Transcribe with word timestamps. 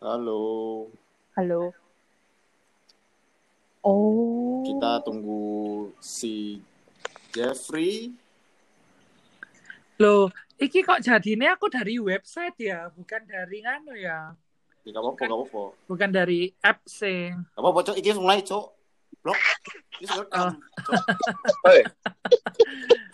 Halo. 0.00 0.88
Halo. 1.36 1.76
Oh. 3.84 4.64
Kita 4.64 5.04
tunggu 5.04 5.92
si 6.00 6.64
Jeffrey. 7.36 8.08
Loh, 10.00 10.32
iki 10.56 10.80
kok 10.80 11.04
jadinya 11.04 11.52
aku 11.52 11.68
dari 11.68 12.00
website 12.00 12.56
ya, 12.56 12.88
bukan 12.96 13.28
dari 13.28 13.60
nganu 13.60 13.92
ya. 13.92 14.32
Ya, 14.88 14.96
gak 14.96 15.04
apa-apa, 15.04 15.20
gak 15.20 15.36
apa-apa. 15.36 15.64
Bukan 15.84 16.10
dari 16.16 16.56
app 16.64 16.80
sing. 16.88 17.36
Gak 17.52 17.60
apa-apa, 17.60 17.92
Cok. 17.92 17.96
Iki 18.00 18.10
mulai, 18.16 18.40
Cok. 18.40 18.66
Blok. 19.20 19.36
Ini 20.00 20.06
sekarang. 20.08 20.56
Hei. 21.68 21.84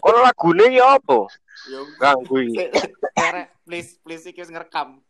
Ono 0.07 0.19
lagune 0.23 0.71
ya 0.71 1.03
apa? 1.03 1.27
Ya, 1.67 1.83
Ganggu 1.99 2.47
iki. 2.47 2.71
Kerek, 3.11 3.59
please, 3.67 3.99
please, 4.07 4.23
iki 4.31 4.39
wis 4.39 4.55
ngerekam. 4.55 5.03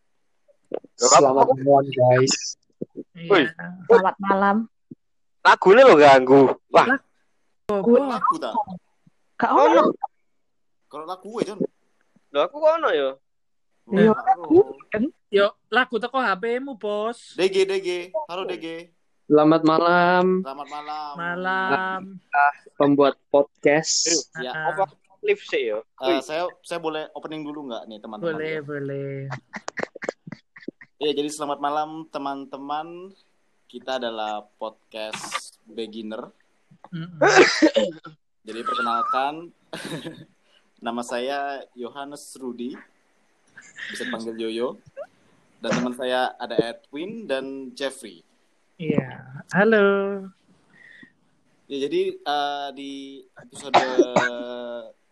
Selamat 0.97 1.47
malam 1.52 1.87
guys. 1.87 2.34
Iya. 3.12 3.52
Selamat 3.87 4.16
malam. 4.19 4.57
Lagune 5.41 5.80
lo 5.80 5.95
ganggu. 5.95 6.43
Wah, 6.69 6.87
Gue 7.66 7.98
lagu 7.98 8.34
tak? 8.37 8.55
Kak 9.37 9.51
ono. 9.51 9.91
Kalau 10.87 11.05
lagu 11.05 11.27
gue, 11.29 11.43
Jon. 11.45 11.59
lho 12.29 12.41
aku 12.41 12.57
kok 12.57 12.73
ono 12.77 12.88
ya. 12.91 13.10
Iya, 13.88 14.12
Yo, 15.29 15.47
lagu 15.69 15.95
teko 15.97 16.19
HP-mu, 16.19 16.74
Bos. 16.74 17.35
DG, 17.35 17.62
DG. 17.65 17.88
Halo, 18.27 18.43
DG. 18.45 18.91
Selamat 19.27 19.62
malam 19.62 20.24
Selamat 20.41 20.69
malam. 20.71 21.12
Malam. 21.16 22.01
pembuat 22.77 23.19
podcast. 23.27 24.07
Ya, 24.38 24.55
Ah, 24.55 24.71
Apa 24.73 24.85
live 25.21 25.43
sih 25.43 25.63
ya? 25.66 25.82
eh, 26.07 26.23
saya 26.23 26.46
saya 26.63 26.79
boleh 26.79 27.10
opening 27.10 27.43
dulu 27.43 27.66
nggak 27.66 27.82
nih 27.85 27.98
teman-teman? 27.98 28.23
boleh, 28.32 28.54
boleh. 28.63 29.15
Ya, 30.97 31.13
jadi 31.13 31.29
selamat 31.29 31.61
malam 31.61 32.09
teman-teman. 32.09 33.13
Kita 33.69 34.01
adalah 34.01 34.49
podcast 34.57 35.61
beginner. 35.69 36.33
Jadi 38.49 38.61
perkenalkan, 38.65 39.53
nama 40.88 41.05
saya 41.05 41.69
Yohanes 41.77 42.33
Rudi, 42.41 42.73
bisa 43.93 44.09
panggil 44.09 44.41
Yoyo. 44.41 44.80
Dan 45.61 45.85
teman 45.85 45.93
saya 45.93 46.33
ada 46.41 46.57
Edwin 46.65 47.29
dan 47.29 47.77
Jeffrey. 47.77 48.25
Iya. 48.81 49.37
Halo. 49.53 49.85
Ya, 51.69 51.77
jadi 51.93 52.16
eh, 52.16 52.69
di 52.73 52.93
episode 53.37 53.85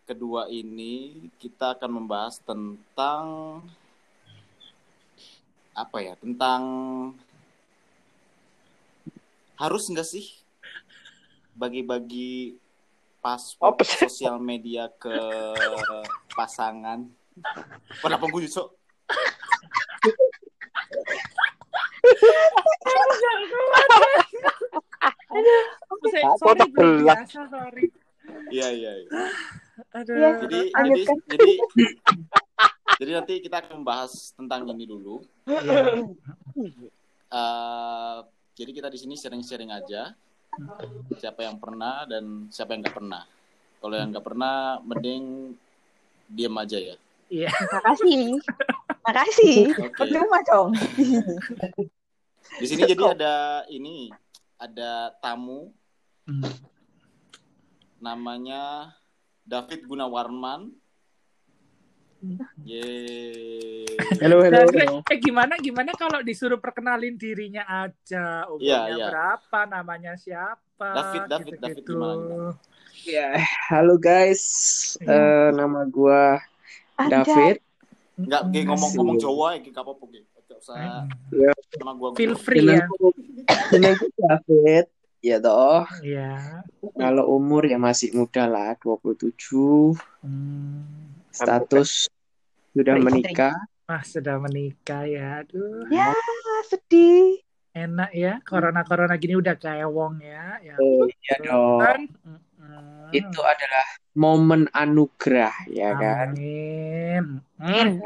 kedua 0.09 0.49
ini 0.49 1.29
kita 1.37 1.77
akan 1.77 2.01
membahas 2.01 2.41
tentang 2.41 3.61
apa 5.75 5.97
ya? 5.99 6.13
Tentang 6.15 6.61
harus 9.55 9.83
nggak 9.87 10.03
sih 10.05 10.25
bagi-bagi 11.53 12.55
paspor 13.19 13.71
Apa 13.71 13.83
sih? 13.83 14.07
sosial 14.07 14.39
media 14.39 14.87
ke 14.91 15.11
pasangan? 16.31 17.03
Pada 17.99 18.15
pengguyu, 18.15 18.47
Cok. 18.47 18.69
Saya- 26.05 26.29
Apa 26.29 26.37
sorry, 26.39 26.59
tak 26.59 26.69
gue 26.71 26.89
biasa, 27.03 27.41
sorry. 27.49 27.83
Iya, 28.49 28.67
iya, 28.71 28.91
iya. 28.95 29.09
Aduh. 29.93 30.15
Iya. 30.15 30.29
Jadi, 30.39 30.59
jadi, 30.61 30.69
Lanjutkan. 30.71 31.17
jadi, 31.27 31.51
jadi 32.95 33.11
nanti 33.17 33.41
kita 33.41 33.59
akan 33.65 33.81
membahas 33.81 34.31
tentang 34.33 34.69
ini 34.69 34.85
dulu. 34.85 35.21
Eh, 37.25 38.17
jadi 38.55 38.71
kita 38.71 38.87
di 38.87 38.99
sini 39.01 39.19
sharing-sharing 39.19 39.73
aja. 39.73 40.13
Siapa 41.19 41.43
yang 41.43 41.59
pernah 41.59 42.07
dan 42.07 42.47
siapa 42.47 42.71
yang 42.71 42.85
nggak 42.85 42.95
pernah. 42.95 43.27
Kalau 43.83 43.95
yang 43.99 44.09
nggak 44.15 44.23
pernah, 44.23 44.79
mending 44.79 45.51
diam 46.31 46.55
aja 46.55 46.79
ya. 46.79 46.95
Iya. 47.27 47.51
Makasih. 47.51 48.39
Makasih. 49.03 49.57
Oke. 49.75 49.97
Percuma, 49.99 50.39
Cong. 50.47 50.69
Di 52.55 52.65
sini 52.65 52.87
jadi 52.87 53.03
ada 53.17 53.35
ini, 53.67 54.13
ada 54.55 55.11
tamu 55.19 55.73
Hmm. 56.25 56.41
namanya 58.01 58.89
David 59.45 59.85
Gunawarman. 59.85 60.73
Yeay. 62.65 63.85
Halo, 64.23 64.41
halo. 64.41 64.71
Dan, 64.71 64.89
eh 65.05 65.19
gimana 65.19 65.59
gimana 65.59 65.91
kalau 65.93 66.23
disuruh 66.23 66.57
perkenalin 66.57 67.15
dirinya 67.15 67.63
aja 67.67 68.47
umurnya 68.47 68.87
Iya, 68.87 68.95
iya. 68.95 69.05
berapa 69.11 69.59
namanya 69.67 70.13
siapa 70.15 70.87
David, 70.95 71.21
David, 71.27 71.53
David, 71.59 71.75
gitu-gitu. 71.83 71.93
gimana? 71.93 72.55
Ya, 73.05 73.29
halo 73.69 73.95
guys. 73.95 74.43
Eh, 74.99 75.49
nama 75.53 75.85
gua 75.85 76.39
Ada. 76.95 77.21
David. 77.21 77.59
Nggak, 78.15 78.41
kayak 78.49 78.65
ngomong-ngomong. 78.71 79.17
Jawa 79.19 79.47
ya, 79.55 79.59
kayak 79.61 79.77
apa-apa. 79.83 80.03
Nggak 80.07 80.59
usah 80.63 80.75
Ya. 81.35 81.51
nama 81.77 81.91
gua. 81.93 82.07
feel 82.15 82.33
gua. 82.33 82.41
free 82.41 82.63
ya 82.63 82.87
jenengku 83.69 84.07
David. 84.15 84.85
Ya 85.19 85.37
toh. 85.41 85.83
Iya. 86.05 86.61
Kalau 86.93 87.33
umur 87.33 87.65
ya 87.65 87.81
masih 87.81 88.13
muda 88.13 88.45
lah, 88.45 88.77
27. 88.77 89.97
Hmm. 90.21 91.14
Status 91.35 92.07
sudah 92.71 92.95
menikah. 92.95 93.53
Wah 93.85 94.01
sudah 94.01 94.39
menikah 94.39 95.05
ya 95.05 95.43
aduh 95.43 95.85
Ya, 95.87 96.09
sedih. 96.65 97.43
enak 97.71 98.15
ya 98.15 98.39
corona 98.41 98.81
corona 98.81 99.13
gini 99.15 99.35
udah 99.35 99.53
kayak 99.53 99.85
wong 99.85 100.23
ya 100.23 100.57
ya 100.63 100.79
Oh, 100.79 101.03
iya 101.05 101.35
dong. 101.43 101.79
kan. 101.83 102.01
Itu 103.11 103.39
adalah 103.39 103.85
momen 104.15 104.65
anugerah 104.71 105.53
ya 105.67 105.91
kan. 105.93 106.33
amin 106.33 107.43
Hmm. 107.55 107.99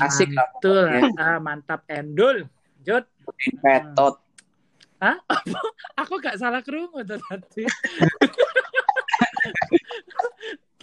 Asik 0.00 0.32
lah. 0.32 0.48
Betul. 0.56 0.88
pokoknya. 0.88 1.20
Ah, 1.20 1.38
mantap 1.38 1.84
endul. 1.86 2.48
Jod. 2.80 3.04
Petot. 3.60 4.16
Hah? 4.98 5.16
Aku 6.00 6.16
gak 6.18 6.36
salah 6.36 6.64
kerungu 6.64 7.04
tuh 7.04 7.20
tadi. 7.20 7.64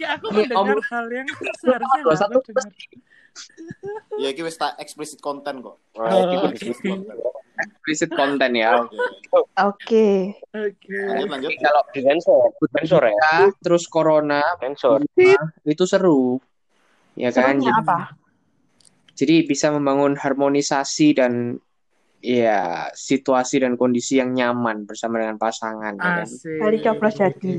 Kayak 0.02 0.18
aku 0.18 0.26
mendengar 0.34 0.74
om- 0.74 0.84
hal 0.84 1.06
yang 1.08 1.28
seharusnya 1.56 2.00
Dua 2.02 2.10
gak 2.10 2.18
satu 2.18 2.36
aku 2.36 2.50
dengar. 2.50 2.66
Ya, 4.20 4.28
ini 4.28 4.42
wis 4.42 4.58
tak 4.58 4.76
explicit 4.76 5.18
content 5.18 5.62
kok. 5.62 5.76
Oh, 5.94 6.50
explicit 6.50 6.82
content. 6.82 7.16
Explicit 7.54 8.10
konten 8.10 8.50
ya. 8.52 8.82
Oke. 8.82 8.98
Oke. 9.56 10.08
Oke. 10.52 10.90
Lanjut, 10.92 11.28
lanjut. 11.30 11.50
Kalau 11.56 11.82
di 11.88 12.00
sensor, 12.02 12.42
sensor 12.76 13.02
ya. 13.06 13.32
Terus 13.56 13.86
corona 13.86 14.42
Sensor. 14.58 15.06
itu 15.62 15.84
seru. 15.86 16.42
Ya 17.14 17.30
kan? 17.30 17.56
Serunya 17.56 17.72
Jadi- 17.72 17.80
apa? 17.80 17.98
Jadi 19.12 19.34
bisa 19.44 19.68
membangun 19.70 20.16
harmonisasi 20.16 21.08
dan 21.14 21.60
ya 22.18 22.88
situasi 22.90 23.60
dan 23.60 23.76
kondisi 23.76 24.16
yang 24.16 24.32
nyaman 24.32 24.84
bersama 24.84 25.20
dengan 25.20 25.36
pasangan 25.36 25.94
ya 25.94 26.02
kan. 26.02 26.24
Asik. 26.24 26.58
Kali 26.58 26.78
coblos 26.80 27.14
jadi. 27.14 27.54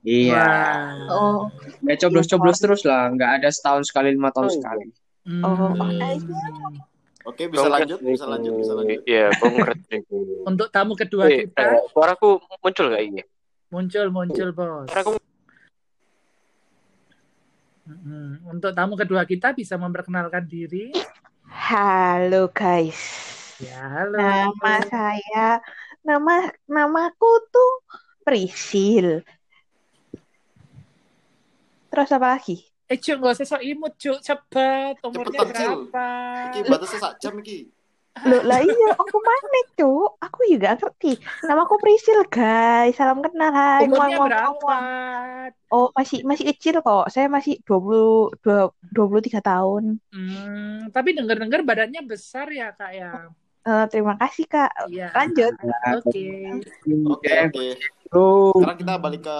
Iya. 0.00 0.32
Wah. 0.32 1.12
Oh. 1.12 1.40
Ya 1.84 1.94
coblos-coblos 1.98 2.56
terus 2.56 2.82
lah, 2.82 3.12
nggak 3.12 3.40
ada 3.40 3.48
setahun 3.48 3.84
sekali, 3.84 4.16
lima 4.16 4.32
tahun 4.32 4.48
Oh. 4.48 4.54
sekali. 4.54 4.84
Oh, 5.44 5.54
Hmm. 5.76 6.80
Oke, 7.22 7.52
bisa 7.52 7.68
lanjut, 7.68 8.00
bisa 8.00 8.24
lanjut, 8.24 8.52
bisa 8.56 8.72
lanjut. 8.72 9.04
Iya, 9.04 9.28
konkret. 9.36 9.76
Untuk 10.48 10.72
tamu 10.72 10.96
kedua 10.96 11.28
Eh, 11.28 11.44
kita 11.44 11.76
eh, 11.76 11.84
suaraku 11.92 12.40
muncul 12.58 12.86
gak 12.88 13.04
ini? 13.04 13.20
muncul 13.68 14.06
muncul 14.08 14.48
bos. 14.50 14.88
Suaraku 14.88 15.20
Mm-mm. 17.86 18.46
Untuk 18.48 18.72
tamu 18.72 18.94
kedua 18.94 19.22
kita 19.24 19.52
bisa 19.52 19.74
memperkenalkan 19.74 20.46
diri. 20.46 20.94
Halo 21.44 22.48
guys. 22.50 22.98
Ya 23.58 23.76
halo. 23.84 24.16
Nama 24.16 24.74
saya 24.86 25.48
nama 26.00 26.48
namaku 26.64 27.30
tuh 27.50 27.72
Prisil. 28.22 29.20
Terus 31.90 32.08
apa 32.14 32.26
lagi? 32.38 32.56
Eh 32.90 32.98
cuk 32.98 33.22
gak 33.22 33.34
usah 33.38 33.46
sok 33.46 33.62
imut 33.62 33.94
cuk 33.98 34.18
cepet 34.18 34.94
umurnya 35.02 35.46
Cepetan, 35.46 35.66
berapa? 35.86 36.08
Iki 36.50 36.58
batasnya 36.66 36.98
sak 36.98 37.12
jam 37.22 37.34
iki. 37.38 37.70
Loh 38.26 38.42
lah 38.42 38.58
iya, 38.58 38.90
aku 38.98 39.16
mana 39.22 39.60
cuk? 39.78 40.18
Aku 40.18 40.38
juga 40.50 40.74
ngerti. 40.74 41.14
Namaku 41.46 41.78
Prisil 41.78 42.26
guys. 42.26 42.98
Salam 42.98 43.22
kenal. 43.22 43.54
Hai. 43.54 43.86
Umurnya 43.86 44.18
muah, 44.18 44.26
berapa? 44.26 44.50
muah. 44.58 45.54
Oh, 45.70 45.94
masih 45.94 46.26
masih 46.26 46.50
kecil 46.50 46.82
kok. 46.82 47.06
Saya 47.14 47.30
masih 47.30 47.62
20 47.62 48.34
dua- 48.42 48.74
23 48.90 49.38
tahun. 49.38 50.02
Hmm, 50.10 50.90
tapi 50.90 51.14
denger-denger 51.14 51.62
badannya 51.62 52.02
besar 52.02 52.50
ya 52.50 52.74
kak 52.74 52.90
ya. 52.90 53.30
Eh, 53.60 53.84
terima 53.92 54.16
kasih 54.16 54.48
Kak. 54.48 54.72
Iya. 54.88 55.12
Lanjut. 55.12 55.52
Oke. 56.00 56.26
Oke, 57.12 57.32
oke. 57.44 57.66
Sekarang 58.56 58.78
kita 58.80 58.94
balik 58.96 59.22
ke 59.28 59.38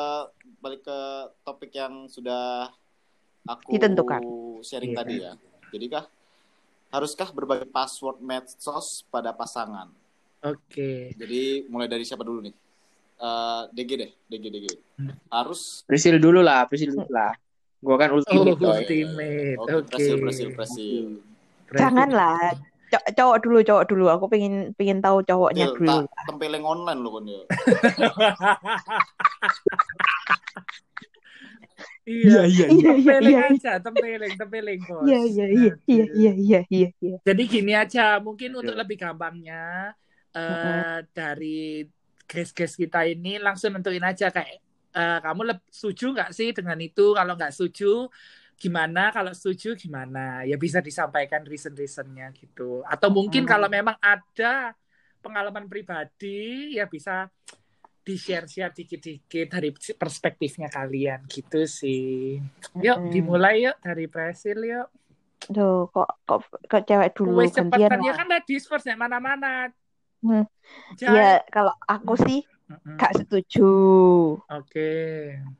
balik 0.60 0.84
ke 0.84 0.98
topik 1.40 1.72
yang 1.72 2.04
sudah 2.06 2.68
aku 3.48 3.72
Ditentukan. 3.74 4.20
sharing 4.60 4.92
Iya. 4.92 4.98
tadi 5.00 5.14
ya. 5.24 5.32
Jadi 5.72 5.86
kah 5.88 6.04
Haruskah 6.90 7.30
berbagi 7.30 7.70
password 7.70 8.18
medsos 8.18 9.06
pada 9.08 9.30
pasangan? 9.30 9.88
Oke. 10.42 11.14
Jadi 11.14 11.64
mulai 11.70 11.86
dari 11.86 12.02
siapa 12.02 12.26
dulu 12.26 12.42
nih? 12.44 12.54
Eh, 13.20 13.62
DG 13.70 13.90
deh, 13.94 14.10
DG 14.26 14.44
DG. 14.50 14.66
Harus 15.30 15.86
Prisil 15.86 16.18
dulu 16.18 16.42
lah, 16.42 16.66
Prisil 16.66 16.90
dulu 16.90 17.06
lah. 17.08 17.32
Gua 17.80 17.96
kan 17.96 18.12
Oh, 18.12 18.20
ultimate 18.20 18.58
coy. 18.58 18.84
ultimate. 18.84 19.56
Oke, 19.56 19.72
Oke. 19.72 19.88
presil, 19.88 20.16
presil, 20.20 20.48
presil. 20.52 21.06
Janganlah. 21.72 22.52
Co- 22.90 23.06
cowok 23.14 23.38
dulu, 23.46 23.58
cowok 23.62 23.84
dulu. 23.86 24.04
Aku 24.10 24.26
pengen 24.26 24.74
pengen 24.74 24.98
tahu 24.98 25.22
cowoknya 25.22 25.70
Til, 25.70 25.74
dulu. 25.78 26.10
tak 26.10 26.24
tempeleng 26.26 26.66
online 26.66 27.00
loh 27.00 27.12
kan 27.16 27.24
ya. 27.30 27.40
Iya, 32.08 32.42
Iya, 32.48 32.64
iya. 32.66 32.66
iya, 32.74 32.90
Tempeleng 32.90 33.36
iya. 33.36 33.40
aja, 33.54 33.72
tempeleng, 33.84 34.34
tempeleng, 34.40 34.80
bos. 34.88 35.04
Iya, 35.06 35.18
iya, 35.30 35.44
iya, 35.52 35.72
iya, 35.86 36.04
iya, 36.16 36.32
iya, 36.34 36.60
iya, 36.72 36.88
iya. 37.04 37.16
Jadi 37.28 37.42
gini 37.46 37.72
aja, 37.76 38.18
mungkin 38.18 38.50
untuk 38.56 38.74
Iya. 38.74 38.80
lebih 38.82 38.96
gampangnya 38.98 39.62
eh 40.30 40.96
dari 41.10 41.82
guys-guys 42.30 42.78
kita 42.78 43.02
ini 43.02 43.42
langsung 43.42 43.74
nentuin 43.74 44.02
aja 44.06 44.30
kayak 44.30 44.62
eh, 44.94 45.18
kamu 45.22 45.40
setuju 45.70 46.04
nggak 46.14 46.30
sih 46.34 46.48
dengan 46.56 46.78
itu? 46.80 47.14
Kalau 47.18 47.32
nggak 47.38 47.52
setuju 47.54 48.08
gimana? 48.58 49.10
Kalau 49.14 49.32
setuju 49.34 49.68
gimana? 49.78 50.42
Ya 50.50 50.56
bisa 50.58 50.78
disampaikan 50.82 51.42
reason-reasonnya 51.46 52.30
gitu. 52.34 52.82
Atau 52.86 53.08
mungkin 53.10 53.42
Hmm. 53.44 53.50
kalau 53.52 53.68
memang 53.70 53.96
ada 54.02 54.74
pengalaman 55.20 55.68
pribadi 55.68 56.74
ya 56.80 56.88
bisa 56.88 57.28
di-share-share 58.06 58.72
dikit-dikit 58.74 59.46
dari 59.52 59.70
perspektifnya 59.74 60.68
kalian 60.72 61.20
gitu 61.28 61.68
sih. 61.68 62.40
Yuk 62.80 62.96
Mm-mm. 62.98 63.12
dimulai 63.12 63.68
yuk 63.68 63.76
dari 63.84 64.04
Brasil 64.08 64.58
yuk. 64.60 64.88
Tuh, 65.50 65.88
kok 65.90 66.08
kok 66.28 66.40
kok 66.68 66.82
cewek 66.84 67.10
dulu 67.16 67.42
Wes 67.42 67.52
gantian 67.56 67.90
cepetan 67.90 68.00
ya 68.04 68.12
lah. 68.12 68.16
kan 68.20 68.26
ladies 68.28 68.64
first 68.68 68.86
ya 68.86 68.96
mana-mana. 68.96 69.72
Hmm. 70.20 70.44
Iya, 71.00 71.40
kalau 71.48 71.72
aku 71.88 72.14
sih 72.20 72.40
gak 73.00 73.12
setuju. 73.18 73.64
Oke. 74.46 74.90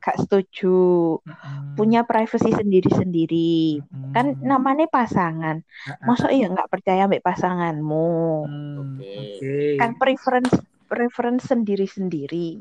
Gak 0.04 0.16
setuju. 0.20 0.76
Mm-mm. 1.24 1.74
Punya 1.76 2.04
privacy 2.04 2.50
sendiri-sendiri. 2.52 3.80
Mm-mm. 3.80 4.12
Kan 4.12 4.36
namanya 4.44 4.86
pasangan. 4.92 5.64
Mm-mm. 5.64 6.06
Masa 6.06 6.28
iya 6.28 6.46
nggak 6.52 6.70
percaya 6.70 7.08
mbak 7.08 7.24
pasanganmu? 7.24 8.08
Hmm, 8.46 9.00
Oke. 9.00 9.10
Oke. 9.16 9.56
Kan 9.80 9.90
preference 9.96 10.52
preference 10.90 11.42
sendiri-sendiri. 11.50 12.60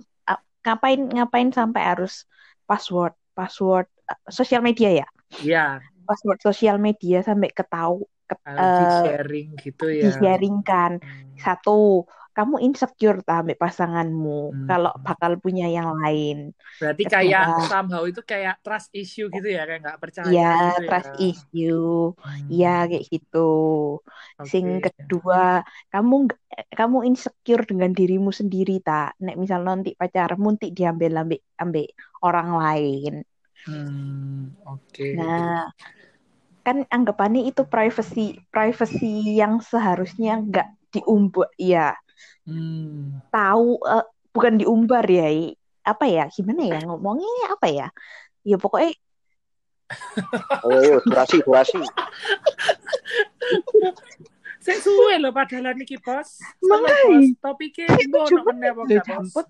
Ngapain 0.64 1.02
ngapain 1.16 1.50
sampai 1.56 1.82
harus 1.82 2.14
password 2.70 3.16
password 3.34 3.88
uh, 4.12 4.20
sosial 4.30 4.62
media 4.62 4.90
ya? 5.02 5.08
Iya, 5.42 5.66
Password 6.06 6.40
sosial 6.42 6.78
media 6.82 7.22
sampai 7.22 7.50
ketahu 7.54 8.06
ke- 8.30 8.42
harus 8.46 8.70
eh, 8.70 8.78
di-sharing 8.78 9.48
gitu 9.62 9.86
ya. 9.90 10.04
di-sharingkan. 10.10 10.92
Hmm. 11.02 11.38
Satu, 11.40 12.06
kamu 12.36 12.56
insecure 12.66 13.18
tak 13.28 13.36
ambek 13.42 13.58
pasanganmu 13.64 14.30
Hmm. 14.52 14.70
kalau 14.70 14.92
bakal 15.08 15.32
punya 15.44 15.66
yang 15.78 15.90
lain. 16.04 16.38
Berarti 16.80 17.04
Kedua. 17.04 17.14
kayak 17.14 17.60
somehow 17.70 18.04
itu 18.08 18.22
kayak 18.32 18.56
trust 18.64 18.88
issue 18.96 19.28
gitu 19.36 19.48
ya, 19.56 19.62
kayak 19.68 19.80
nggak 19.84 20.00
percaya 20.04 20.48
Iya, 20.48 20.48
gitu 20.64 20.82
trust 20.86 21.12
ya. 21.12 21.14
issue. 21.28 21.80
Hmm, 22.24 22.52
Iya, 22.52 22.68
kayak 22.90 23.04
gitu. 23.14 23.38
Sing 24.52 24.68
oke. 24.68 24.84
kedua, 24.86 25.40
kamu 25.92 26.14
nggak- 26.26 26.42
kamu 26.80 26.98
insecure 27.10 27.64
dengan 27.72 27.92
dirimu 28.00 28.30
sendiri 28.40 28.72
tak? 28.88 29.06
Nek 29.26 29.36
misal 29.42 29.62
nanti 29.70 29.90
pacarmu 30.00 30.46
nanti 30.52 30.68
diambil 30.78 31.12
ambek 31.22 31.40
ambek 31.64 31.86
orang 32.26 32.50
lain. 32.62 33.14
Hmm, 33.66 34.56
oke. 34.66 35.10
Nah, 35.12 35.72
kan 36.66 36.78
anggapannya 36.96 37.42
itu 37.50 37.62
privacy 37.74 38.38
privacy 38.54 39.40
yang 39.42 39.54
seharusnya 39.64 40.32
nggak 40.48 40.68
diumbar 40.94 41.50
ya. 41.58 41.96
Hmm, 42.50 43.22
Tahu 43.30 43.78
eh, 43.86 44.06
bukan 44.34 44.54
diumbar 44.58 45.06
ya. 45.06 45.30
Apa 45.86 46.06
ya? 46.10 46.26
Gimana 46.34 46.66
ya 46.66 46.80
ngomongnya 46.82 47.54
apa 47.54 47.68
ya? 47.70 47.88
Ya 48.42 48.58
pokoknya 48.58 48.98
Ayo, 49.90 50.78
ayo, 50.86 50.96
durasi, 51.06 51.42
durasi. 51.42 51.78
Saya 54.60 54.78
suwe 54.84 55.16
loh 55.18 55.32
padahal 55.32 55.72
niki 55.74 55.96
bos. 55.98 56.38
Bos. 56.62 57.26
Topiknya 57.40 57.90
mbo 58.12 58.28
Coba 58.28 58.52
ono 58.52 58.54
meneh 58.54 58.72
bos? 58.76 58.88
jambut. 59.08 59.48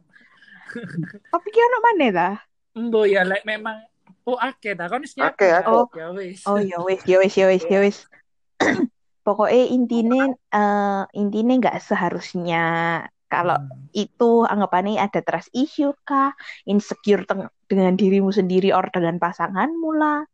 tapi 1.33 1.47
ki 1.49 1.59
ono 1.59 1.77
mana 1.81 2.07
ta? 2.13 2.29
Mbo 2.77 3.01
ya 3.09 3.25
lek 3.25 3.41
memang 3.43 3.81
oh 4.29 4.37
akeh 4.37 4.77
ta 4.77 4.85
kon 4.85 5.01
wis 5.01 5.17
nyiapin 5.17 5.33
Akeh, 5.33 5.49
ta? 5.49 5.65
akeh. 5.65 5.97
Ya 5.97 6.07
wis. 6.13 6.39
Oh 6.45 6.61
ya 6.61 6.77
wis, 6.85 7.01
ya 7.09 7.17
wis, 7.19 7.33
ya 7.35 7.45
wis, 7.49 7.63
ya 7.65 7.79
wis. 7.81 7.97
Pokoknya 9.29 9.63
intinya 9.77 10.25
eh 10.57 11.01
intinya 11.21 11.53
nggak 11.61 11.77
seharusnya 11.85 12.65
kalau 13.29 13.53
Hmm. 13.61 13.93
itu 13.93 14.41
anggapannya 14.41 14.97
ada 14.97 15.21
trust 15.21 15.53
issue 15.53 15.93
kah, 16.01 16.33
insecure 16.65 17.29
dengan 17.69 17.93
dirimu 17.93 18.33
sendiri 18.33 18.73
or 18.73 18.89
dengan 18.89 19.21
pasanganmu 19.21 19.89
lah. 20.01 20.25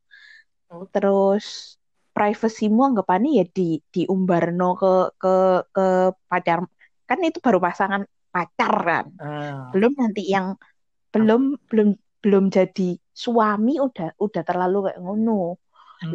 Terus 0.95 1.75
privasimu 2.15 2.95
anggapannya 2.95 3.43
ya 3.43 3.45
di 3.51 3.83
diumbarno 3.91 4.79
ke 4.79 4.93
ke 5.19 5.35
ke 5.75 5.87
pacar. 6.31 6.63
Kan 7.03 7.19
itu 7.27 7.43
baru 7.43 7.59
pasangan 7.59 8.07
pacar 8.31 8.73
kan. 8.87 9.05
Ah. 9.19 9.75
Belum 9.75 9.91
nanti 9.99 10.23
yang 10.31 10.55
belum 11.11 11.59
belum 11.67 11.89
belum 12.23 12.43
jadi 12.47 12.95
suami 13.11 13.83
udah 13.83 14.15
udah 14.15 14.43
terlalu 14.47 14.77
kayak 14.87 14.99
ngono. 15.03 15.59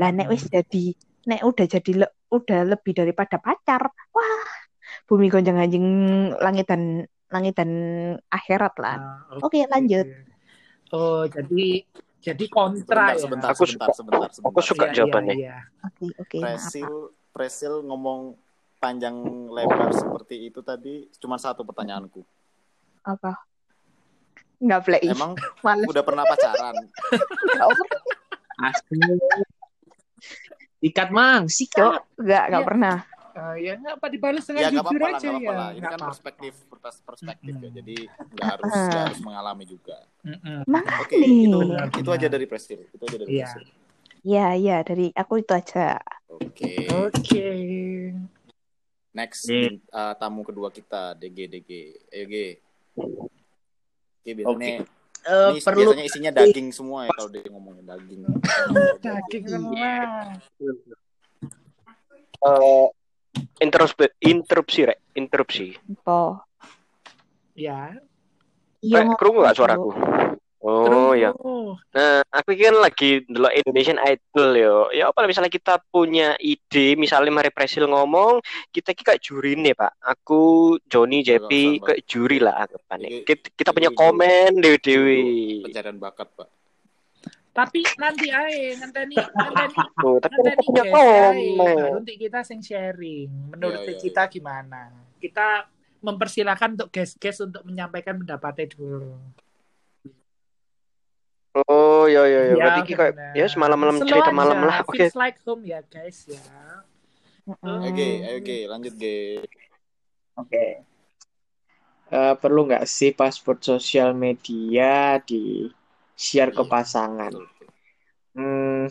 Lah 0.01 0.09
nek 0.17 0.33
wis 0.33 0.49
jadi 0.49 0.97
nek 1.29 1.45
udah 1.45 1.67
jadi 1.69 1.93
le- 2.01 2.15
udah 2.31 2.61
lebih 2.65 2.93
daripada 2.95 3.37
pacar. 3.37 3.91
Wah, 4.15 4.47
bumi 5.07 5.27
gonjang 5.27 5.59
anjing 5.59 5.87
langit 6.39 6.67
dan 6.67 7.05
langit 7.31 7.55
dan 7.55 7.71
akhirat 8.27 8.75
lah. 8.79 8.97
Ah, 8.99 9.39
Oke, 9.43 9.63
lanjut. 9.67 10.07
Oh, 10.91 11.23
jadi 11.27 11.87
jadi 12.21 12.45
kontra 12.51 13.15
Sebentar, 13.15 13.15
ya. 13.15 13.23
sebentar, 13.23 13.51
Aku 13.55 13.65
sebentar, 13.65 13.89
suka- 13.91 13.97
sebentar, 13.97 14.29
sebentar. 14.31 14.51
aku 14.51 14.61
suka 14.61 14.85
Iya, 14.87 14.95
jawabannya. 14.95 15.35
Iya, 15.35 15.41
iya. 15.41 15.57
Oke, 15.87 16.07
oke. 16.19 16.37
maaf. 16.39 16.51
Presil, 16.59 16.93
Presil 17.31 17.75
ngomong 17.87 18.35
panjang 18.77 19.15
lebar 19.49 19.91
seperti 19.95 20.51
itu 20.51 20.61
tadi 20.61 21.07
cuma 21.17 21.39
satu 21.39 21.63
pertanyaanku. 21.63 22.21
Apa? 23.07 23.39
Nggak 24.61 24.81
play. 24.85 25.05
Emang 25.09 25.33
Males. 25.65 25.89
udah 25.89 26.05
pernah 26.05 26.25
pacaran? 26.27 26.75
Asli. 28.61 29.01
Ikat 30.81 31.09
mang, 31.11 31.45
sikat. 31.47 32.01
Nggak, 32.17 32.45
nggak 32.49 32.63
Iya. 32.63 32.69
pernah. 32.69 32.97
Ah, 33.31 33.55
ya 33.55 33.73
nggak 33.75 33.95
apa 33.95 34.07
dibalas 34.11 34.43
dengan 34.43 34.61
ya 34.61 34.69
nggak 34.69 34.75
jujur 34.75 34.91
apa-apa 34.91 35.07
lah, 35.07 35.13
aja 35.15 35.23
nggak 35.23 35.31
ya. 35.31 35.39
apa-apa 35.39 35.53
lah. 35.55 35.69
Ini 35.71 35.77
Nggak 35.77 35.87
kan 35.87 35.95
apa-apa. 35.95 36.11
perspektif, 36.11 36.53
pers- 36.67 37.03
perspektif 37.03 37.53
ya. 37.53 37.61
Mm-mm. 37.61 37.77
Jadi 37.79 37.97
nggak 38.35 38.47
harus 38.51 38.65
Ah. 38.67 38.83
nggak 38.83 39.03
harus 39.07 39.21
mengalami 39.23 39.65
juga. 39.65 39.99
Mm-mm. 40.23 40.59
Mana 40.67 40.89
Oke, 40.99 41.17
itu 41.17 41.59
Benar, 41.63 41.87
itu 41.87 42.01
benar. 42.03 42.17
aja 42.17 42.27
dari 42.29 42.47
Presil. 42.47 42.81
Itu 42.87 43.03
aja 43.03 43.17
dari 43.17 43.31
Iya. 43.31 43.47
Presil. 43.47 43.65
Ya, 44.21 44.47
ya, 44.53 44.77
dari 44.83 45.07
aku 45.15 45.35
itu 45.39 45.53
aja. 45.55 45.87
Oke. 46.27 46.73
Oke. 46.91 47.47
Next 49.11 49.41
Iya. 49.45 49.69
bin- 49.71 49.83
uh, 49.91 50.15
tamu 50.15 50.41
kedua 50.43 50.69
kita 50.69 51.15
DG 51.15 51.39
DG. 51.47 51.71
Ayo 52.11 52.25
G. 52.27 52.35
Oke, 54.21 54.31
biasanya 54.35 54.85
Eh, 55.21 55.49
ini 55.53 55.61
perlu 55.61 55.93
biasanya 55.93 56.05
isinya 56.09 56.31
daging 56.33 56.69
semua 56.73 57.05
ya 57.05 57.13
kalau 57.13 57.29
dia 57.29 57.45
ngomongin 57.53 57.85
daging. 57.85 58.21
Daging 59.05 59.45
semua. 59.49 59.93
Eh, 62.41 62.87
interupsi, 63.61 64.07
interupsi, 64.25 64.81
Rek. 64.89 64.99
Interupsi. 65.13 65.67
Po. 66.01 66.41
Ya. 67.53 67.93
Iya, 68.81 68.97
Rek, 69.05 69.21
kerungu 69.21 69.45
gak 69.45 69.57
suaraku? 69.61 69.93
Oh 70.61 71.17
ya. 71.17 71.33
Nah, 71.97 72.21
aku 72.29 72.53
kan 72.53 72.77
lagi 72.85 73.25
dulu 73.25 73.49
Indonesian 73.49 73.97
Idol 73.97 74.49
yo. 74.61 74.77
Ya 74.93 75.09
apa 75.09 75.25
misalnya 75.25 75.49
kita 75.49 75.81
punya 75.89 76.37
ide, 76.37 77.01
misalnya 77.01 77.33
Mari 77.33 77.49
Presil 77.49 77.89
ngomong, 77.89 78.45
kita 78.69 78.93
ki 78.93 79.01
kayak 79.01 79.25
juri 79.25 79.57
nih 79.57 79.73
Pak. 79.73 79.97
Aku 80.05 80.77
Joni 80.85 81.25
usah, 81.25 81.49
Pak. 81.49 81.85
kayak 81.89 82.01
juri 82.05 82.39
lah 82.45 82.69
anggapannya. 82.69 83.09
Ini- 83.09 83.25
Kita, 83.25 83.47
kita 83.57 83.71
ini 83.73 83.77
punya 83.81 83.91
komen 83.97 84.51
dewi 84.61 84.79
dewi. 84.85 85.23
Pencarian 85.65 85.97
bakat, 85.97 86.29
Pak. 86.37 86.49
Tapi 87.51 87.83
nanti 87.99 88.31
ae 88.31 88.79
ngenteni 88.79 89.17
ngenteni 89.19 89.75
Tuh, 89.99 90.17
tapi 90.23 90.39
kita 90.39 90.53
punya 90.61 90.85
komen. 90.87 91.35
Nanti 91.99 92.15
kita 92.21 92.39
sing 92.45 92.61
sharing. 92.63 93.57
Menurut 93.57 93.81
Iya, 93.81 93.97
iya, 93.97 93.99
kita 93.99 94.23
gimana? 94.29 94.93
Kita 95.19 95.67
mempersilahkan 96.01 96.79
untuk 96.79 96.89
guest-guest 96.93 97.49
untuk 97.49 97.65
menyampaikan 97.67 98.17
pendapatnya 98.17 98.71
dulu. 98.77 99.19
Oh 101.51 102.07
ya 102.07 102.23
ya 102.31 102.41
ya. 102.47 102.55
Ya, 102.55 102.57
Berarti 102.63 102.81
kayak 102.95 103.15
ya 103.35 103.47
semalam 103.51 103.79
malam 103.79 103.97
Slow 103.99 104.07
cerita 104.07 104.31
aja, 104.31 104.39
malam 104.39 104.59
lah. 104.63 104.77
Oke. 104.87 105.03
Feels 105.03 105.19
like 105.19 105.39
home 105.43 105.63
ya 105.67 105.81
guys 105.83 106.19
ya. 106.31 106.39
Ayo 107.67 107.91
G, 107.91 108.01
ayo 108.23 108.39
G, 108.47 108.51
lanjut 108.71 108.95
G. 108.95 109.05
Oke. 110.39 110.65
Eh, 112.11 112.35
perlu 112.43 112.67
nggak 112.67 112.87
sih 112.87 113.15
password 113.15 113.63
sosial 113.63 114.15
media 114.15 115.19
di 115.23 115.67
share 116.15 116.51
ke 116.55 116.63
Iya, 116.63 116.71
pasangan? 116.71 117.33
Hmm, 118.35 118.87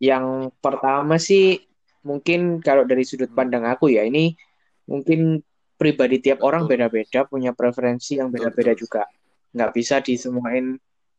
yang 0.00 0.52
pertama 0.60 1.16
sih 1.16 1.64
mungkin 2.04 2.60
kalau 2.60 2.84
dari 2.84 3.04
sudut 3.08 3.32
Hmm. 3.32 3.36
pandang 3.36 3.64
aku 3.64 3.88
ya 3.92 4.04
ini 4.04 4.36
mungkin 4.84 5.40
pribadi 5.76 6.20
tiap 6.20 6.40
orang 6.44 6.64
beda-beda 6.68 7.24
punya 7.28 7.52
preferensi 7.52 8.16
yang 8.16 8.32
beda-beda 8.32 8.72
juga 8.72 9.04
nggak 9.52 9.70
bisa 9.76 10.00
disemuain 10.00 10.76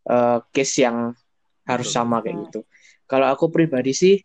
eh, 0.07 0.39
case 0.51 0.83
yang 0.83 1.11
harus 1.67 1.87
Betul. 1.91 1.97
sama 1.99 2.17
kayak 2.23 2.37
gitu. 2.47 2.59
Kalau 3.07 3.27
aku 3.27 3.51
pribadi 3.51 3.91
sih 3.91 4.15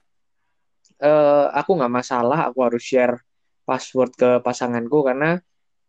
eh, 1.02 1.46
aku 1.50 1.70
nggak 1.78 1.92
masalah 1.92 2.50
aku 2.50 2.58
harus 2.62 2.82
share 2.82 3.18
password 3.66 4.10
ke 4.14 4.30
pasanganku 4.42 5.06
karena 5.06 5.38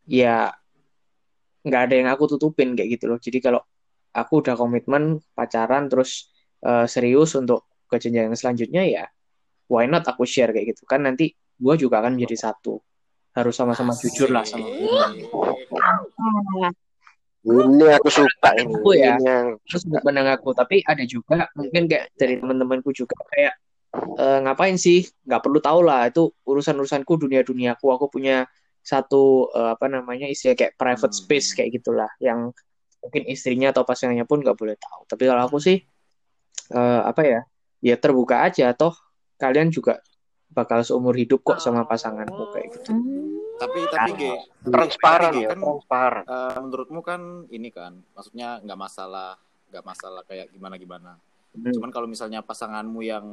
ya 0.05 0.53
nggak 1.63 1.81
ada 1.89 1.95
yang 1.95 2.09
aku 2.11 2.27
tutupin 2.37 2.75
kayak 2.75 2.99
gitu 2.99 3.05
loh. 3.09 3.19
Jadi 3.21 3.39
kalau 3.39 3.61
aku 4.13 4.33
udah 4.45 4.53
komitmen 4.57 5.21
pacaran 5.37 5.87
terus 5.87 6.33
eh, 6.65 6.85
serius 6.89 7.37
untuk 7.37 7.65
ke 7.89 8.01
jenjang 8.01 8.33
selanjutnya 8.33 8.83
ya 8.89 9.05
why 9.69 9.85
not 9.85 10.03
aku 10.05 10.25
share 10.27 10.51
kayak 10.51 10.75
gitu? 10.75 10.83
Kan 10.89 11.05
nanti 11.07 11.33
gua 11.57 11.77
juga 11.79 12.01
akan 12.03 12.17
menjadi 12.17 12.49
satu. 12.49 12.81
Harus 13.33 13.57
sama-sama 13.57 13.97
jujur 13.97 14.29
lah 14.29 14.45
sama 14.45 14.69
Asik. 14.69 14.93
Ini 17.43 17.99
aku 17.99 18.07
suka 18.07 18.49
ini. 18.55 18.71
Aku 18.71 18.95
ya. 18.95 19.19
Ini 19.19 19.23
yang 19.27 19.45
itu 19.59 19.75
sudut 19.83 19.99
pandang 19.99 20.31
aku 20.31 20.55
tapi 20.55 20.79
ada 20.87 21.03
juga 21.03 21.51
mungkin 21.59 21.91
kayak 21.91 22.15
dari 22.15 22.39
teman-temanku 22.39 22.95
juga 22.95 23.19
kayak 23.35 23.53
eh, 24.15 24.39
ngapain 24.47 24.79
sih 24.79 25.03
nggak 25.27 25.41
perlu 25.43 25.59
tahu 25.59 25.79
lah 25.83 26.07
itu 26.07 26.31
urusan 26.47 26.79
urusanku 26.79 27.19
dunia 27.19 27.43
duniaku 27.43 27.91
aku 27.91 28.07
punya 28.07 28.47
satu 28.79 29.51
eh, 29.51 29.75
apa 29.75 29.91
namanya 29.91 30.31
istilah 30.31 30.55
kayak 30.55 30.79
private 30.79 31.11
Hmm. 31.11 31.19
space 31.19 31.47
kayak 31.55 31.83
gitulah 31.83 32.11
yang 32.23 32.51
mungkin 33.03 33.23
istrinya 33.27 33.75
atau 33.75 33.83
pasangannya 33.83 34.23
pun 34.23 34.39
nggak 34.39 34.55
boleh 34.55 34.79
tahu 34.79 35.03
tapi 35.11 35.23
kalau 35.27 35.43
aku 35.43 35.59
sih 35.59 35.83
eh, 36.71 37.01
apa 37.03 37.21
ya 37.27 37.41
ya 37.83 37.95
terbuka 37.99 38.47
aja 38.47 38.71
toh 38.71 38.95
kalian 39.35 39.67
juga 39.67 39.99
bakal 40.53 40.79
seumur 40.85 41.11
hidup 41.19 41.43
kok 41.43 41.59
sama 41.59 41.83
pasanganku 41.83 42.47
kayak 42.55 42.71
gitu 42.79 42.95
Hmm. 43.53 43.59
Tapi 43.59 43.79
tapi 43.85 44.11
G, 44.13 44.23
transparan 44.65 45.31
Tapi, 45.31 45.43
ya, 45.45 45.49
kan- 45.53 45.61
transparan. 45.61 46.23
eh, 46.25 46.57
menurutmu 46.59 46.99
kan 46.99 47.21
ini 47.47 47.69
kan, 47.69 47.93
maksudnya 48.11 48.57
nggak 48.59 48.79
masalah, 48.79 49.37
nggak 49.69 49.85
masalah 49.85 50.21
kayak 50.25 50.49
gimana 50.49 50.75
gimana. 50.75 51.11
Hmm. 51.53 51.69
Cuman 51.69 51.89
kalau 51.89 52.09
misalnya 52.09 52.41
pasanganmu 52.41 52.99
yang 52.99 53.25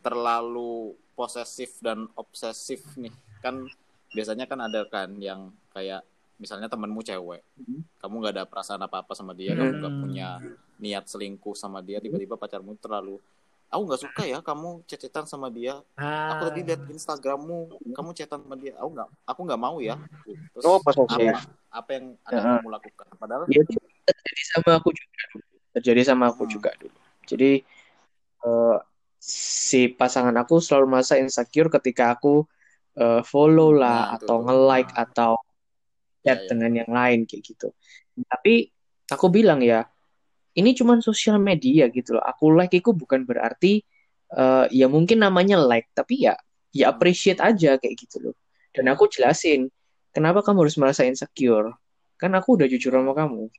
terlalu 0.00 0.94
posesif 1.12 1.78
dan 1.78 2.06
obsesif 2.14 2.82
nih, 2.96 3.12
kan 3.38 3.66
biasanya 4.10 4.46
kan 4.46 4.58
ada 4.60 4.82
kan 4.84 5.14
yang 5.18 5.50
kayak 5.70 6.02
misalnya 6.36 6.66
temenmu 6.66 6.98
cewek, 7.00 7.42
Mhm. 7.54 8.02
kamu 8.02 8.14
nggak 8.18 8.34
ada 8.34 8.44
perasaan 8.44 8.82
apa 8.82 9.06
apa 9.06 9.14
sama 9.14 9.30
dia, 9.30 9.54
Mhm. 9.54 9.58
kamu 9.58 9.72
nggak 9.78 9.94
punya 10.00 10.28
niat 10.78 11.04
selingkuh 11.06 11.54
sama 11.54 11.78
dia, 11.78 12.02
tiba-tiba 12.02 12.34
pacarmu 12.34 12.74
terlalu, 12.76 13.22
aku 13.72 13.82
nggak 13.88 14.02
suka 14.04 14.22
ya 14.28 14.38
kamu 14.44 14.84
cecetan 14.84 15.24
sama 15.24 15.48
dia, 15.48 15.80
Ah. 15.96 16.28
aku 16.36 16.42
tadi 16.52 16.60
lihat 16.68 16.82
Instagrammu, 16.92 17.58
kamu 17.96 18.10
chatan 18.12 18.44
sama 18.44 18.56
dia, 18.60 18.76
aku 18.76 18.90
nggak, 18.92 19.08
aku 19.24 19.40
nggak 19.48 19.60
mau 19.60 19.76
ya. 19.80 19.96
Terus 20.52 20.64
Oh, 20.68 20.78
posesif. 20.84 21.08
apa, 21.08 21.40
apa 21.72 21.90
yang 21.96 22.06
akan 22.28 22.32
Ya. 22.36 22.52
kamu 22.60 22.68
lakukan? 22.76 23.06
Padahal 23.16 23.42
Ya, 23.48 23.60
itu 23.64 23.72
terjadi 24.06 24.42
sama 24.52 24.70
aku 24.78 24.90
juga 24.92 25.22
dulu. 25.32 25.44
Terjadi 25.72 26.00
sama 26.04 26.24
aku 26.28 26.42
Hmm. 26.44 26.52
juga 26.52 26.70
dulu. 26.76 26.98
Jadi 27.24 27.50
eh, 28.42 28.76
si 29.22 29.80
pasangan 29.88 30.34
aku 30.36 30.58
selalu 30.60 30.86
merasa 30.92 31.14
insecure 31.16 31.70
ketika 31.72 32.12
aku 32.14 32.44
eh, 32.98 33.22
follow 33.24 33.72
lah 33.72 34.12
Nah, 34.12 34.20
atau 34.20 34.36
tuh. 34.36 34.44
nge-like 34.44 34.92
Nah. 34.92 35.02
atau 35.08 35.32
chat 36.22 36.38
Ya, 36.38 36.42
ya. 36.44 36.48
dengan 36.52 36.72
yang 36.76 36.90
lain 36.92 37.18
kayak 37.24 37.42
gitu. 37.42 37.68
Tapi 38.28 38.68
aku 39.08 39.26
bilang 39.32 39.58
ya, 39.64 39.88
ini 40.52 40.70
cuman 40.72 41.00
sosial 41.00 41.36
media 41.36 41.88
gitu 41.88 42.16
loh. 42.16 42.24
Aku 42.24 42.52
like 42.52 42.72
itu 42.72 42.92
bukan 42.92 43.24
berarti 43.24 43.80
eh, 44.32 44.66
ya 44.72 44.86
mungkin 44.88 45.20
namanya 45.20 45.60
like, 45.60 45.92
tapi 45.92 46.24
ya 46.24 46.36
ya 46.72 46.88
appreciate 46.88 47.38
aja 47.38 47.76
kayak 47.76 47.94
gitu 47.96 48.16
loh. 48.20 48.34
Dan 48.72 48.88
aku 48.88 49.04
jelasin, 49.04 49.68
kenapa 50.08 50.40
kamu 50.40 50.64
harus 50.64 50.80
merasa 50.80 51.04
insecure? 51.04 51.76
Kan 52.16 52.32
aku 52.32 52.56
udah 52.56 52.64
jujur 52.64 52.88
sama 52.88 53.12
kamu. 53.12 53.52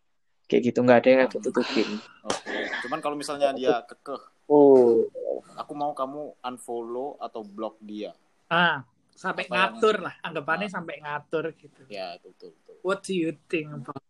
Kayak 0.50 0.74
gitu, 0.74 0.80
nggak 0.82 0.98
ada 1.06 1.10
yang 1.14 1.22
aku 1.30 1.38
tutupin. 1.40 1.86
Oke. 2.30 2.58
Cuman 2.82 3.00
kalau 3.00 3.14
misalnya 3.14 3.54
dia 3.54 3.86
kekeh, 3.86 4.34
Oh, 4.44 5.08
aku 5.56 5.72
mau 5.72 5.96
kamu 5.96 6.36
unfollow 6.42 7.16
atau 7.16 7.48
block 7.48 7.80
dia. 7.80 8.12
Ah, 8.52 8.84
sampai 9.16 9.48
Apa 9.48 9.56
yang- 9.56 9.62
ngatur 9.80 9.96
lah. 10.04 10.14
Anggapannya 10.20 10.68
Ah. 10.68 10.74
sampai 10.74 10.96
ngatur 11.00 11.56
gitu. 11.56 11.82
Ya, 11.88 12.20
betul 12.20 12.52
betul. 12.52 12.76
What 12.84 13.08
do 13.08 13.16
you 13.16 13.38
think 13.48 13.72
about? 13.72 14.04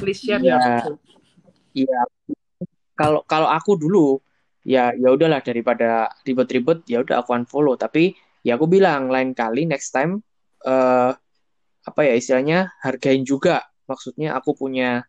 Please 0.00 0.24
share 0.24 0.40
Iya. 0.40 0.56
your 0.56 0.96
Iya, 1.74 2.00
kalau 2.94 3.20
kalau 3.26 3.50
aku 3.50 3.74
dulu 3.74 4.22
ya 4.64 4.94
ya 4.94 5.08
udahlah 5.12 5.42
daripada 5.42 6.08
ribet-ribet 6.22 6.86
ya 6.86 7.02
udah 7.02 7.20
aku 7.26 7.34
unfollow. 7.34 7.74
Tapi 7.74 8.14
ya 8.46 8.54
aku 8.54 8.70
bilang 8.70 9.10
lain 9.10 9.34
kali 9.34 9.66
next 9.66 9.90
time 9.90 10.22
eh 10.64 11.10
apa 11.84 12.00
ya 12.00 12.14
istilahnya 12.16 12.72
hargain 12.80 13.26
juga. 13.26 13.60
Maksudnya 13.84 14.32
aku 14.38 14.56
punya 14.56 15.04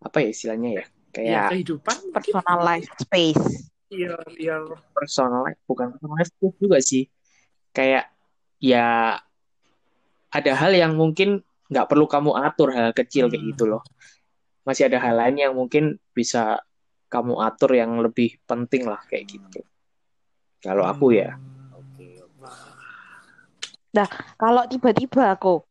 apa 0.00 0.24
ya 0.24 0.28
istilahnya 0.32 0.70
ya 0.72 0.76
ya, 0.80 0.86
kayak 1.12 1.48
kehidupan 1.52 1.96
Personalized 2.16 2.94
space. 2.98 3.44
your 3.90 4.22
your 4.38 4.78
personal 4.94 5.42
life 5.42 5.58
bukan 5.66 5.90
personal 5.98 6.14
life 6.14 6.30
juga 6.62 6.78
sih 6.78 7.10
kayak 7.74 8.06
ya 8.62 9.18
ada 10.30 10.52
hal 10.54 10.70
yang 10.70 10.94
mungkin 10.94 11.42
nggak 11.66 11.86
perlu 11.90 12.06
kamu 12.06 12.38
atur 12.38 12.70
hal 12.70 12.94
kecil 12.94 13.26
kayak 13.26 13.42
Hmm. 13.42 13.50
gitu 13.50 13.64
loh 13.66 13.82
masih 14.70 14.86
ada 14.86 15.02
hal 15.02 15.18
lain 15.18 15.36
yang 15.36 15.52
mungkin 15.52 15.84
bisa 16.10 16.62
kamu 17.06 17.42
atur 17.42 17.74
yang 17.74 17.98
lebih 17.98 18.38
penting 18.46 18.86
lah 18.86 19.02
kayak 19.04 19.26
gitu 19.26 19.60
kalau 20.62 20.86
aku 20.86 21.10
ya 21.12 21.34
Oke, 21.74 22.22
oke. 22.22 22.46
Kalau 24.38 24.62
tiba-tiba 24.66 25.34
aku 25.34 25.66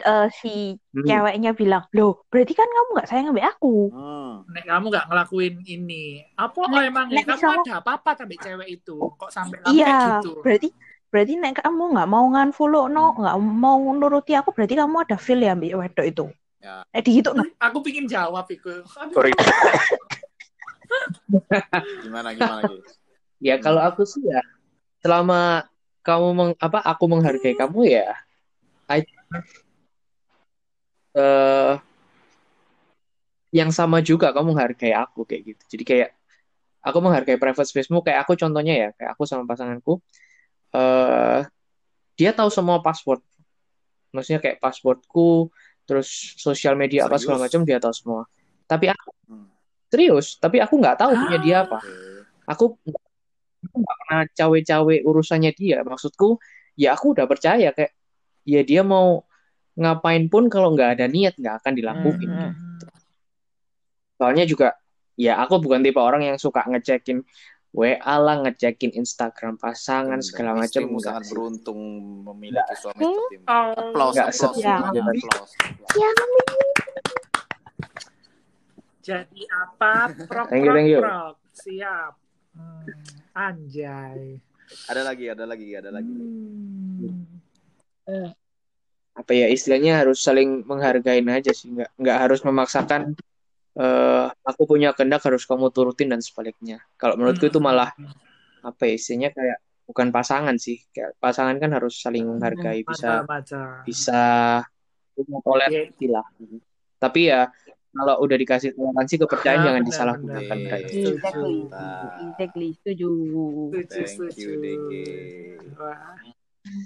eh, 0.00 0.28
si 0.32 0.78
Hmm. 0.90 1.06
ceweknya 1.06 1.52
bilang, 1.52 1.86
loh 1.92 2.26
berarti 2.26 2.50
kan 2.50 2.66
kamu 2.66 2.88
nggak 2.96 3.08
sayang 3.08 3.26
sama 3.30 3.42
aku. 3.46 3.74
Hmm. 3.94 4.32
nek 4.50 4.64
kamu 4.66 4.84
nggak 4.90 5.06
ngelakuin 5.06 5.54
ini 5.62 6.04
apa 6.34 6.56
oh, 6.56 6.66
Nek- 6.66 6.88
emang 6.90 7.06
nek 7.12 7.24
kamu 7.28 7.38
misal- 7.38 7.62
ada 7.62 7.74
apa-apa 7.78 8.10
sampai 8.18 8.36
cewek 8.38 8.68
itu 8.80 8.96
kok 9.14 9.30
sampai 9.30 9.56
kamu 9.60 9.70
kayak 9.70 9.78
Iya, 9.78 9.98
gitu 10.18 10.30
berarti 10.42 10.68
berarti 11.10 11.32
nek 11.38 11.54
kamu 11.62 11.82
nggak 11.94 12.08
mau 12.10 12.26
nganfollow 12.26 12.84
no, 12.86 13.14
nggak 13.14 13.36
mau 13.38 13.78
nuruti 13.94 14.32
aku, 14.34 14.50
berarti 14.50 14.74
kamu 14.74 14.96
ada 15.04 15.16
feel 15.18 15.38
ya 15.38 15.54
mbak 15.54 15.74
wedok 15.78 16.06
itu. 16.06 16.24
Ya. 16.60 16.84
Eh 16.92 17.00
di 17.00 17.24
gitu 17.24 17.32
no. 17.32 17.40
aku 17.56 17.80
pingin 17.80 18.04
jawab 18.04 18.44
itu 18.52 18.84
sorry. 19.16 19.32
Gimana 22.04 22.36
gimana 22.36 22.68
Gi? 22.68 22.76
ya 23.40 23.56
kalau 23.56 23.80
aku 23.80 24.04
sih 24.04 24.20
ya 24.28 24.44
selama 25.00 25.64
kamu 26.04 26.28
meng, 26.36 26.50
apa 26.60 26.84
aku 26.84 27.04
menghargai 27.08 27.56
kamu 27.56 27.88
ya 27.88 28.12
I, 28.90 29.06
eh, 31.16 31.74
yang 33.50 33.72
sama 33.72 34.04
juga 34.04 34.28
kamu 34.36 34.52
menghargai 34.52 34.92
aku 34.92 35.24
kayak 35.24 35.56
gitu 35.56 35.62
jadi 35.76 35.84
kayak 35.88 36.10
aku 36.84 36.98
menghargai 37.00 37.40
private 37.40 37.68
spacemu 37.68 38.04
kayak 38.04 38.28
aku 38.28 38.36
contohnya 38.36 38.74
ya 38.76 38.88
kayak 38.92 39.16
aku 39.16 39.24
sama 39.24 39.48
pasanganku 39.48 40.04
eh 40.76 41.40
dia 42.20 42.30
tahu 42.36 42.52
semua 42.52 42.84
password 42.84 43.24
maksudnya 44.12 44.44
kayak 44.44 44.60
passwordku 44.60 45.48
terus 45.90 46.06
sosial 46.38 46.78
media 46.78 47.10
apa 47.10 47.18
segala 47.18 47.50
macam 47.50 47.66
dia 47.66 47.82
tahu 47.82 47.90
semua 47.90 48.22
tapi 48.70 48.86
aku 48.86 49.10
Hmm. 49.26 49.50
serius 49.90 50.38
tapi 50.38 50.62
aku 50.62 50.78
nggak 50.78 50.94
tahu 50.98 51.10
punya 51.18 51.38
dia 51.42 51.56
apa 51.66 51.82
Oke. 51.82 51.90
aku 52.46 52.64
aku 53.62 53.76
nggak 53.82 53.96
pernah 54.06 54.22
cawe-cawe 54.30 54.94
urusannya 55.02 55.50
dia 55.50 55.82
maksudku 55.82 56.38
ya 56.78 56.94
aku 56.94 57.14
udah 57.18 57.26
percaya 57.26 57.74
kayak 57.74 57.90
ya 58.46 58.62
dia 58.62 58.86
mau 58.86 59.26
ngapain 59.74 60.30
pun 60.30 60.46
kalau 60.46 60.74
nggak 60.74 60.98
ada 60.98 61.06
niat 61.10 61.34
nggak 61.34 61.62
akan 61.62 61.72
dilakuin 61.74 62.30
Hmm. 62.30 62.54
soalnya 64.14 64.44
juga 64.46 64.76
ya 65.16 65.40
aku 65.40 65.60
bukan 65.60 65.82
tipe 65.82 65.98
orang 65.98 66.22
yang 66.22 66.38
suka 66.38 66.64
ngecekin 66.66 67.24
WA 67.70 67.94
lah 68.18 68.42
ngecekin 68.42 68.90
Instagram 68.92 69.54
pasangan 69.54 70.18
segala 70.18 70.58
macam 70.58 70.90
sangat 70.98 71.22
sih. 71.22 71.30
beruntung 71.30 71.78
memiliki 72.26 72.74
suami 72.74 72.98
seperti 72.98 73.36
ini. 73.36 73.46
Applause, 73.46 74.14
Nggak 74.18 74.28
applause, 74.28 74.54
setia. 74.58 74.74
semuanya, 74.74 75.02
applause. 75.06 75.52
Ya, 75.94 76.10
jadi 79.00 79.42
apa 79.48 79.92
prok 80.26 80.46
Thank 80.50 80.64
you, 80.64 80.72
thank 80.74 80.88
you. 80.88 81.00
prok 81.00 81.34
siap 81.52 82.12
Hmm, 82.50 82.82
anjay 83.30 84.42
Ada 84.90 85.06
lagi, 85.06 85.30
ada 85.30 85.46
lagi, 85.46 85.70
ada 85.70 85.90
lagi. 85.94 86.10
Hmm. 88.10 88.30
apa 89.12 89.30
ya 89.30 89.46
istilahnya 89.46 90.02
harus 90.02 90.18
saling 90.18 90.66
menghargain 90.66 91.22
aja 91.30 91.54
sih 91.54 91.70
nggak 91.70 91.90
nggak 91.94 92.18
harus 92.18 92.42
memaksakan 92.42 93.14
eh 93.78 94.26
aku 94.42 94.62
punya 94.66 94.90
kehendak 94.96 95.22
harus 95.22 95.46
kamu 95.46 95.70
turutin 95.70 96.10
dan 96.10 96.18
sebaliknya 96.18 96.82
kalau 96.98 97.14
menurutku 97.14 97.46
itu 97.46 97.62
malah 97.62 97.94
apa 98.66 98.82
ya 98.90 98.94
istilahnya 98.98 99.30
kayak 99.30 99.58
bukan 99.86 100.08
pasangan 100.10 100.56
sih 100.58 100.82
kayak 100.90 101.14
pasangan 101.22 101.56
kan 101.62 101.70
harus 101.78 101.98
saling 102.02 102.26
menghargai 102.26 102.82
bisa 102.82 103.22
Baca-baca. 103.26 103.62
bisa 103.86 104.20
punya 105.14 105.38
toleransi 105.42 106.06
lah 106.10 106.26
tapi 106.98 107.30
ya 107.30 107.46
kalau 107.90 108.22
udah 108.22 108.36
dikasih 108.38 108.70
toleransi 108.74 109.14
kepercayaan 109.18 109.58
Ah, 109.58 109.64
jangan 109.66 109.82
benar, 109.82 109.90
disalahgunakan 109.90 110.46
benar. 110.46 110.62
berarti. 110.62 110.94
Setuju. 110.94 111.10
Exactly. 111.10 111.54
Exactly. 112.30 112.68
Setuju. 112.78 113.08
Setuju, 113.90 114.50
Thank 114.62 114.86
you. 114.94 115.74
Wah. 115.74 116.39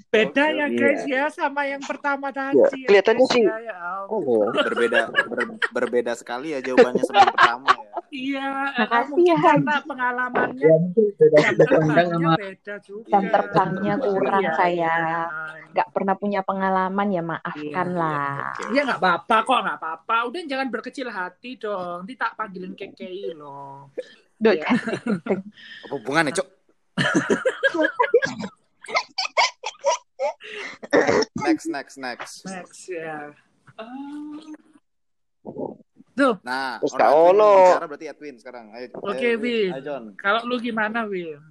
Beda 0.09 0.45
ya 0.49 0.67
guys 0.69 1.03
ya 1.05 1.25
sama 1.29 1.64
yang 1.64 1.81
pertama 1.81 2.29
tadi. 2.29 2.55
Ya, 2.55 2.69
ya, 2.71 2.87
kelihatannya 2.87 3.26
sih. 3.29 3.43
ya, 3.43 3.57
ya. 3.61 3.76
Oh, 4.07 4.47
Berbeda 4.67 5.11
ber- 5.11 5.59
berbeda 5.71 6.12
sekali 6.12 6.50
ya 6.50 6.59
jawabannya 6.61 7.03
sama 7.03 7.19
yang 7.21 7.33
pertama 7.33 7.69
ya. 7.71 7.83
Iya, 8.14 8.47
Makasih 8.79 9.11
mungkin 9.11 9.26
ya, 9.26 9.37
karena 9.43 9.75
pengalamannya 9.83 10.62
Ya 10.62 10.71
jam 10.71 10.83
pandang 11.35 11.59
terbangnya 11.59 12.14
sama 12.14 12.33
beda 12.38 12.75
juga. 12.79 13.07
Jam 13.11 13.21
Iya, 13.21 13.31
terbangnya 13.33 13.93
jam 13.93 14.05
kurang 14.07 14.41
Iya, 14.41 14.53
saya. 14.55 14.93
iya. 14.95 15.21
Nggak 15.75 15.88
pernah 15.91 16.14
punya 16.14 16.41
pengalaman 16.41 17.07
ya 17.11 17.23
maafkan 17.25 17.88
Iya, 17.91 17.99
lah. 17.99 18.55
Oke. 18.55 18.62
Ya 18.71 18.81
nggak 18.87 19.00
apa-apa 19.03 19.37
kok, 19.43 19.59
nggak 19.67 19.79
apa-apa. 19.83 20.17
Udah 20.31 20.41
jangan 20.47 20.67
berkecil 20.71 21.07
hati 21.09 21.50
dong. 21.57 22.07
Nanti 22.07 22.14
tak 22.14 22.33
panggilin 22.35 22.73
kekei 22.73 23.35
loh. 23.35 23.91
Duh, 24.35 24.53
Ya. 24.53 24.67
Apa 25.83 25.91
hubungannya, 25.91 26.31
Cok? 26.31 26.49
next, 31.40 31.66
next, 31.66 31.97
next. 31.97 32.35
Next 32.45 32.81
ya. 32.87 33.33
Ah. 33.75 34.40
Tuh, 36.14 36.38
Nah, 36.40 36.78
Terus 36.78 36.95
Edwin 36.95 37.11
Ono. 37.35 37.52
bicara 37.69 37.87
berarti 37.87 38.07
Edwin 38.07 38.35
sekarang. 38.37 38.64
Ayo, 38.71 38.87
Oke, 38.97 39.28
Win. 39.35 39.71
Ayo, 39.73 39.83
John. 39.83 40.04
kalau 40.14 40.47
lu 40.47 40.57
gimana, 40.57 41.02
Win? 41.04 41.43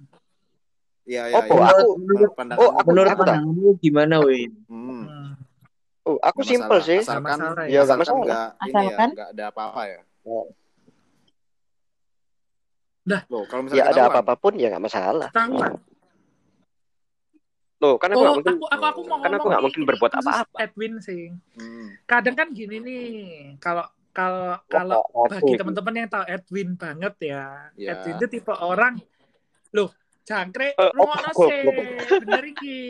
Iya, 1.04 1.28
iya, 1.28 1.36
Apa? 1.36 1.52
iya. 1.52 1.68
Aku- 1.70 1.96
Menurut 2.00 2.32
pandangan 2.32 2.58
Oh, 2.58 2.70
aku- 2.72 2.88
menurut 2.88 3.10
pandanganmu 3.12 3.68
gimana 3.78 4.16
Win? 4.18 4.50
hmm, 4.64 5.04
Hmm. 5.04 5.28
oh, 6.02 6.16
aku 6.18 6.38
nggak 6.38 6.48
simpel 6.48 6.68
masalah. 6.74 6.88
sih. 6.88 6.98
Asalkan, 6.98 7.22
masalah 7.38 7.52
ya. 7.60 7.68
Ya, 7.68 7.68
nggak 7.68 7.84
asalkan 7.84 8.00
masalah. 8.00 8.24
nggak 8.24 8.40
ini 8.40 8.64
ya, 8.64 8.64
Asalkan? 8.64 9.08
nggak 9.12 9.28
ada 9.30 9.44
apa-apa 9.46 9.82
ya. 9.84 10.00
Dah. 13.04 13.20
Loh, 13.28 13.44
kalau 13.44 13.60
Ya 13.60 13.64
misalnya 13.68 13.84
ada 13.84 13.92
ketahuan, 13.92 14.12
apa-apa 14.16 14.34
pun 14.34 14.52
ya 14.56 14.66
nggak 14.72 14.80
masalah. 14.82 15.28
Ketahuan. 15.28 15.72
Loh, 17.84 18.00
kan 18.00 18.08
aku 18.16 18.24
Oh, 18.24 18.32
mungkin 18.40 18.56
aku, 18.56 18.64
aku, 18.64 18.84
aku 18.88 19.00
mau 19.04 19.20
kan 19.20 19.28
aku 19.28 19.36
ngomong 19.36 19.48
nggak 19.52 19.62
mungkin 19.68 19.80
ini 19.84 19.88
berbuat 19.92 20.12
apa-apa. 20.16 20.56
Edwin 20.64 20.94
sih. 21.04 21.24
hmm, 21.60 21.86
Kadang 22.08 22.36
kan 22.36 22.48
gini 22.56 22.76
nih, 22.80 23.08
kalau 23.60 23.84
kalau 24.16 24.56
kalau 24.72 25.04
Apa- 25.04 25.36
bagi 25.36 25.52
teman-teman 25.60 26.00
yang 26.00 26.08
tahu 26.08 26.24
Edwin 26.24 26.68
banget 26.80 27.14
ya, 27.20 27.44
Ya. 27.76 27.92
Edwin 27.92 28.16
itu 28.16 28.26
tipe 28.40 28.54
orang, 28.56 28.96
loh, 29.76 29.92
jangkrik, 30.24 30.72
Eh, 30.80 30.90
lu 30.96 31.02
ngono 31.04 31.28
apa- 31.28 31.44
sih, 31.44 31.62
bener 32.24 32.44
iki. 32.48 32.80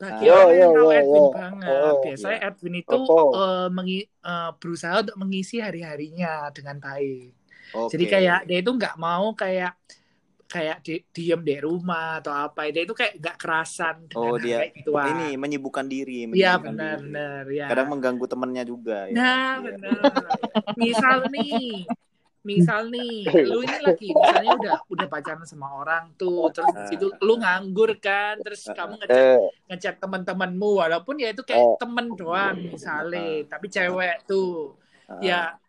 Bagi 0.00 0.24
Yo, 0.26 0.32
orang 0.32 0.56
yang 0.56 0.72
yo, 0.74 0.78
tahu 0.80 0.88
yo, 0.90 0.96
Edwin 0.96 1.22
yo. 1.22 1.30
banget, 1.30 1.92
Oh, 1.92 2.00
biasanya 2.02 2.38
ya. 2.40 2.46
Edwin 2.50 2.74
itu 2.82 2.98
Apa? 2.98 3.22
eh, 3.36 3.68
mengi- 3.70 4.08
eh, 4.10 4.50
berusaha 4.58 4.94
untuk 5.04 5.16
mengisi 5.20 5.56
hari-harinya 5.62 6.32
dengan 6.50 6.82
baik. 6.82 7.30
oke. 7.70 7.90
Jadi 7.94 8.04
kayak 8.08 8.38
dia 8.48 8.58
itu 8.58 8.72
nggak 8.74 8.96
mau 8.98 9.30
kayak 9.36 9.76
kayak 10.50 10.82
di, 10.82 10.98
diem 11.14 11.38
di 11.40 11.56
rumah 11.56 12.18
atau 12.18 12.34
apa, 12.34 12.66
dia 12.68 12.82
itu 12.82 12.90
kayak 12.90 13.22
nggak 13.22 13.36
kerasan 13.38 14.10
dengan 14.10 14.26
Oh, 14.26 14.34
dia 14.34 14.58
kayak 14.60 14.72
gituan. 14.82 15.06
ini 15.14 15.28
menyibukkan 15.38 15.86
diri, 15.86 16.26
Iya 16.28 16.58
benar 16.58 16.98
diri. 16.98 17.06
benar 17.06 17.42
ya. 17.48 17.66
Kadang 17.70 17.88
mengganggu 17.88 18.26
temennya 18.26 18.64
juga 18.66 19.06
ya. 19.06 19.14
Nah, 19.14 19.30
Iya. 19.54 19.58
benar. 19.62 20.02
Misal 20.74 21.18
nih, 21.30 21.86
misal 22.40 22.88
nih, 22.88 23.28
lu 23.46 23.60
ini 23.60 23.78
lagi 23.78 24.08
misalnya 24.10 24.50
udah 24.56 24.74
udah 24.88 25.06
pacaran 25.06 25.44
sama 25.44 25.70
orang 25.70 26.10
tuh, 26.16 26.50
terus 26.50 26.72
Ah. 26.74 26.90
itu 26.90 27.06
lu 27.20 27.34
nganggur 27.36 27.94
kan, 27.96 28.40
terus 28.40 28.66
Ah, 28.66 28.74
kamu 28.74 28.94
ngechat 28.98 29.22
Eh, 29.22 29.38
ngechat 29.68 29.94
teman-temanmu 30.00 30.70
walaupun 30.80 31.14
ya 31.14 31.30
itu 31.30 31.46
kayak 31.46 31.62
Oh. 31.62 31.76
temen 31.78 32.10
doang 32.12 32.58
misalnya, 32.58 33.22
tapi 33.46 33.70
cewek 33.70 34.26
tuh. 34.26 34.74
Ah, 35.06 35.20
Ya, 35.20 35.59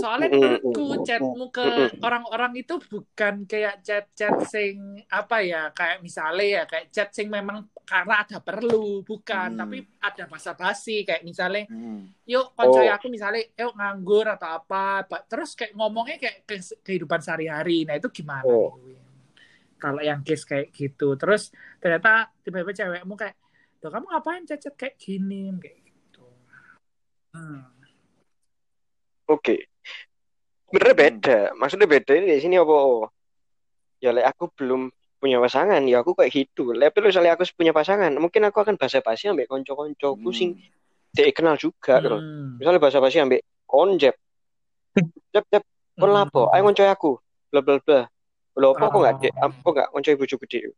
soalnya 0.00 0.28
mm, 0.28 0.34
mm, 0.34 0.40
menurutku 0.40 0.84
mm, 0.88 1.04
chatmu 1.04 1.44
ke 1.52 1.66
orang-orang 2.00 2.52
itu 2.56 2.74
bukan 2.88 3.44
kayak 3.44 3.84
chat-chat 3.84 4.34
sing 4.48 5.04
apa 5.12 5.44
ya, 5.44 5.68
kayak 5.76 6.00
misalnya 6.00 6.46
ya 6.46 6.62
kayak 6.64 6.88
chat 6.88 7.12
sing 7.12 7.28
memang 7.28 7.68
karena 7.84 8.24
ada 8.24 8.40
perlu, 8.40 9.04
bukan, 9.04 9.48
Hmm. 9.54 9.60
tapi 9.64 9.78
ada 10.00 10.24
basa-basi 10.28 11.04
kayak 11.08 11.24
misalnya 11.24 11.64
hmm. 11.68 12.28
yuk 12.28 12.52
koncoy 12.52 12.88
Oh. 12.88 12.96
aku 12.96 13.06
misalnya 13.08 13.44
yuk 13.56 13.72
nganggur 13.76 14.24
atau 14.28 14.60
apa 14.60 15.04
terus 15.24 15.56
kayak 15.56 15.72
ngomongnya 15.76 16.16
kayak 16.20 16.44
ke 16.44 16.56
kehidupan 16.84 17.20
sehari-hari 17.20 17.88
nah 17.88 17.96
itu 17.96 18.08
gimana 18.12 18.44
Oh. 18.44 18.76
Win? 18.80 19.00
kalau 19.78 20.02
yang 20.02 20.20
case 20.26 20.42
kayak 20.44 20.74
gitu 20.74 21.14
terus 21.14 21.54
ternyata 21.78 22.28
tiba-tiba 22.42 22.74
cewekmu 22.74 23.14
kayak 23.14 23.36
Loh, 23.78 23.94
kamu 23.94 24.10
ngapain 24.10 24.42
chat 24.42 24.58
kayak 24.74 24.98
gini 24.98 25.54
kayak 25.62 25.78
gitu 25.86 26.26
hmm. 27.30 27.77
Oke. 29.28 29.68
Sebenarnya 30.68 30.96
beda. 30.96 31.38
Maksudnya 31.56 31.88
beda 31.88 32.12
ini 32.16 32.36
di 32.36 32.40
sini 32.40 32.56
apa? 32.56 33.08
Ya, 34.00 34.12
lek 34.12 34.26
aku 34.36 34.52
belum 34.56 34.92
punya 35.18 35.42
pasangan, 35.42 35.82
ya 35.84 36.00
aku 36.00 36.14
kayak 36.16 36.30
gitu. 36.32 36.72
Lek 36.72 36.94
misalnya 37.00 37.34
aku 37.36 37.44
punya 37.52 37.72
pasangan, 37.74 38.12
mungkin 38.16 38.46
aku 38.46 38.62
akan 38.62 38.78
basa-basi 38.78 39.28
ambek 39.28 39.50
konco-koncoku 39.50 40.30
sing 40.30 40.56
dia 41.12 41.28
kenal 41.34 41.58
juga. 41.58 41.98
Hmm. 41.98 42.56
Misalnya 42.60 42.80
basa-basi 42.80 43.18
ambek 43.20 43.42
konjep. 43.68 44.14
Jep, 45.32 45.44
jep, 45.52 45.64
kon 46.00 46.10
lapo? 46.10 46.48
Ayo 46.50 46.64
konco 46.64 46.82
aku. 46.88 47.12
Bla 47.52 47.60
bla 47.60 47.76
bla. 47.84 48.08
Lho, 48.58 48.74
apa 48.74 48.90
kok 48.90 48.98
nggak 48.98 49.16
dek? 49.22 49.32
Kok 49.38 49.72
nggak 49.76 49.88
konco 49.92 50.08
ibu 50.10 50.24
cucu 50.24 50.72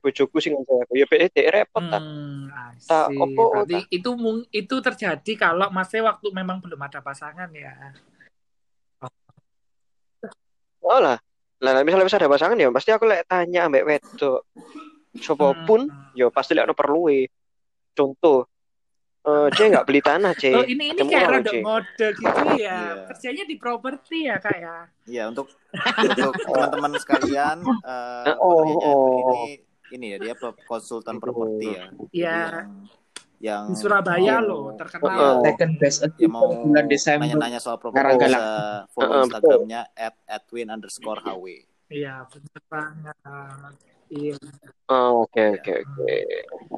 cucu 0.00 0.38
sing 0.40 0.56
aku. 0.56 0.96
Ya 0.96 1.04
dek 1.04 1.48
repot 1.52 1.84
ta. 1.84 2.00
Hmm, 2.00 2.48
see. 2.80 3.12
opo, 3.20 3.42
Berarti 3.52 3.84
itu 3.92 4.10
mung- 4.16 4.48
itu 4.48 4.76
terjadi 4.80 5.32
kalau 5.36 5.68
masih 5.68 6.00
waktu 6.00 6.32
memang 6.32 6.64
belum 6.64 6.80
ada 6.80 7.04
pasangan 7.04 7.52
ya. 7.52 7.92
Oh 10.82 10.98
lah. 10.98 11.18
Lah 11.62 11.70
lah, 11.78 11.82
misalnya 11.86 12.08
bisa 12.10 12.18
ada 12.18 12.26
pasangan 12.26 12.58
ya 12.58 12.72
pasti 12.74 12.90
aku 12.90 13.06
lek 13.06 13.28
tanya 13.30 13.70
ambek 13.70 13.86
wedok. 13.86 14.42
Sopo 15.20 15.52
Hmm. 15.54 15.62
pun 15.68 15.80
ya 16.16 16.26
pasti 16.32 16.56
lek 16.56 16.66
ono 16.66 16.74
perlu 16.74 17.06
Contoh 17.92 18.48
eh 19.22 19.46
C 19.54 19.70
nggak 19.70 19.86
beli 19.86 20.00
tanah 20.02 20.34
C. 20.34 20.50
Oh, 20.58 20.66
ini 20.66 20.90
ini 20.90 20.98
kayak 21.06 21.30
rada 21.30 21.52
C. 21.54 21.62
ngode 21.62 22.06
gitu 22.18 22.42
ya. 22.58 22.58
Iya. 22.58 22.78
Kerjanya 23.14 23.44
di 23.46 23.54
properti 23.54 24.26
ya, 24.26 24.42
Kak 24.42 24.56
ya. 24.58 24.76
Iya 25.06 25.22
untuk 25.30 25.46
untuk 26.02 26.34
teman-teman 26.50 26.92
sekalian 26.98 27.62
eh 27.62 28.34
Oh, 28.42 28.66
oh. 28.82 29.46
ini 29.46 29.62
ini 29.92 30.06
ya 30.12 30.18
dia 30.18 30.34
konsultan 30.64 31.16
properti 31.16 31.66
ya. 31.68 31.84
Iya. 32.10 32.40
Yang, 33.42 33.64
Di 33.68 33.76
Surabaya 33.76 34.38
mau- 34.38 34.46
loh, 34.46 34.62
terkenal. 34.78 35.18
Oh. 35.18 35.42
Second 35.42 35.72
best 35.76 35.98
Ya 36.14 36.28
mau 36.30 36.46
bulan 36.62 36.86
Desember. 36.86 37.26
nanya-nanya 37.26 37.58
soal 37.58 37.74
properti 37.74 38.14
bisa 38.22 38.42
follow 38.90 39.10
Heeh, 39.12 39.24
Instagramnya 39.26 39.80
at 39.92 40.14
edwin 40.26 40.70
underscore 40.70 41.18
hw. 41.18 41.46
Iya, 41.90 42.22
bener 42.30 42.60
banget. 42.70 43.16
Iya. 44.08 44.36
Oh, 44.86 45.26
oke 45.26 45.42
oke 45.58 45.72
oke. 45.74 46.14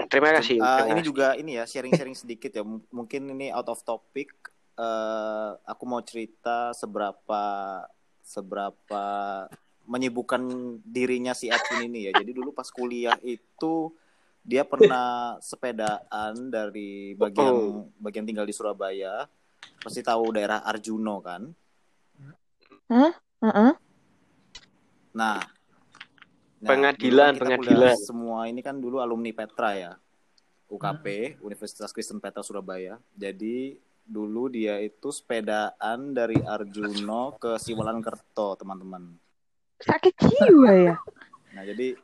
Terima 0.08 0.30
kasih. 0.32 0.56
Terima 0.56 0.86
ini 0.86 0.92
kasih. 0.96 1.04
juga 1.04 1.26
ini 1.34 1.52
ya 1.54 1.64
sharing-sharing 1.66 2.16
sedikit 2.16 2.50
ya. 2.50 2.62
M- 2.62 2.86
Mungkin 2.88 3.28
ini 3.28 3.52
out 3.52 3.68
of 3.68 3.84
topic. 3.84 4.32
Eh, 4.74 5.50
aku 5.62 5.84
mau 5.84 6.00
cerita 6.00 6.72
seberapa 6.72 7.42
seberapa 8.24 9.04
menyibukkan 9.84 10.42
dirinya 10.84 11.36
si 11.36 11.52
Edwin 11.52 11.92
ini 11.92 12.08
ya. 12.08 12.12
Jadi 12.16 12.32
dulu 12.32 12.52
pas 12.52 12.68
kuliah 12.72 13.16
itu 13.20 13.92
dia 14.44 14.64
pernah 14.64 15.40
sepedaan 15.40 16.52
dari 16.52 17.16
bagian 17.16 17.88
bagian 17.96 18.24
tinggal 18.28 18.44
di 18.44 18.52
Surabaya. 18.52 19.24
Pasti 19.80 20.04
tahu 20.04 20.36
daerah 20.36 20.64
Arjuno 20.64 21.20
kan? 21.24 21.48
Heeh. 22.88 23.12
Nah, 25.14 25.38
nah, 26.60 26.68
Pengadilan, 26.68 27.36
kan 27.36 27.40
pengadilan. 27.56 27.96
Semua 27.96 28.48
ini 28.48 28.60
kan 28.60 28.76
dulu 28.80 29.00
alumni 29.00 29.32
Petra 29.32 29.76
ya. 29.76 29.92
UKP, 30.68 31.38
Universitas 31.44 31.92
Kristen 31.92 32.18
Petra 32.18 32.42
Surabaya. 32.42 32.98
Jadi 33.14 33.78
dulu 34.04 34.52
dia 34.52 34.80
itu 34.84 35.08
sepedaan 35.08 36.12
dari 36.12 36.36
Arjuno 36.36 37.36
ke 37.40 37.56
Siwalan 37.56 38.04
Kerto, 38.04 38.56
teman-teman. 38.60 39.23
Sakit 39.82 40.14
jiwa 40.20 40.72
ya. 40.74 40.96
Nah, 41.54 41.62
jadi 41.66 41.98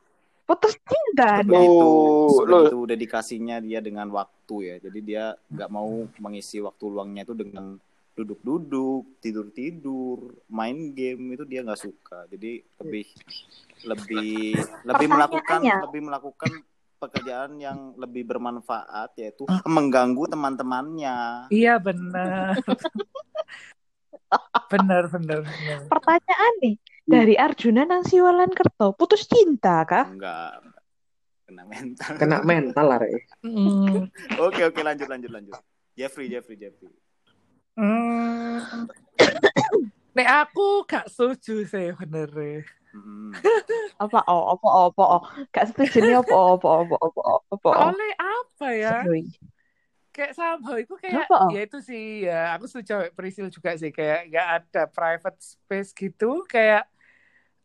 Putus 0.50 0.74
cinta. 0.83 1.46
begitu 1.46 1.87
Oh, 1.87 2.42
sebegitu 2.42 2.83
dedikasinya 2.83 3.62
dia 3.62 3.78
dengan 3.78 4.11
waktu 4.11 4.56
ya. 4.66 4.74
Jadi 4.83 4.98
dia 4.98 5.24
nggak 5.46 5.70
mau 5.70 6.11
mengisi 6.18 6.59
waktu 6.59 6.90
luangnya 6.90 7.22
itu 7.22 7.38
dengan 7.38 7.78
duduk-duduk, 8.18 9.22
tidur-tidur, 9.22 10.35
main 10.50 10.90
game 10.90 11.38
itu 11.38 11.46
dia 11.46 11.62
nggak 11.62 11.78
suka. 11.78 12.26
Jadi 12.26 12.66
lebih 12.83 13.06
lebih 13.87 14.59
lebih 14.83 15.06
melakukan 15.06 15.62
lebih 15.62 16.02
melakukan 16.02 16.50
pekerjaan 17.00 17.56
yang 17.56 17.96
lebih 17.96 18.28
bermanfaat 18.28 19.16
yaitu 19.16 19.48
mengganggu 19.64 20.28
teman-temannya. 20.28 21.48
Iya, 21.48 21.78
benar. 21.78 22.59
benar, 24.72 25.09
benar, 25.09 25.38
benar. 25.46 25.78
Pertanyaan 25.88 26.52
nih, 26.61 26.76
dari 27.11 27.35
Arjuna 27.35 27.83
nang 27.83 28.07
Siwalan 28.07 28.55
Kerto, 28.55 28.94
putus 28.94 29.27
cinta 29.27 29.83
kah? 29.83 30.07
Enggak 30.07 30.70
kena 31.51 31.64
mental. 31.66 32.12
Kena 32.14 32.38
mental 32.46 32.87
lah, 32.87 32.99
Rek. 33.03 33.27
Hmm. 33.42 34.07
Oke 34.38 34.62
oke 34.62 34.81
lanjut 34.87 35.11
lanjut 35.11 35.31
lanjut. 35.35 35.59
Jeffrey 35.99 36.31
Jeffrey 36.31 36.55
Jeffrey. 36.55 36.94
Hmm. 37.75 38.87
Nek 40.16 40.29
aku 40.46 40.87
gak 40.87 41.11
setuju 41.11 41.66
sih 41.66 41.90
bener. 41.99 42.31
Mm-mm. 42.90 43.31
Apa 44.03 44.27
oh, 44.27 44.59
apa 44.59 44.66
oh, 44.66 44.85
apa 44.90 45.05
oh. 45.18 45.23
Gak 45.51 45.75
setuju 45.75 46.03
nih 46.03 46.16
apa 46.18 46.35
oh, 46.35 46.59
apa 46.59 46.66
oh, 46.66 46.79
apa 46.83 46.94
oh, 46.94 47.07
apa 47.11 47.20
oh, 47.23 47.38
apa 47.51 47.68
oh. 47.68 47.87
Oleh 47.90 48.12
apa 48.18 48.66
ya? 48.75 48.94
Sorry. 49.07 49.23
Kayak 50.11 50.33
sama 50.35 50.70
itu 50.83 50.94
kayak 50.99 51.31
Kenapa? 51.31 51.55
ya 51.55 51.61
itu 51.62 51.79
sih 51.87 52.27
ya 52.27 52.59
aku 52.59 52.66
setuju 52.66 53.14
Prisil 53.14 53.46
juga 53.46 53.79
sih 53.79 53.94
kayak 53.94 54.27
gak 54.35 54.49
ada 54.59 54.83
private 54.90 55.38
space 55.38 55.94
gitu 55.94 56.42
kayak 56.51 56.83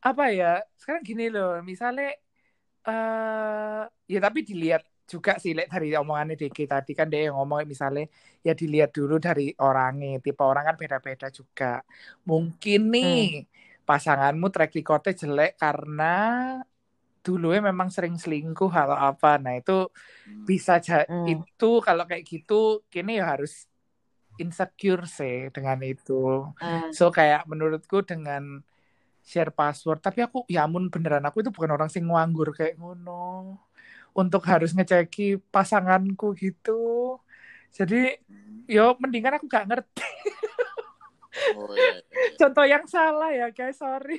apa 0.01 0.23
ya 0.34 0.62
sekarang 0.79 1.03
gini 1.05 1.23
loh 1.34 1.62
misalnya 1.63 2.13
eh 2.88 3.81
ya 4.13 4.19
tapi 4.25 4.39
dilihat 4.49 4.84
juga 5.05 5.38
sih 5.41 5.53
lihat 5.58 5.69
dari 5.69 5.93
omongannya 5.97 6.36
Diki 6.38 6.65
tadi 6.65 6.91
kan 6.97 7.08
dia 7.12 7.29
yang 7.29 7.38
ngomong 7.38 7.65
misalnya 7.69 8.05
ya 8.41 8.53
dilihat 8.58 8.89
dulu 8.97 9.21
dari 9.21 9.53
orangnya 9.62 10.17
tipe 10.25 10.41
orang 10.41 10.65
kan 10.73 10.75
beda-beda 10.81 11.27
juga 11.29 11.65
mungkin 12.29 12.79
nih 12.93 13.45
pasanganmu 13.86 14.47
track 14.53 14.71
recordnya 14.77 15.13
jelek 15.21 15.51
karena 15.62 16.03
dulunya 17.25 17.62
memang 17.73 17.89
sering 17.89 18.15
selingkuh 18.21 18.69
atau 18.69 18.97
apa 18.97 19.41
nah 19.41 19.53
itu 19.58 19.89
Hmm. 20.25 20.45
bisa 20.45 20.77
Hmm. 21.10 21.41
itu 21.45 21.69
kalau 21.81 22.03
kayak 22.10 22.23
gitu 22.29 22.86
kini 22.93 23.17
ya 23.21 23.25
harus 23.34 23.65
insecure 24.38 25.03
sih 25.10 25.49
dengan 25.55 25.79
itu 25.81 26.13
Hmm. 26.62 26.91
so 26.93 27.10
kayak 27.10 27.47
menurutku 27.49 28.03
dengan 28.05 28.62
share 29.25 29.49
password 29.49 29.99
tapi 29.99 30.21
aku 30.21 30.45
ya 30.45 30.63
ampun 30.63 30.88
beneran 30.88 31.25
aku 31.25 31.41
itu 31.41 31.49
bukan 31.49 31.73
orang 31.73 31.89
sing 31.89 32.05
nganggur 32.05 32.53
kayak 32.53 32.77
ngono 32.77 33.57
untuk 34.13 34.45
harus 34.45 34.71
ngeceki 34.71 35.41
pasanganku 35.49 36.38
gitu 36.38 37.17
jadi 37.73 38.21
yo 38.65 38.93
mendingan 38.95 39.35
aku 39.35 39.49
gak 39.49 39.65
ngerti 39.65 40.05
Oh 41.51 41.67
iya, 41.75 41.99
iya, 41.99 41.99
iya. 41.99 42.35
contoh 42.39 42.63
yang 42.63 42.88
salah 42.88 43.27
ya 43.27 43.51
guys 43.51 43.75
sorry 43.75 44.15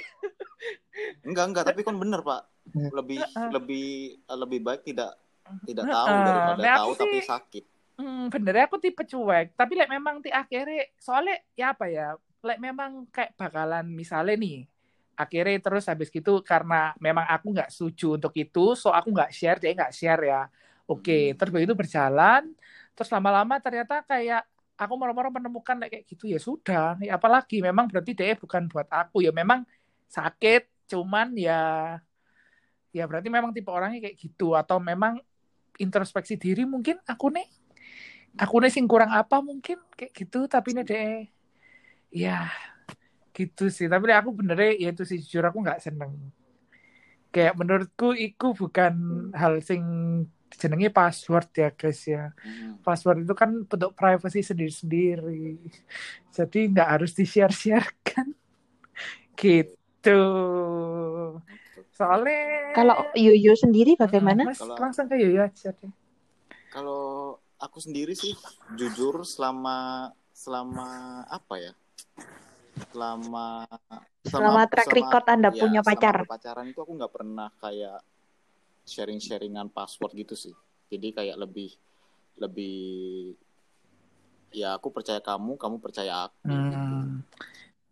Enggak 1.24 1.44
enggak, 1.48 1.64
tapi 1.64 1.80
kan 1.80 1.96
bener 1.96 2.20
Pak. 2.20 2.44
Hmm. 2.72 2.92
Lebih 2.92 3.20
Heeh. 3.24 3.48
lebih 3.52 3.88
lebih 4.28 4.60
baik 4.60 4.82
tidak 4.84 5.16
tidak 5.64 5.84
tahu 5.88 6.12
daripada 6.12 6.60
Nah, 6.60 6.76
tahu 6.76 6.90
aku 6.92 7.00
tapi 7.00 7.16
sih- 7.16 7.28
sakit. 7.28 7.64
Hmm, 7.96 8.28
benernya 8.28 8.68
aku 8.68 8.76
tipe 8.76 9.00
cuek. 9.00 9.56
Tapi 9.56 9.72
like, 9.72 9.88
memang 9.88 10.20
di 10.20 10.28
akhirnya, 10.28 10.92
soalnya 11.00 11.40
ya 11.56 11.72
apa 11.72 11.88
ya, 11.88 12.12
like, 12.44 12.60
memang 12.60 13.08
kayak 13.08 13.32
bakalan 13.32 13.88
misalnya 13.88 14.36
nih, 14.36 14.68
akhirnya 15.16 15.56
terus 15.64 15.84
habis 15.88 16.08
gitu 16.12 16.44
karena 16.44 16.92
memang 17.00 17.24
aku 17.26 17.50
nggak 17.56 17.72
setuju 17.72 18.20
untuk 18.20 18.32
itu, 18.36 18.76
so 18.78 18.92
aku 18.92 19.10
nggak 19.10 19.32
share, 19.32 19.58
dia 19.58 19.72
nggak 19.72 19.92
share 19.96 20.22
ya. 20.28 20.42
Oke, 20.86 21.32
Hmm. 21.32 21.36
terus 21.40 21.50
begitu 21.50 21.74
berjalan, 21.74 22.52
terus 22.94 23.08
lama-lama 23.10 23.58
ternyata 23.58 24.04
kayak 24.06 24.44
aku 24.76 24.92
moro-moro 24.94 25.32
menemukan 25.32 25.76
kayak 25.88 26.04
gitu 26.06 26.28
ya 26.30 26.38
sudah. 26.38 26.94
Ya, 27.02 27.16
apalagi 27.18 27.58
memang 27.64 27.88
berarti 27.90 28.12
dia 28.14 28.36
bukan 28.38 28.68
buat 28.70 28.86
aku 28.92 29.24
ya 29.24 29.32
memang 29.34 29.64
sakit, 30.06 30.68
cuman 30.92 31.34
ya 31.34 31.96
ya 32.94 33.04
berarti 33.04 33.28
memang 33.28 33.52
tipe 33.52 33.68
orangnya 33.68 34.08
kayak 34.08 34.16
gitu 34.16 34.56
atau 34.56 34.80
memang 34.80 35.20
introspeksi 35.76 36.40
diri 36.40 36.64
mungkin 36.64 36.96
aku 37.04 37.28
nih 37.28 37.44
aku 38.40 38.56
nih 38.64 38.72
sing 38.72 38.88
kurang 38.88 39.12
apa 39.12 39.44
mungkin 39.44 39.76
kayak 39.92 40.12
gitu 40.16 40.48
tapi 40.48 40.72
nih 40.72 40.84
deh 40.88 41.16
ya 42.08 42.48
gitu 43.36 43.68
sih. 43.68 43.84
Tapi 43.84 44.08
aku 44.08 44.32
benernya 44.32 44.72
ya 44.80 44.88
itu 44.96 45.04
sih 45.04 45.20
jujur 45.20 45.44
aku 45.44 45.60
nggak 45.60 45.84
seneng. 45.84 46.16
Kayak 47.28 47.60
menurutku 47.60 48.16
itu 48.16 48.56
bukan 48.56 48.94
hal 49.36 49.60
sing 49.60 49.84
jenenge 50.56 50.88
password 50.88 51.52
ya 51.52 51.68
guys 51.68 52.00
ya. 52.08 52.32
Hmm. 52.40 52.80
password 52.80 53.28
itu 53.28 53.34
kan 53.36 53.68
bentuk 53.68 53.92
privacy 53.92 54.40
sendiri-sendiri. 54.40 55.60
Jadi 56.32 56.58
nggak 56.72 56.88
harus 56.96 57.12
di-share-sharekan 57.12 58.32
gitu. 59.40 60.22
Soalnya 61.92 62.72
Kalau 62.72 62.96
Yuyu 63.12 63.52
sendiri 63.52 64.00
bagaimana? 64.00 64.48
Mas, 64.48 64.60
Kalau- 64.60 64.80
langsung 64.80 65.04
ke 65.08 65.16
Yoyo 65.20 65.44
aja 65.44 65.76
deh. 65.76 65.92
Kalau 66.72 67.36
aku 67.56 67.80
sendiri 67.80 68.12
sih 68.12 68.32
jujur 68.76 69.24
selama 69.24 70.08
selama 70.32 70.88
apa 71.28 71.54
ya? 71.56 71.72
Selama 72.90 73.64
Selama 74.26 74.66
track 74.66 74.90
record 74.90 75.24
Anda 75.30 75.48
ya, 75.54 75.62
punya 75.62 75.80
selama 75.86 75.94
pacar. 75.94 76.16
pacaran 76.26 76.66
itu 76.66 76.80
aku 76.82 76.92
nggak 76.98 77.12
pernah 77.14 77.48
kayak 77.56 77.98
sharing-sharingan 78.82 79.70
password 79.70 80.12
gitu 80.14 80.34
sih. 80.34 80.54
Jadi 80.90 81.14
kayak 81.14 81.36
lebih 81.38 81.70
lebih 82.36 83.32
ya 84.50 84.76
aku 84.76 84.90
percaya 84.90 85.22
kamu, 85.22 85.54
kamu 85.54 85.76
percaya 85.78 86.26
aku. 86.26 86.42
gitu. 86.42 86.74
Hmm, 86.74 87.22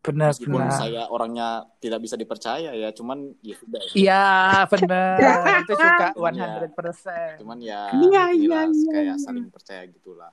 benar 0.05 0.29
Meskipun 0.35 0.61
benar. 0.67 0.75
saya 0.75 1.03
orangnya 1.07 1.49
tidak 1.79 2.01
bisa 2.03 2.19
dipercaya 2.19 2.71
ya, 2.75 2.91
cuman 2.91 3.31
ya 3.41 3.55
sudah. 3.57 3.81
ya. 3.81 3.93
Iya 3.95 4.25
benar 4.69 5.19
itu 5.63 5.73
juga 5.79 6.07
Cuman 6.15 6.35
100%. 6.35 6.75
ya- 6.75 7.39
Cuman 7.41 7.59
ya 7.63 7.83
Iya, 7.95 8.23
inilah 8.35 8.65
iya, 8.67 8.75
iya, 8.75 8.91
kayak 8.91 9.17
iya. 9.17 9.23
saling 9.23 9.47
percaya 9.51 9.83
gitulah. 9.87 10.33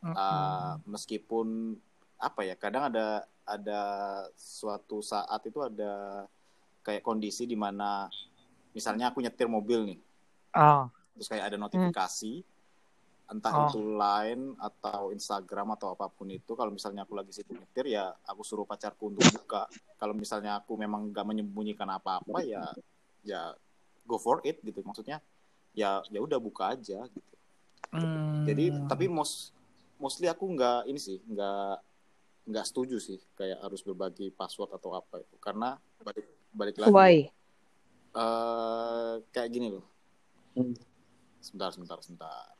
Mm-mm. 0.00 0.16
Uh, 0.16 0.72
meskipun 0.88 1.76
apa 2.16 2.40
ya 2.44 2.54
kadang 2.56 2.88
ada 2.88 3.24
ada 3.50 3.82
suatu 4.38 5.02
saat 5.02 5.42
itu 5.42 5.58
ada 5.58 6.24
kayak 6.86 7.02
kondisi 7.02 7.44
di 7.44 7.58
mana 7.58 8.06
misalnya 8.70 9.10
aku 9.10 9.18
nyetir 9.18 9.50
mobil 9.50 9.94
nih. 9.94 10.00
Oh, 10.54 10.86
terus 11.18 11.26
kayak 11.26 11.50
ada 11.50 11.58
notifikasi 11.58 12.46
entah 13.30 13.54
Oh. 13.54 13.70
itu 13.70 13.78
line 13.78 14.58
atau 14.58 15.14
Instagram 15.14 15.78
atau 15.78 15.94
apa 15.94 16.10
pun 16.10 16.26
itu 16.26 16.58
kalau 16.58 16.74
misalnya 16.74 17.06
aku 17.06 17.14
lagi 17.14 17.30
sibuk 17.30 17.54
nyetir 17.62 17.94
ya 17.94 18.10
aku 18.26 18.42
suruh 18.42 18.66
pacarku 18.66 19.14
untuk 19.14 19.22
buka. 19.30 19.70
Kalau 19.98 20.14
misalnya 20.18 20.58
aku 20.58 20.74
memang 20.74 21.14
gak 21.14 21.26
menyembunyikan 21.26 21.86
apa-apa 21.86 22.42
ya 22.42 22.66
ya 23.22 23.54
go 24.02 24.18
for 24.18 24.42
it 24.42 24.58
gitu. 24.66 24.82
Maksudnya 24.82 25.22
ya 25.70 26.02
ya 26.10 26.18
udah 26.18 26.38
buka 26.42 26.74
aja 26.74 27.06
gitu. 27.06 27.34
Hmm. 27.90 28.46
jadi 28.46 28.86
tapi 28.86 29.10
most 29.10 29.50
mostly 29.98 30.30
aku 30.30 30.46
nggak 30.46 30.86
ini 30.86 30.98
sih 30.98 31.18
nggak 31.26 31.89
nggak 32.44 32.66
setuju 32.66 32.96
sih 32.98 33.20
kayak 33.34 33.60
harus 33.60 33.80
berbagi 33.80 34.32
password 34.32 34.72
atau 34.74 34.94
apa 34.94 35.20
itu 35.20 35.36
karena 35.38 35.76
balik 36.00 36.26
balik 36.50 36.76
lagi 36.78 36.92
Why? 36.92 37.14
eh 38.10 39.14
kayak 39.30 39.50
gini 39.50 39.68
loh 39.70 39.86
Hmm. 40.50 40.74
sebentar 41.38 41.70
sebentar 41.70 41.98
sebentar 42.02 42.50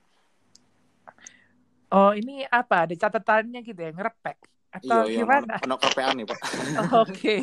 Oh 1.91 2.15
ini 2.15 2.47
apa? 2.47 2.87
Ada 2.87 2.95
catatannya 2.95 3.67
gitu 3.67 3.83
ya 3.83 3.91
ngerepek 3.91 4.39
atau 4.71 5.11
iya 5.11 5.11
iya 5.11 5.19
gimana? 5.27 5.59
ono 5.59 5.75
KPA 5.75 6.15
nih 6.15 6.23
pak 6.23 6.39
Oke. 7.03 7.35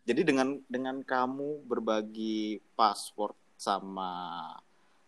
jadi 0.00 0.20
dengan 0.24 0.56
dengan 0.64 1.04
kamu 1.04 1.68
berbagi 1.68 2.56
password 2.72 3.36
sama 3.60 4.48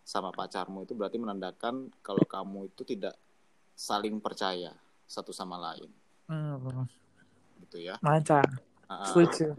sama 0.05 0.29
pacarmu 0.29 0.85
itu 0.85 0.93
berarti 0.93 1.17
menandakan 1.17 1.89
kalau 2.05 2.21
kamu 2.21 2.69
itu 2.69 2.85
tidak 2.85 3.17
saling 3.73 4.21
percaya 4.21 4.77
satu 5.07 5.31
sama 5.31 5.55
lain 5.57 5.89
Hmm, 6.27 6.83
gitu 7.61 7.79
ya 7.79 7.95
lancar. 7.99 8.43
Ah, 8.85 9.03
Setuju. 9.05 9.55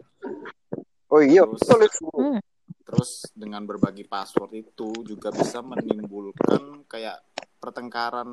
Oh 1.08 1.18
iya, 1.18 1.40
Terus- 1.42 1.56
betul 1.58 1.80
itu. 1.82 2.04
Hmm. 2.12 2.38
Terus 2.84 3.10
dengan 3.32 3.64
berbagi 3.64 4.04
password 4.04 4.52
itu 4.58 4.88
juga 5.02 5.28
bisa 5.28 5.60
menimbulkan 5.60 6.84
kayak 6.84 7.20
pertengkaran 7.58 8.28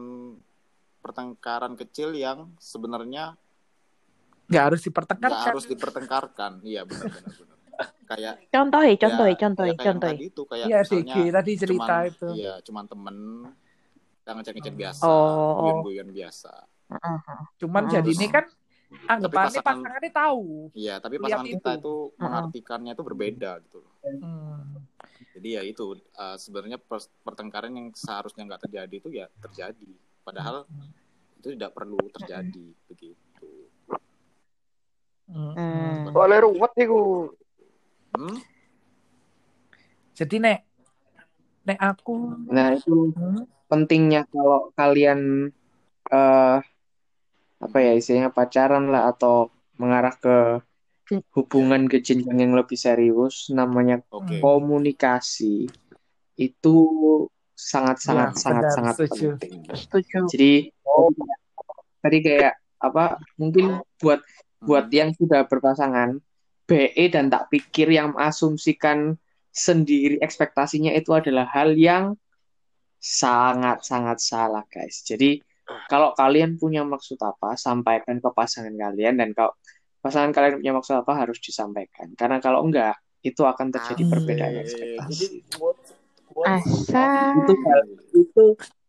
pertengkaran 0.97 1.75
kecil 1.75 2.11
yang 2.11 2.51
sebenarnya 2.57 3.35
Nggak 4.45 4.63
harus 4.65 4.79
nggak 4.79 4.87
dipertengkarkan. 4.87 5.45
harus 5.45 5.65
dipertengkarkan. 5.65 6.51
Iya 6.61 6.81
benar 6.83 7.07
benar 7.09 7.33
benar. 7.33 7.57
Kayak 8.05 8.33
Contohi, 8.47 8.93
contohi, 8.95 9.31
ya, 9.31 9.37
contohi, 9.37 9.65
ya 9.65 9.73
kayak 9.73 9.79
yang 9.81 9.87
contohi. 9.89 10.11
tadi 10.13 10.25
itu 10.25 10.41
kayak 10.45 10.65
Iya 10.65 10.77
misalnya 10.77 11.15
tadi 11.33 11.51
cerita 11.55 11.83
cuman, 11.85 12.03
itu. 12.05 12.27
Iya, 12.33 12.53
cuman 12.61 12.83
temen 12.85 13.15
yang 14.21 14.35
ngechat-ngechat 14.35 14.71
Hmm. 14.71 14.81
biasa, 14.81 15.03
Oh. 15.03 15.55
guyon-guyon 15.61 16.09
biasa. 16.09 16.53
Heeh. 16.91 17.17
Cuman 17.61 17.83
Hmm. 17.89 17.93
jadi 17.97 18.11
ini 18.11 18.27
kan 18.29 18.45
anggapannya 19.09 19.59
pasangan- 19.59 19.81
pasangannya 19.81 20.11
tahu. 20.13 20.45
Iya, 20.77 20.95
tapi 21.01 21.15
pasangan 21.17 21.47
kita 21.49 21.71
itu. 21.75 21.79
itu 21.81 21.95
mengartikannya 22.21 22.91
itu 22.93 23.03
berbeda 23.03 23.51
gitu 23.65 23.77
loh. 23.81 23.93
Hmm. 24.05 24.85
Jadi 25.35 25.49
ya 25.51 25.61
itu 25.65 25.99
uh, 26.15 26.37
sebenarnya 26.39 26.79
pertengkaran 27.25 27.73
yang 27.75 27.87
seharusnya 27.91 28.47
nggak 28.47 28.69
terjadi 28.69 28.95
itu 28.95 29.09
ya 29.11 29.27
terjadi. 29.43 29.91
Padahal 30.23 30.63
itu 31.41 31.47
tidak 31.53 31.75
perlu 31.75 31.99
terjadi 32.13 32.65
begitu. 32.87 33.51
Hmm. 35.27 35.53
Hmm. 35.57 36.13
Soalnya 36.13 36.39
ruwet 36.45 36.71
nih 36.77 36.87
ku. 36.87 37.33
Hmm? 38.15 38.37
Jadi 40.15 40.35
nek 40.39 40.59
nek 41.65 41.79
aku 41.81 42.15
Nah, 42.47 42.77
itu 42.77 43.11
hmm, 43.11 43.43
pentingnya 43.67 44.23
kalau 44.31 44.71
kalian 44.77 45.51
eh 46.13 46.57
apa 47.61 47.77
ya 47.79 47.91
istilahnya 47.95 48.31
pacaran 48.31 48.91
lah 48.91 49.11
atau 49.11 49.49
mengarah 49.79 50.15
ke 50.15 50.59
hubungan 51.37 51.85
ke 51.85 52.01
jenjang 52.01 52.49
yang 52.49 52.53
lebih 52.57 52.75
serius 52.75 53.53
namanya 53.53 54.01
Oke. 54.09 54.41
komunikasi 54.41 55.69
itu 56.35 56.75
sangat 57.55 58.03
sangat 58.03 58.35
Ya, 58.35 58.41
sangat 58.41 58.63
benar, 58.67 58.75
sangat 58.75 58.95
setuju. 58.99 59.27
penting. 59.39 59.59
Setuju. 59.71 60.17
Jadi 60.33 60.53
tadi 62.03 62.17
kayak 62.21 62.53
apa 62.83 63.17
mungkin 63.39 63.79
buat 64.01 64.19
buat 64.65 64.89
yang 64.89 65.13
sudah 65.13 65.45
berpasangan, 65.45 66.19
BE 66.65 67.05
dan 67.13 67.29
tak 67.29 67.53
pikir 67.53 67.93
yang 67.93 68.17
mengasumsikan 68.17 69.13
sendiri 69.53 70.17
ekspektasinya 70.19 70.91
itu 70.91 71.13
adalah 71.13 71.45
hal 71.47 71.77
yang 71.77 72.17
sangat-sangat 72.97 74.17
salah, 74.17 74.65
guys. 74.65 75.05
Jadi, 75.05 75.37
kalau 75.85 76.13
kalian 76.13 76.57
punya 76.61 76.85
maksud 76.85 77.17
apa, 77.21 77.57
sampaikan 77.57 78.21
ke 78.21 78.29
pasangan 78.31 78.73
kalian 78.73 79.17
dan 79.17 79.33
kalau 79.33 79.53
pasangan 79.99 80.29
kalian 80.29 80.61
punya 80.61 80.73
maksud 80.77 80.95
apa 81.01 81.11
harus 81.17 81.41
disampaikan. 81.41 82.13
Karena 82.13 82.37
kalau 82.37 82.61
enggak, 82.65 82.95
itu 83.25 83.41
akan 83.41 83.73
terjadi 83.73 84.03
Ah, 84.05 84.09
perbedaan 84.13 84.53
iya. 84.53 84.61
ekspektasi. 84.61 85.17
Jadi 85.17 85.37
quotes 85.57 85.89
quotes 86.29 86.65
Asa. 86.65 87.05
Itu 87.33 87.53
hal 87.65 87.79
itu 88.13 88.45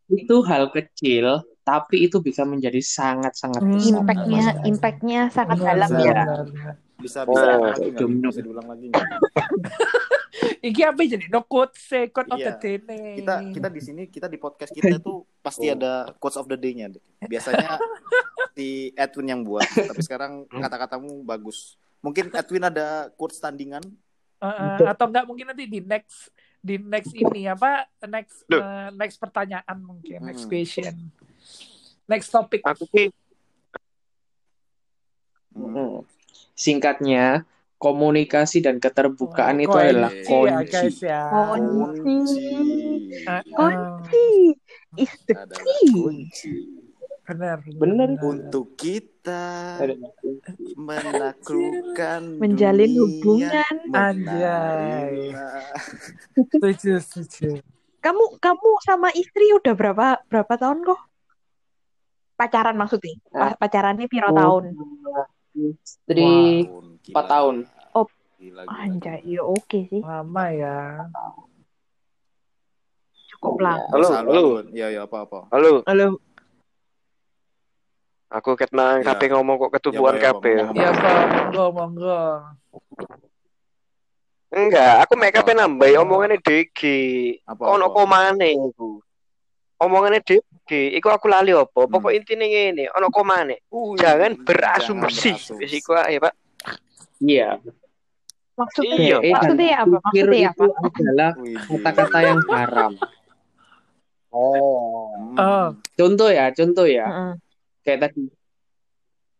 itu 0.07 0.37
hal 0.47 0.65
kecil, 0.71 1.27
tapi 1.65 2.07
itu 2.07 2.21
bisa 2.23 2.45
menjadi 2.47 2.79
sangat-sangat 2.79 3.65
Hmm. 3.65 3.75
besar. 3.75 3.99
Impactnya, 4.05 4.45
impactnya 4.63 5.21
sangat 5.33 5.57
dalam 5.65 5.91
ya. 5.99 6.23
bisa 6.97 7.21
bisa 7.27 7.49
Oh, 7.61 7.73
domino. 7.97 8.29
bisa 8.31 8.41
diulang 8.45 8.69
lagi? 8.69 8.87
Iki 10.63 10.83
apa 10.83 11.01
jadi 11.01 11.27
no 11.27 11.43
quote 11.43 11.75
say 11.75 12.09
quote 12.09 12.29
of 12.29 12.37
the 12.37 12.49
Iya. 12.49 12.59
day 12.59 12.77
nih. 12.79 13.15
kita 13.19 13.35
kita 13.53 13.69
di 13.69 13.81
sini 13.81 14.03
kita 14.07 14.27
di 14.27 14.37
podcast 14.37 14.71
kita 14.71 14.99
tuh 14.99 15.25
pasti 15.39 15.67
ada 15.67 16.11
quotes 16.17 16.35
of 16.35 16.47
the 16.47 16.55
day-nya 16.55 16.91
biasanya 17.23 17.79
si 18.53 18.67
Edwin 18.93 19.29
yang 19.29 19.43
buat 19.43 19.65
tapi 19.65 20.01
sekarang 20.01 20.33
kata-katamu 20.47 21.23
bagus 21.23 21.75
mungkin 21.99 22.31
Edwin 22.31 22.65
ada 22.65 22.87
quotes 23.13 23.37
tandingan 23.37 23.83
Uh, 24.37 24.53
uh, 24.77 24.93
atau 24.93 25.09
enggak 25.09 25.25
mungkin 25.25 25.49
nanti 25.49 25.65
di 25.65 25.81
next 25.81 26.29
di 26.61 26.77
next 26.77 27.09
ini 27.11 27.49
apa 27.49 27.89
next 28.05 28.45
uh, 28.51 28.93
next 28.93 29.17
pertanyaan 29.17 29.81
mungkin 29.81 30.21
next 30.21 30.45
Hmm. 30.45 30.53
question 30.53 30.93
next 32.05 32.29
topic 32.29 32.61
Aku 32.61 32.85
Hmm. 35.57 35.73
Hmm. 35.73 35.97
Singkatnya, 36.53 37.49
komunikasi 37.77 38.61
dan 38.61 38.77
keterbukaan 38.77 39.61
itu 39.61 39.69
Kunci 39.69 39.85
adalah 39.87 40.13
ya 40.13 40.25
kunci. 40.25 40.67
guys 40.67 40.99
ya 40.99 41.23
Kunci. 41.29 42.17
Uh, 43.23 43.31
uh, 43.31 43.43
Kunci. 43.53 44.29
Is 44.97 45.13
the 45.25 45.35
key. 45.53 45.93
kunci 45.93 46.53
benar 47.27 47.59
Benar. 47.77 48.17
untuk 48.23 48.79
kita 48.79 49.77
kunci. 49.77 50.73
menaklukkan 50.75 52.39
Menjalin 52.39 52.87
dunia. 52.89 53.03
hubungan. 53.03 53.75
Anjay. 53.93 55.35
Setuju 56.33 56.93
setuju 56.99 57.49
Kamu 57.99 58.39
kamu 58.39 58.71
sama 58.81 59.11
istri 59.13 59.51
udah 59.53 59.75
berapa 59.75 60.23
berapa 60.25 60.55
tahun 60.55 60.87
kok? 60.87 61.01
Pacaran 62.37 62.79
maksudnya? 62.79 63.19
Pa- 63.27 63.59
pacarannya 63.59 64.07
piro? 64.07 64.29
Istri 64.29 64.39
Tahun, 64.39 64.65
gila. 65.57 65.73
empat 67.09 67.25
tahun. 67.27 67.57
Oh. 67.93 68.07
Gila, 68.37 68.63
gila, 68.63 68.77
Anjay, 68.77 69.19
gila. 69.25 69.33
ya 69.33 69.43
oke 69.43 69.79
sih. 69.89 70.01
lama 70.05 70.45
ya 70.53 70.77
Cukup 73.33 73.55
lama. 73.59 73.85
Halo, 73.91 74.07
halo. 74.13 74.43
Iya, 74.71 74.87
iya, 74.91 75.01
apa-apa. 75.05 75.49
halo, 75.51 75.81
Halo. 75.85 76.21
aku 78.27 78.53
ket 78.55 78.71
nang 78.71 79.01
Ya. 79.01 79.13
kabeh 79.13 79.33
ngomong 79.33 79.57
kok 79.59 79.73
ketubuhan 79.81 80.19
Ya, 80.19 80.33
Pak, 80.35 80.45
ya. 80.53 80.65
Pak, 80.67 80.77
ya 80.77 80.91
monggo 80.93 81.65
monggo 81.73 82.21
Enggak, 84.47 85.05
aku 85.05 85.19
make 85.19 85.37
up 85.37 85.45
nambah 85.45 85.91
omongane 85.99 86.39
DG. 86.39 86.81
Apa, 87.45 87.67
Ono 87.67 87.91
apa? 87.91 87.95
komane 87.95 88.55
iku. 88.55 89.03
Omongane 89.77 90.23
DG, 90.67 90.99
iku 90.99 91.09
aku 91.09 91.31
lali 91.31 91.55
apa? 91.55 91.87
Pokok 91.87 92.11
intine 92.11 92.51
ngene, 92.51 92.91
ono 92.91 93.07
komane. 93.09 93.63
Wih, 93.71 93.95
Jangan 93.97 94.35
berasumsi. 94.43 95.31
berasumsi. 95.31 95.63
Wis 95.63 95.73
iku 95.79 95.95
ae, 95.95 96.19
Pak. 96.19 96.35
Iya. 97.23 97.63
Maksudnya 98.57 98.97
Iya. 98.99 99.17
Maksudnya 99.31 99.75
apa? 99.79 99.97
Maksudnya 100.03 100.49
apa? 100.51 100.65
itu 100.67 100.99
adalah 100.99 101.31
kata-kata 101.71 102.19
yang 102.21 102.41
haram. 102.51 102.93
Oh. 104.35 105.07
Hmm. 105.15 105.39
oh 105.39 105.67
Contoh 105.95 106.29
ya, 106.29 106.51
contoh 106.51 106.85
ya. 106.85 107.37
Kayak 107.81 108.11
tadi. 108.11 108.27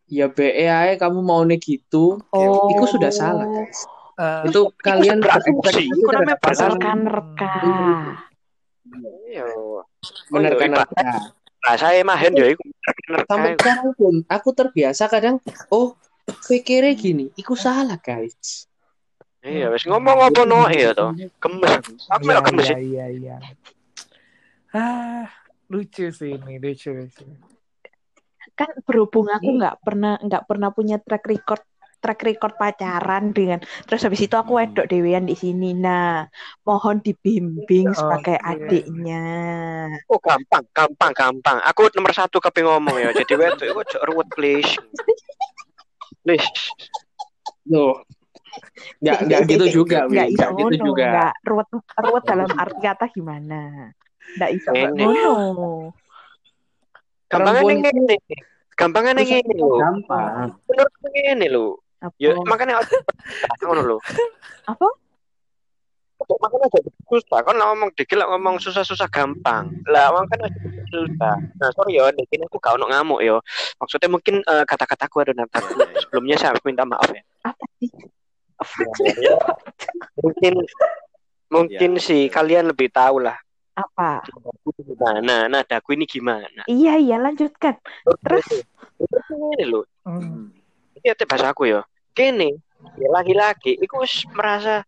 Ya 0.07 0.31
BE 0.31 0.63
ae 0.63 0.95
kamu 0.95 1.19
maunya 1.19 1.59
gitu, 1.59 2.15
Oh. 2.31 2.71
itu 2.71 2.87
sudah 2.87 3.11
salah, 3.11 3.43
guys. 3.43 3.83
uh, 4.15 4.47
Itu 4.47 4.71
kalian 4.79 5.19
berasumsi. 5.19 5.51
berekspektasi 5.51 5.83
Iku 5.91 6.07
namanya 6.07 6.39
terhadap 6.39 6.39
pasangan 6.39 6.97
Iya. 9.27 9.45
menerka-nerka. 10.31 11.33
Nah, 11.57 11.75
saya 11.75 11.99
mahen 12.05 12.31
ya 12.37 12.47
iku 12.53 12.63
nerka. 13.11 13.27
Sampai 13.27 13.51
sekarang 13.59 13.89
pun 13.97 14.15
aku 14.27 14.49
terbiasa 14.55 15.11
kadang, 15.11 15.43
oh 15.73 15.97
pikirnya 16.47 16.93
gini, 16.95 17.25
itu 17.35 17.53
salah 17.59 17.99
guys. 17.99 18.67
Iya, 19.43 19.71
wis 19.71 19.87
ngomong 19.87 20.31
apa 20.31 20.41
no 20.43 20.67
ya 20.67 20.91
to. 20.91 21.15
Gemes. 21.39 21.83
Apa 22.11 22.23
iya 22.23 22.35
ya 22.35 22.41
gemes? 22.43 22.67
iya 22.67 22.79
iya 22.79 23.05
iya 23.11 23.37
ah 24.75 25.27
lucu 25.71 26.11
sih 26.11 26.35
ini 26.35 26.59
lucu 26.59 26.91
lucu 26.91 27.25
Kan 28.57 28.73
berhubung 28.89 29.29
aku 29.29 29.53
nggak 29.53 29.85
pernah 29.85 30.17
nggak 30.17 30.43
pernah 30.49 30.73
punya 30.73 30.97
track 30.97 31.29
record 31.29 31.61
track 31.97 32.21
record 32.23 32.53
pacaran 32.55 33.33
dengan 33.33 33.59
terus 33.89 34.05
habis 34.05 34.21
itu 34.21 34.35
aku 34.37 34.57
wedok 34.61 34.87
dewean 34.87 35.25
di 35.25 35.33
sini. 35.33 35.73
Nah, 35.73 36.25
mohon 36.63 37.01
dibimbing 37.01 37.91
sebagai 37.93 38.37
Oke. 38.37 38.47
adiknya. 38.47 39.25
Oh, 40.07 40.21
gampang, 40.21 40.63
gampang, 40.71 41.11
gampang. 41.13 41.57
Aku 41.65 41.89
nomor 41.97 42.13
satu 42.13 42.37
kepe 42.37 42.61
ngomong 42.63 42.97
ya. 43.01 43.09
Jadi 43.13 43.33
wedok 43.33 43.83
ojo 43.83 43.97
ruwet 44.07 44.29
please. 44.33 44.71
Please. 46.21 46.47
Loh. 47.67 48.03
Nggak, 49.01 49.17
nggak 49.27 49.41
gitu 49.49 49.65
juga. 49.83 50.07
Nggak 50.07 50.27
gitu 50.33 50.45
ngono, 50.53 50.75
juga. 50.75 51.05
nggak 51.11 51.33
ruwet 51.45 51.67
ruwet 52.01 52.23
dalam 52.25 52.49
arti 52.55 52.79
kata 52.81 53.05
gimana? 53.13 53.91
Nggak 54.37 54.49
iso 54.53 54.71
Ini. 54.73 55.03
ngono. 55.03 55.93
Gampangnya 57.27 57.91
ngene. 57.91 58.17
Gampangnya 58.77 59.41
lho. 59.57 59.71
Gampang. 59.81 60.55
Menurut 60.69 60.93
ngene 61.03 61.47
lho. 61.49 61.67
Apa? 61.97 62.13
Ya 62.21 62.33
makanya 62.45 62.77
ngono 63.65 63.81
lho. 63.81 63.97
Apa? 64.69 64.87
Makanya 66.17 66.65
aja 66.69 66.79
susah. 67.09 67.39
Kan 67.45 67.55
ngomong 67.57 67.89
dikit 67.93 68.17
lah 68.17 68.27
ngomong 68.33 68.57
susah-susah 68.57 69.05
gampang. 69.09 69.69
Lah 69.85 70.09
makanya 70.13 70.49
aja 70.49 70.59
susah. 70.89 71.35
Nah, 71.61 71.69
sorry 71.77 71.97
ya, 72.01 72.09
ini 72.09 72.43
aku 72.45 72.57
gak 72.57 72.77
ono 72.77 72.89
ngamuk 72.89 73.21
ya. 73.21 73.37
Maksudnya 73.77 74.09
mungkin 74.09 74.41
eh, 74.41 74.65
kata-kataku 74.65 75.21
ada 75.21 75.33
nafas. 75.37 75.61
Sebelumnya 76.05 76.37
saya 76.41 76.57
minta 76.65 76.85
maaf 76.85 77.05
ya. 77.13 77.21
Apa 77.45 77.63
sih? 77.77 77.89
Ya, 79.21 79.37
mungkin 80.17 80.53
mungkin 81.53 81.91
Ya, 81.93 82.01
sih 82.01 82.25
kalian 82.25 82.73
lebih 82.73 82.89
tahu 82.89 83.21
lah 83.21 83.37
Apa? 83.77 84.25
gimana 84.81 85.45
nadaku 85.45 85.93
ini 85.93 86.09
gimana 86.09 86.65
Iya 86.65 86.97
iya 86.97 87.21
lanjutkan. 87.21 87.77
Terus 88.25 88.65
Terus 88.97 89.27
ini 89.29 89.65
loh 89.69 89.85
Hmm. 90.09 90.56
Ini 90.97 91.07
ate 91.13 91.23
bahasa 91.29 91.53
aku 91.53 91.69
ya. 91.69 91.81
Kene 92.11 92.57
ya 92.97 93.07
laki-laki 93.13 93.77
wis 93.77 94.25
merasa 94.33 94.81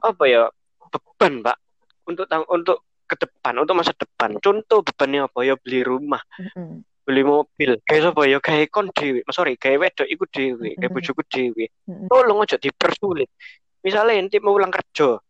apa 0.00 0.24
ya 0.26 0.48
beban 0.88 1.44
pak. 1.44 1.56
Untuk 2.08 2.26
untuk 2.50 2.78
ke 3.06 3.14
depan 3.20 3.60
untuk 3.60 3.76
masa 3.76 3.92
depan. 3.94 4.40
Contoh 4.40 4.80
bebannya 4.80 5.28
apa 5.28 5.44
ya 5.44 5.54
beli 5.60 5.84
rumah 5.84 6.20
Mm-mm. 6.40 6.80
beli 7.04 7.22
mobil. 7.22 7.78
Kayak 7.84 8.16
apa 8.16 8.22
ya 8.24 8.38
kayak 8.40 8.72
kon 8.72 8.88
dewi 8.90 9.20
sorry 9.28 9.60
kayak 9.60 9.78
wedok 9.84 10.08
iku 10.08 10.24
dewi 10.32 10.74
kayak 10.80 10.90
bojoku 10.90 11.22
dewi 11.28 11.68
Mm-mm. 11.86 12.08
tolong 12.08 12.40
aja 12.40 12.56
dipersulit. 12.56 13.28
Misalnya 13.84 14.18
nanti 14.18 14.40
mau 14.40 14.56
ulang 14.56 14.72
kerja 14.72 15.20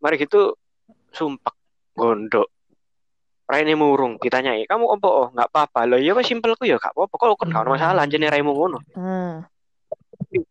mari 0.00 0.20
gitu 0.20 0.56
sumpah 1.12 1.52
gondok 1.96 2.55
Raine 3.46 3.78
murung 3.78 4.18
ditanyai 4.18 4.66
kamu 4.66 4.84
apa 4.90 5.06
oh 5.06 5.26
nggak 5.30 5.48
apa-apa 5.48 5.86
loh 5.86 5.98
ya 5.98 6.12
wes 6.12 6.26
simpelku 6.26 6.66
ya 6.66 6.76
gak 6.76 6.90
apa-apa 6.90 7.14
kalau 7.14 7.34
kan 7.38 7.46
gak 7.46 7.62
masalah 7.64 8.02
anjene 8.02 8.26
raimu 8.26 8.50
ngono 8.50 8.82
Hmm. 8.92 9.46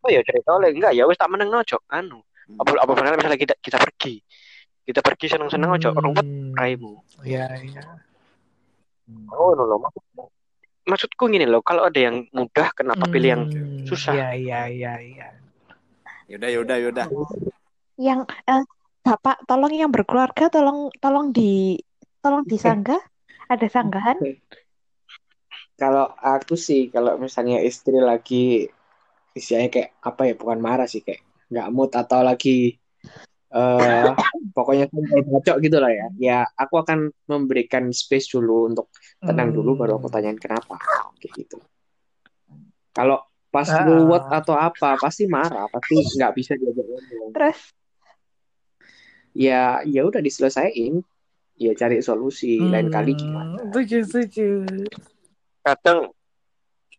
oh 0.00 0.10
ya 0.10 0.24
cerita 0.24 0.56
oleh 0.56 0.72
enggak 0.72 0.96
ya 0.96 1.04
wes 1.04 1.14
tak 1.14 1.28
meneng 1.28 1.52
nojo 1.52 1.76
anu 1.86 2.24
apa 2.56 2.72
apa 2.78 2.92
benar 2.92 3.14
misalnya 3.14 3.36
kita 3.36 3.54
kita 3.60 3.76
pergi 3.76 4.24
kita 4.82 5.04
pergi 5.04 5.26
seneng-seneng 5.28 5.70
ojo 5.70 5.88
rumput 5.92 6.24
Hmm. 6.24 6.56
raimu 6.56 6.92
Iya, 7.20 7.44
iya. 7.60 7.82
oh 9.30 9.52
no 9.52 9.62
loh 9.62 9.78
maksudku, 9.78 10.22
maksudku 10.84 11.22
gini 11.28 11.44
loh 11.44 11.60
kalau 11.60 11.84
ada 11.84 12.00
yang 12.00 12.24
mudah 12.32 12.72
kenapa 12.72 13.04
pilih 13.06 13.28
yang 13.28 13.42
Hmm. 13.44 13.84
susah? 13.84 14.14
Iya, 14.14 14.28
iya, 14.34 14.60
iya, 14.66 14.92
iya. 14.98 15.28
Yaudah, 16.26 16.50
yaudah, 16.50 16.76
yaudah. 16.80 17.06
Yang 17.96 18.20
eh, 18.46 18.64
Bapak 19.06 19.46
tolong 19.46 19.70
yang 19.70 19.94
berkeluarga 19.94 20.50
tolong 20.50 20.90
tolong 20.98 21.30
di 21.30 21.78
tolong 22.22 22.44
disanggah. 22.46 23.00
Ada 23.46 23.66
sanggahan? 23.70 24.18
Kalau 25.76 26.08
aku 26.16 26.56
sih, 26.56 26.88
kalau 26.88 27.20
misalnya 27.20 27.60
istri 27.62 28.00
lagi 28.00 28.66
istilahnya 29.36 29.68
kayak 29.68 29.90
apa 30.00 30.22
ya, 30.32 30.34
bukan 30.34 30.58
marah 30.58 30.88
sih 30.88 31.04
kayak 31.04 31.20
nggak 31.52 31.68
mood 31.70 31.92
atau 31.94 32.26
lagi 32.26 32.74
eh 33.46 34.10
pokoknya 34.56 34.90
sampai 34.90 35.22
bacok 35.22 35.56
gitu 35.62 35.78
lah 35.78 35.92
ya. 35.92 36.06
Ya 36.18 36.38
aku 36.58 36.82
akan 36.82 37.12
memberikan 37.30 37.92
space 37.94 38.34
dulu 38.34 38.72
untuk 38.72 38.90
tenang 39.22 39.54
dulu 39.54 39.78
baru 39.78 40.00
aku 40.00 40.10
tanyain 40.10 40.40
kenapa 40.40 40.80
kayak 41.20 41.32
gitu. 41.46 41.60
Kalau 42.90 43.22
pas 43.52 43.68
Ah. 43.70 43.86
ruwet 43.86 44.24
atau 44.26 44.52
apa 44.52 45.00
pasti 45.00 45.24
marah 45.30 45.64
pasti 45.72 45.96
nggak 45.96 46.32
bisa 46.36 46.52
diajak 46.60 46.84
ngomong 46.84 47.32
Terus 47.32 47.58
ya 49.32 49.80
ya 49.84 50.02
udah 50.04 50.20
diselesain 50.20 51.00
ya 51.56 51.72
cari 51.72 52.00
solusi 52.00 52.68
lain 52.68 52.88
kali 52.88 53.16
gimana 53.16 53.56
Hmm, 53.56 53.72
Setuju, 53.72 53.98
setuju. 54.04 54.48
kadang 55.60 56.12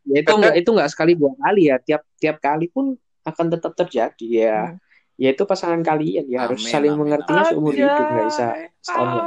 ya 0.04 0.18
itu 0.20 0.34
nggak 0.34 0.56
itu 0.58 0.70
nggak 0.74 0.90
sekali 0.92 1.14
dua 1.14 1.32
kali 1.38 1.70
ya 1.70 1.78
tiap 1.78 2.02
tiap 2.18 2.38
kali 2.42 2.68
pun 2.68 2.98
akan 3.24 3.46
tetap 3.54 3.72
terjadi 3.76 4.28
ya 4.28 4.58
Hmm. 4.74 4.78
ya 5.18 5.30
itu 5.34 5.44
pasangan 5.44 5.82
kalian 5.82 6.26
ya 6.30 6.46
harus 6.46 6.62
Amin, 6.62 6.72
saling 6.72 6.94
amin, 6.94 7.02
mengertinya 7.06 7.44
seumur 7.46 7.74
hidup 7.74 8.06
nggak 8.06 8.28
bisa 8.28 8.48
setahun 8.82 9.24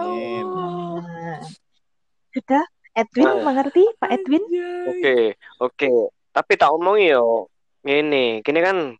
sudah 2.31 2.65
Edwin 2.95 3.27
Nah. 3.27 3.43
mengerti 3.43 3.83
Pak 3.99 4.11
Edwin? 4.11 4.43
Oke, 4.87 5.35
oke. 5.59 5.91
Tapi 6.31 6.53
tak 6.55 6.71
omong 6.75 6.99
yo, 7.03 7.47
ngene, 7.83 8.43
kini 8.43 8.61
kan, 8.63 8.95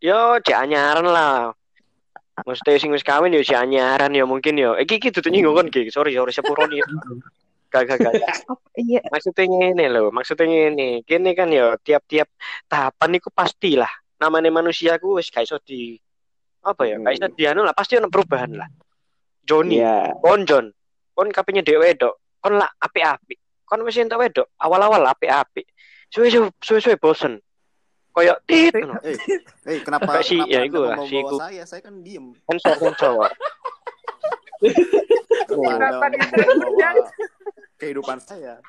yo 0.00 0.36
cek 0.40 0.56
anyaran 0.56 1.04
lah. 1.04 1.52
Maksudnya 2.32 2.80
sing 2.80 2.90
wis 2.96 3.04
kawin 3.04 3.36
yo 3.36 3.44
cek 3.44 3.60
anyaran 3.60 4.16
yo 4.16 4.24
mungkin 4.24 4.56
yo. 4.56 4.72
Iki 4.80 4.94
iki 4.98 5.08
dudu 5.12 5.28
nyinggung 5.28 5.56
kan 5.60 5.68
iki. 5.68 5.92
Sorry, 5.92 6.16
sorry 6.16 6.32
sepuroni 6.32 6.80
yo. 6.80 6.86
Gak 7.68 7.88
gak 7.88 8.00
gak. 8.00 8.12
Iya 8.76 9.00
Maksudnya 9.08 9.44
ngene 9.48 9.84
lho, 9.92 10.08
maksudnya 10.08 10.48
ngene. 10.48 11.04
Kini 11.04 11.32
kan 11.36 11.52
yo 11.52 11.76
tiap-tiap 11.80 12.28
tahapan 12.68 13.20
iku 13.20 13.28
pastilah. 13.28 13.88
Namanya 14.16 14.48
manusia 14.48 14.96
ku 14.96 15.20
wis 15.20 15.28
gak 15.28 15.44
iso 15.44 15.60
di 15.60 16.00
apa 16.64 16.88
ya? 16.88 16.96
Gak 17.00 17.14
iso 17.20 17.26
dianu 17.32 17.64
lah, 17.64 17.76
pasti 17.76 18.00
ono 18.00 18.08
perubahan 18.08 18.52
lah. 18.56 18.68
Joni, 19.42 19.82
ya 19.82 20.14
kon 20.22 20.46
Jon, 20.46 20.70
kon 21.12 21.28
kapenya 21.34 21.66
dewe 21.66 21.90
wedok, 21.90 22.38
kon 22.38 22.62
lah 22.62 22.70
apik-apik. 22.78 23.66
Kon 23.66 23.82
wis 23.82 23.98
entuk 23.98 24.22
wedok, 24.22 24.54
awal-awal. 24.62 25.02
Suwe-suwe 26.12 26.52
suwe-suwe 26.60 27.00
bosen. 27.00 27.40
Koyok 28.12 28.38
tit. 28.44 28.72
Eh, 28.76 29.16
eh 29.64 29.78
kenapa 29.80 30.20
Enggak 30.20 30.24
sih, 30.28 30.36
kenapa 30.36 30.52
ya 30.52 30.60
itu 30.68 30.80
lah, 30.84 30.96
si 31.08 31.16
iku. 31.16 31.36
saya? 31.40 31.62
Saya 31.64 31.80
kan 31.80 31.94
diem. 32.04 32.26
Sensor 32.44 32.76
sensor. 32.76 33.28
Kenapa 35.42 36.06
Kenapa 36.06 36.06
dia 36.06 36.90
kehidupan 37.82 38.18
saya? 38.22 38.62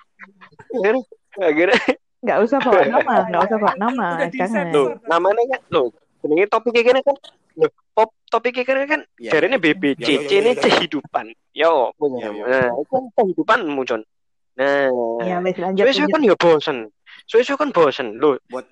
Akhirnya 1.38 1.78
nggak 2.24 2.40
usah 2.40 2.58
bawa 2.64 2.82
nama 2.88 3.16
nggak 3.30 3.42
usah 3.46 3.58
bawa 3.62 3.74
nama 3.78 4.08
jangan. 4.32 4.74
Loh, 4.74 4.98
namanya 5.06 5.44
kan 5.54 5.62
loh, 5.70 5.94
jenenge 6.24 6.50
topiknya 6.50 6.82
gini 6.82 7.00
kan. 7.06 7.16
Loh, 7.60 7.70
pop 7.94 8.10
topiknya 8.32 8.64
gini 8.66 8.82
kan 8.90 9.02
Ya, 9.22 9.38
jarene 9.38 9.60
ya, 9.60 9.62
BBC, 9.62 10.08
ya, 10.08 10.18
ya, 10.18 10.22
ya, 10.26 10.40
ini 10.42 10.52
ya. 10.56 10.62
kehidupan. 10.66 11.26
Yo, 11.54 11.94
punya. 12.00 12.26
Ya, 12.26 12.30
ya. 12.34 12.46
Nah, 12.48 12.70
itu 12.82 12.90
kan 12.90 13.06
kehidupan 13.22 13.60
Jon. 13.86 14.02
Nah, 14.58 14.90
ya 15.22 15.38
wes 15.46 15.58
lanjut 15.62 16.10
kan 16.10 16.22
ya 16.26 16.36
bosen. 16.38 16.78
Suwe-suwe 17.30 17.58
kan 17.60 17.70
bosen. 17.70 18.18
Loh, 18.18 18.42
Buat 18.50 18.66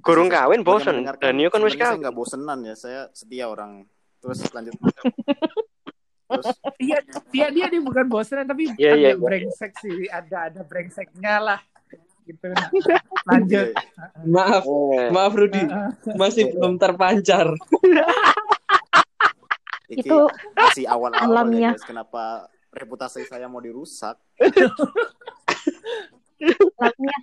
gurung 0.00 0.26
Saya- 0.26 0.44
kawin 0.44 0.60
bosen. 0.60 0.96
Dan 1.16 1.34
iya 1.36 1.48
kan 1.48 1.60
wis 1.60 1.72
saya 1.72 1.82
kawin. 1.86 1.98
nggak 2.00 2.14
bosenan 2.14 2.58
ya. 2.62 2.74
Saya 2.74 3.00
setia 3.10 3.46
orang. 3.46 3.84
Terus 4.18 4.40
lanjut. 4.50 4.74
Terus 6.26 6.46
Iya, 6.80 6.98
dia 7.28 7.46
dia 7.50 7.66
dia 7.68 7.80
bukan 7.80 8.06
bosan 8.06 8.44
tapi 8.44 8.70
Iya, 8.72 8.92
iya, 8.92 8.92
agak 8.92 9.12
iya. 9.12 9.14
brengsek 9.18 9.72
sih. 9.76 9.96
Ada 10.06 10.36
ada 10.48 10.60
brengseknya 10.62 11.34
lah. 11.38 11.60
Gitu. 12.22 12.46
Lanjut. 13.30 13.74
maaf 14.24 14.62
Eh, 14.62 15.08
maaf 15.10 15.32
Rudi 15.32 15.62
masih 16.20 16.52
belum 16.52 16.78
terpancar 16.78 17.50
iki 19.90 20.06
Itu 20.06 20.30
masih 20.54 20.86
awal-awal 20.86 21.26
alamnya. 21.26 21.58
ya 21.66 21.70
guys. 21.74 21.82
Kenapa 21.82 22.22
reputasi 22.70 23.26
saya 23.26 23.50
mau 23.50 23.58
dirusak? 23.58 24.14
Alamnya 26.40 27.16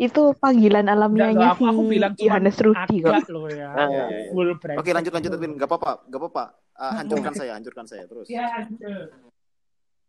itu 0.00 0.22
panggilan 0.40 0.86
alamiahnya 0.88 1.52
loh, 1.52 1.68
aku, 1.68 1.82
si 1.84 1.84
bilang 1.92 2.12
Yohanes 2.16 2.56
Rudi 2.64 2.96
kok 3.04 3.28
loh 3.28 3.46
ya. 3.52 3.68
Ah. 3.76 4.08
Full 4.32 4.50
brengsek. 4.56 4.80
Oke 4.80 4.90
lanjut 4.96 5.12
lanjut 5.12 5.30
Edwin. 5.36 5.52
Gak 5.60 5.68
apa-apa, 5.68 5.92
gak 6.08 6.20
apa-apa. 6.20 6.44
Ah, 6.76 6.92
hancurkan 7.00 7.32
saya, 7.32 7.52
hancurkan 7.56 7.84
saya 7.88 8.04
terus. 8.08 8.28
Ya, 8.28 8.48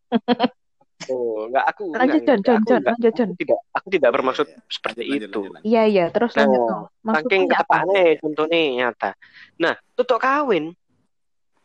oh, 1.11 1.47
enggak 1.51 1.65
aku 1.67 1.83
lanjut 1.93 2.21
enggak, 2.23 2.27
John 2.27 2.39
John 2.43 2.59
aku 2.59 2.67
John 2.67 2.79
enggak, 2.79 2.95
lanjut 2.95 3.13
John 3.13 3.29
aku 3.29 3.37
tidak 3.43 3.59
aku 3.75 3.87
tidak 3.91 4.11
bermaksud 4.15 4.47
Iya, 4.47 4.55
iya. 4.55 4.71
seperti 4.71 5.01
Lanjut, 5.03 5.29
itu. 5.29 5.41
iya 5.67 5.83
iya 5.87 6.05
terus 6.11 6.31
Nah, 6.33 6.39
lanjut 6.47 6.61
no. 6.63 6.77
Saking 7.07 7.43
ketepaknya 7.47 8.01
contohnya 8.23 8.59
nyata. 8.75 9.11
Nah, 9.59 9.73
tutuk 9.95 10.19
kawin. 10.19 10.75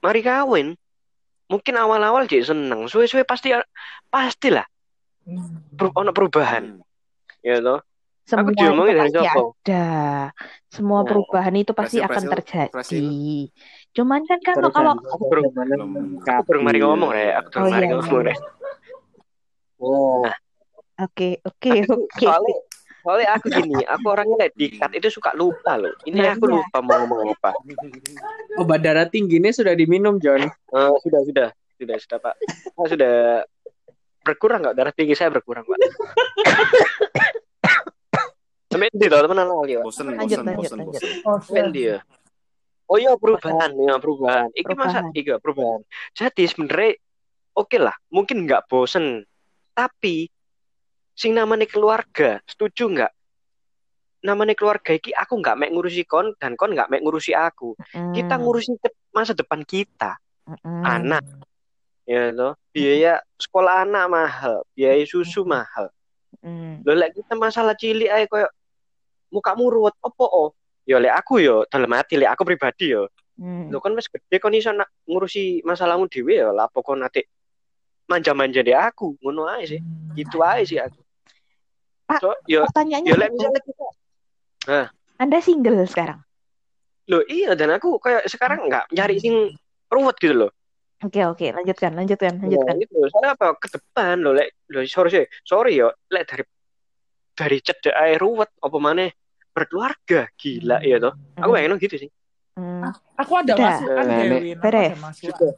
Mari 0.02 0.20
kawin. 0.22 0.66
Mungkin 1.50 1.74
awal-awal 1.76 2.24
jadi 2.26 2.46
seneng. 2.54 2.86
Suwe-suwe 2.88 3.22
pasti 3.26 3.52
pastilah. 4.08 4.66
Per, 5.72 5.86
ono 5.92 6.10
perubahan. 6.10 6.64
Hmm. 6.76 6.84
Ya 7.40 7.58
toh. 7.58 7.80
semua 8.22 8.46
Aku 8.46 8.54
itu 8.54 8.62
dari 8.86 8.98
pasti 9.02 9.18
siapa? 9.18 9.40
ada 9.42 9.84
semua 10.68 10.98
Oh. 11.02 11.04
perubahan 11.04 11.54
itu 11.58 11.72
pasti 11.74 11.98
akan 11.98 12.22
terjadi 12.30 13.50
cuman 13.90 14.20
kan 14.22 14.38
kalau 14.40 14.70
kalau 14.70 14.94
tergantung 14.94 15.26
Belum. 15.26 15.50
Belum. 15.52 15.90
Aku 16.22 16.42
baru 16.46 16.60
mari 16.62 16.78
ngomong 16.78 17.10
ya. 17.12 17.42
Aku 17.42 17.48
baru 17.50 17.58
Oh, 17.58 17.68
mari 17.68 17.82
iya, 17.82 17.92
ngomong 17.92 18.20
deh. 18.22 18.38
oh 19.76 20.30
oke 20.96 21.28
oke 21.42 21.70
Aku- 21.82 22.06
oke 22.06 22.26
Soalnya 23.02 23.34
aku 23.34 23.50
gini, 23.50 23.82
aku 23.82 24.06
orangnya 24.06 24.36
lek 24.38 24.54
dikat 24.54 24.94
itu 24.94 25.10
suka 25.10 25.34
lupa 25.34 25.74
loh. 25.74 25.90
Ini 26.06 26.22
Nah, 26.22 26.38
aku 26.38 26.46
iya. 26.46 26.54
lupa 26.54 26.78
mau 26.78 27.02
ngomong 27.02 27.34
apa. 27.34 27.50
obat 28.54 28.78
darah 28.78 29.10
tingginya 29.10 29.50
sudah 29.50 29.74
diminum 29.74 30.22
John 30.22 30.46
Eh, 30.46 30.92
sudah 31.02 31.20
sudah 31.26 31.48
sudah 31.74 31.96
sudah 31.98 32.18
Pak. 32.22 32.34
Oh, 32.78 32.86
sudah 32.86 33.42
berkurang 34.22 34.62
nggak 34.62 34.74
darah 34.74 34.94
tinggi 34.94 35.14
saya 35.14 35.28
berkurang 35.28 35.62
Pak. 35.62 35.76
Sampai 38.72 38.88
di 38.88 39.04
tahu 39.04 39.20
teman 39.28 39.44
lagi 39.44 39.76
Pak. 39.76 39.84
Bosen, 39.84 40.04
Lanjut, 40.08 40.40
bosen, 40.40 40.42
lanjut, 40.42 40.56
bosen, 40.56 40.76
lanjut. 40.80 40.92
bosen. 40.96 41.10
Oh, 41.28 41.38
Sampai 41.44 41.68
dia. 41.70 41.96
Oh 42.88 42.96
iya 42.96 43.12
perubahan, 43.16 43.72
ya 43.72 43.94
perubahan. 43.96 44.48
Iki 44.52 44.72
masa 44.76 45.04
iya 45.12 45.36
perubahan. 45.36 45.80
Jadi 46.12 46.44
sebenarnya 46.44 46.92
oke 47.52 47.76
lah, 47.76 47.96
mungkin 48.08 48.44
nggak 48.44 48.68
bosen, 48.68 49.24
tapi 49.72 50.28
sing 51.12 51.32
namanya 51.32 51.68
keluarga, 51.68 52.40
setuju 52.44 52.88
nggak? 52.88 53.12
Namanya 54.22 54.54
keluarga 54.54 54.92
iki 54.92 55.10
aku 55.12 55.40
nggak 55.40 55.56
mek 55.56 55.70
ngurusi 55.72 56.04
kon 56.04 56.36
dan 56.36 56.56
kon 56.56 56.72
nggak 56.72 56.88
mek 56.88 57.00
ngurusi 57.00 57.32
aku. 57.32 57.76
Kita 58.12 58.36
Hmm, 58.36 58.44
ngurusi 58.44 58.76
masa 59.10 59.32
depan 59.32 59.64
kita, 59.64 60.20
mm-mm. 60.44 60.84
anak, 60.84 61.24
ya 62.08 62.32
toh. 62.34 62.52
Biaya 62.72 63.22
sekolah 63.38 63.86
anak 63.86 64.06
mahal, 64.10 64.56
biaya 64.74 65.02
susu 65.04 65.46
mahal. 65.46 65.90
Mm. 66.42 66.82
Lho 66.82 66.92
lek 66.96 67.12
kita 67.14 67.36
masalah 67.38 67.76
cilik 67.76 68.10
ae 68.10 68.24
koyo 68.26 68.48
mukamu 69.30 69.68
ruwet 69.70 69.94
opo 70.02 70.26
oh? 70.26 70.50
Ya 70.82 70.98
lek 70.98 71.14
aku 71.14 71.38
yo 71.38 71.62
dalam 71.70 71.92
hati 71.94 72.18
lek 72.18 72.32
aku 72.32 72.42
pribadi 72.48 72.96
yo. 72.96 73.06
Mm. 73.38 73.70
Lho 73.70 73.78
kan 73.78 73.94
wis 73.94 74.08
gede 74.10 74.36
kon 74.42 74.56
iso 74.56 74.72
nak 74.74 74.90
ngurusi 75.06 75.62
masalahmu 75.62 76.10
dhewe 76.10 76.42
ya 76.42 76.50
lah 76.50 76.66
pokok 76.72 76.98
nanti 76.98 77.22
manja-manja 78.10 78.60
di 78.64 78.74
aku 78.74 79.14
ngono 79.22 79.46
ae 79.46 79.68
sih. 79.68 79.80
Gitu 80.18 80.42
ae 80.42 80.66
sih 80.66 80.82
aku. 80.82 81.00
Pak, 82.08 82.18
So, 82.18 82.34
yo 82.50 82.66
pertanyaannya 82.66 83.10
yo 83.12 83.16
lek 83.16 83.30
misalnya 83.30 83.60
kita 83.62 83.86
Anda 85.22 85.38
single 85.38 85.86
sekarang 85.86 86.18
Loh 87.10 87.22
iya 87.26 87.58
dan 87.58 87.74
aku 87.74 87.98
kayak 87.98 88.26
sekarang 88.30 88.70
nggak 88.70 88.90
nyari 88.94 89.18
sing 89.18 89.50
ruwet 89.90 90.16
gitu 90.22 90.46
loh. 90.46 90.50
Oke 91.02 91.20
oke 91.34 91.46
lanjutkan 91.52 91.92
lanjutkan 91.94 92.32
Ya, 92.38 92.42
lanjutkan 92.46 92.76
itu 92.78 92.96
soalnya 93.10 93.34
apa 93.34 93.46
ke 93.58 93.68
depan 93.70 94.22
loh 94.22 94.32
lek 94.34 94.54
loh 94.70 94.82
sorry 94.86 95.10
sorry, 95.10 95.26
sorry 95.46 95.72
yo 95.78 95.90
lek 96.10 96.24
dari 96.30 96.44
dari 97.32 97.58
cedek 97.64 97.94
ae 97.96 98.14
ruwet 98.20 98.50
apa 98.60 98.76
mana 98.78 99.08
berkeluarga 99.52 100.32
gila 100.40 100.80
ya 100.80 100.96
toh. 100.96 101.12
Aku 101.36 101.52
pengen 101.52 101.76
gitu 101.76 101.96
sih. 102.00 102.10
Mm. 102.56 102.88
Aku 103.20 103.32
ada 103.36 103.52
Udah. 103.52 103.68
masukan 103.68 104.04
Nah, 104.04 104.16
Dewin. 104.20 104.56
Aku 104.56 104.64
beres. 104.64 104.90
ada 104.92 105.00
masukan. 105.00 105.52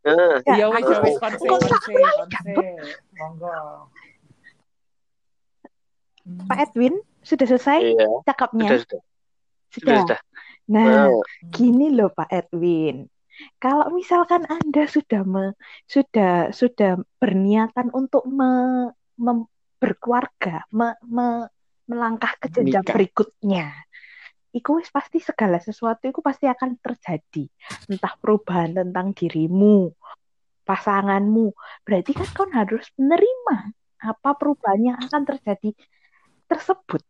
Nah, 0.00 0.40
Ya, 0.48 0.56
Iya 0.56 0.64
ya 0.64 0.66
konse 0.72 0.94
Kok 0.96 1.12
konse 1.20 1.44
salah, 1.44 2.24
konse. 2.24 2.66
Monggo. 3.20 3.52
Hmm. 6.24 6.48
Pak 6.48 6.58
Edwin 6.70 6.94
sudah 7.20 7.46
selesai 7.48 7.80
iya, 7.84 8.06
cakapnya 8.24 8.68
sudah 8.68 8.80
sudah. 8.80 9.00
Sudah, 9.70 9.76
sudah 9.76 9.98
sudah. 10.00 10.20
nah 10.72 11.04
Nah, 11.12 11.20
Gini 11.52 11.92
loh 11.92 12.08
Pak 12.16 12.32
Edwin, 12.32 13.04
kalau 13.60 13.92
misalkan 13.92 14.44
Anda 14.48 14.84
sudah 14.88 15.22
me- 15.24 15.56
sudah 15.88 16.52
sudah 16.52 17.00
berniatan 17.20 17.92
untuk 17.92 18.24
me- 18.28 18.92
mem- 19.16 19.50
berkeluarga, 19.80 20.64
me- 20.72 21.00
me- 21.04 21.48
melangkah 21.88 22.36
ke 22.38 22.52
jenjang 22.52 22.86
berikutnya, 22.86 23.74
itu 24.50 24.68
wis 24.78 24.90
pasti 24.90 25.18
segala 25.18 25.58
sesuatu 25.58 26.06
itu 26.06 26.20
pasti 26.22 26.46
akan 26.46 26.78
terjadi, 26.78 27.46
entah 27.90 28.14
perubahan 28.18 28.74
tentang 28.76 29.10
dirimu, 29.14 29.90
pasanganmu, 30.66 31.50
berarti 31.82 32.10
kan 32.14 32.28
kau 32.30 32.46
harus 32.50 32.86
menerima 32.94 33.56
apa 34.00 34.30
perubahan 34.38 34.94
yang 34.94 34.98
akan 34.98 35.22
terjadi 35.28 35.70
tersebut. 36.46 37.02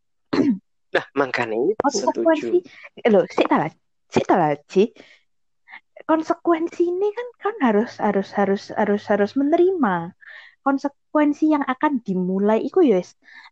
nah 0.91 1.07
makanya 1.15 1.71
itu 1.71 1.79
konsekuensi 1.79 2.59
loh 3.07 3.23
lah 3.23 3.71
sih 4.11 4.27
lah 4.27 4.59
Ci. 4.67 4.91
Konsekuensi 6.11 6.91
ini 6.91 7.09
kan 7.15 7.29
kan 7.39 7.57
harus 7.63 8.03
harus 8.03 8.35
harus 8.35 8.75
harus 8.75 9.03
harus 9.07 9.33
menerima. 9.39 10.11
Konsekuensi 10.67 11.55
yang 11.55 11.63
akan 11.63 12.03
dimulai 12.03 12.67
iku 12.67 12.83
ya 12.83 12.99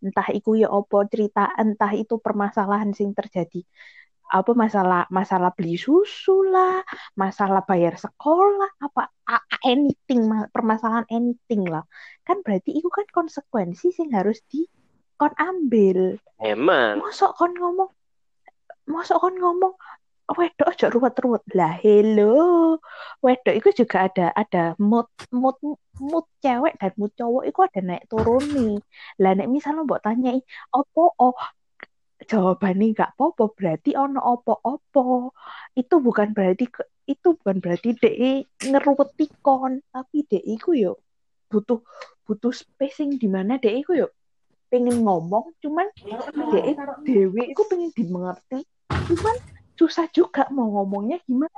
entah 0.03 0.27
iku 0.35 0.59
ya 0.59 0.67
opo 0.67 1.07
cerita 1.07 1.55
entah 1.55 1.95
itu 1.95 2.19
permasalahan 2.19 2.91
sing 2.91 3.15
terjadi. 3.15 3.63
Apa 4.29 4.59
masalah 4.59 5.07
masalah 5.09 5.55
beli 5.55 5.79
susu 5.79 6.43
lah 6.51 6.83
masalah 7.15 7.63
bayar 7.63 7.95
sekolah 7.97 8.77
apa 8.83 9.09
anything 9.63 10.27
ma- 10.27 10.51
permasalahan 10.51 11.07
anything 11.15 11.63
lah. 11.63 11.87
Kan 12.27 12.43
berarti 12.43 12.75
itu 12.75 12.91
kan 12.91 13.07
konsekuensi 13.07 13.95
sing 13.95 14.11
harus 14.11 14.43
di 14.51 14.67
kon 15.15 15.31
ambil. 15.39 16.19
Emang. 16.43 16.99
mosok 16.99 17.39
kon 17.39 17.55
ngomong 17.55 17.91
mosok 18.91 19.17
kon 19.23 19.37
ngomong 19.39 19.79
wedok 20.37 20.68
aja 20.68 20.87
ruwet-ruwet. 20.93 21.43
Lah 21.57 21.72
hello. 21.81 22.76
Wedok 23.24 23.55
itu 23.57 23.68
juga 23.85 24.09
ada 24.09 24.26
ada 24.37 24.76
mood 24.76 25.09
mood 25.33 25.57
mood 25.97 26.26
cewek 26.45 26.76
dan 26.76 26.93
mood 27.01 27.12
cowok 27.16 27.45
itu 27.49 27.61
ada 27.64 27.81
naik 27.83 28.05
turun 28.07 28.45
nih 28.55 28.76
lah 29.18 29.33
nek 29.35 29.51
misalnya 29.51 29.83
mbok 29.83 30.03
tanyai 30.05 30.41
opo 30.70 31.16
oh? 31.18 31.37
Jawabannya 32.18 32.93
nggak 32.93 33.14
apa-apa 33.14 33.45
berarti 33.55 33.95
ono 33.95 34.18
opo-opo. 34.18 35.33
Itu 35.79 36.03
bukan 36.03 36.35
berarti 36.35 36.66
itu 37.09 37.29
bukan 37.41 37.62
berarti 37.62 37.97
DE 37.97 38.45
ngeruweti 38.68 39.33
kon 39.41 39.81
tapi 39.95 40.29
DE 40.29 40.55
ku 40.61 40.76
yo 40.76 41.01
butuh 41.49 41.81
butuh 42.29 42.53
spacing 42.53 43.16
di 43.16 43.31
mana 43.31 43.57
DE 43.57 43.81
ku 43.87 43.97
yo 43.97 44.12
pengen 44.68 45.01
ngomong 45.07 45.57
cuman 45.64 45.89
DE 46.53 46.76
dewe 47.07 47.43
itu 47.49 47.62
pengen 47.70 47.91
dimengerti. 47.97 48.61
Cuman 49.09 49.37
susah 49.79 50.11
juga 50.11 50.51
mau 50.51 50.66
ngomongnya 50.74 51.22
gimana? 51.22 51.55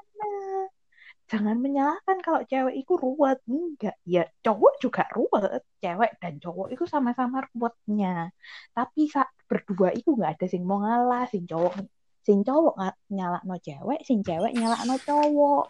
Jangan 1.30 1.56
menyalahkan 1.62 2.18
kalau 2.20 2.42
cewek 2.44 2.74
itu 2.84 2.92
ruwet. 2.98 3.38
Enggak 3.46 3.96
ya 4.04 4.26
cowok 4.44 4.72
juga 4.82 5.06
ruwet. 5.14 5.62
Cewek 5.80 6.12
dan 6.20 6.36
cowok 6.42 6.68
itu 6.74 6.84
sama-sama 6.84 7.46
ruwetnya. 7.48 8.34
Tapi 8.76 9.08
saat 9.08 9.30
berdua 9.48 9.94
itu 9.96 10.12
nggak 10.12 10.36
ada 10.36 10.46
sing 10.50 10.66
mau 10.66 10.82
ngalah 10.82 11.24
sing 11.30 11.46
cowok 11.46 11.86
sing 12.20 12.44
cowok 12.44 12.76
nyala 13.08 13.40
no 13.48 13.56
cewek 13.56 14.04
sing 14.04 14.20
cewek 14.26 14.52
nyala 14.52 14.76
no 14.84 14.98
cowok. 15.00 15.66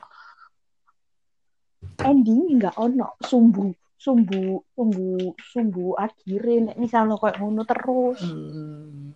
Ending 2.03 2.57
nggak 2.59 2.75
ono. 2.81 3.15
Sumbu 3.21 3.77
sumbu 4.01 4.65
sumbu 4.73 5.37
sumbu 5.37 5.93
akhirnya 5.93 6.73
nek 6.73 6.77
misalnya 6.81 7.21
kayak 7.21 7.37
ngono 7.37 7.63
terus. 7.69 8.21
Hmm. 8.25 9.13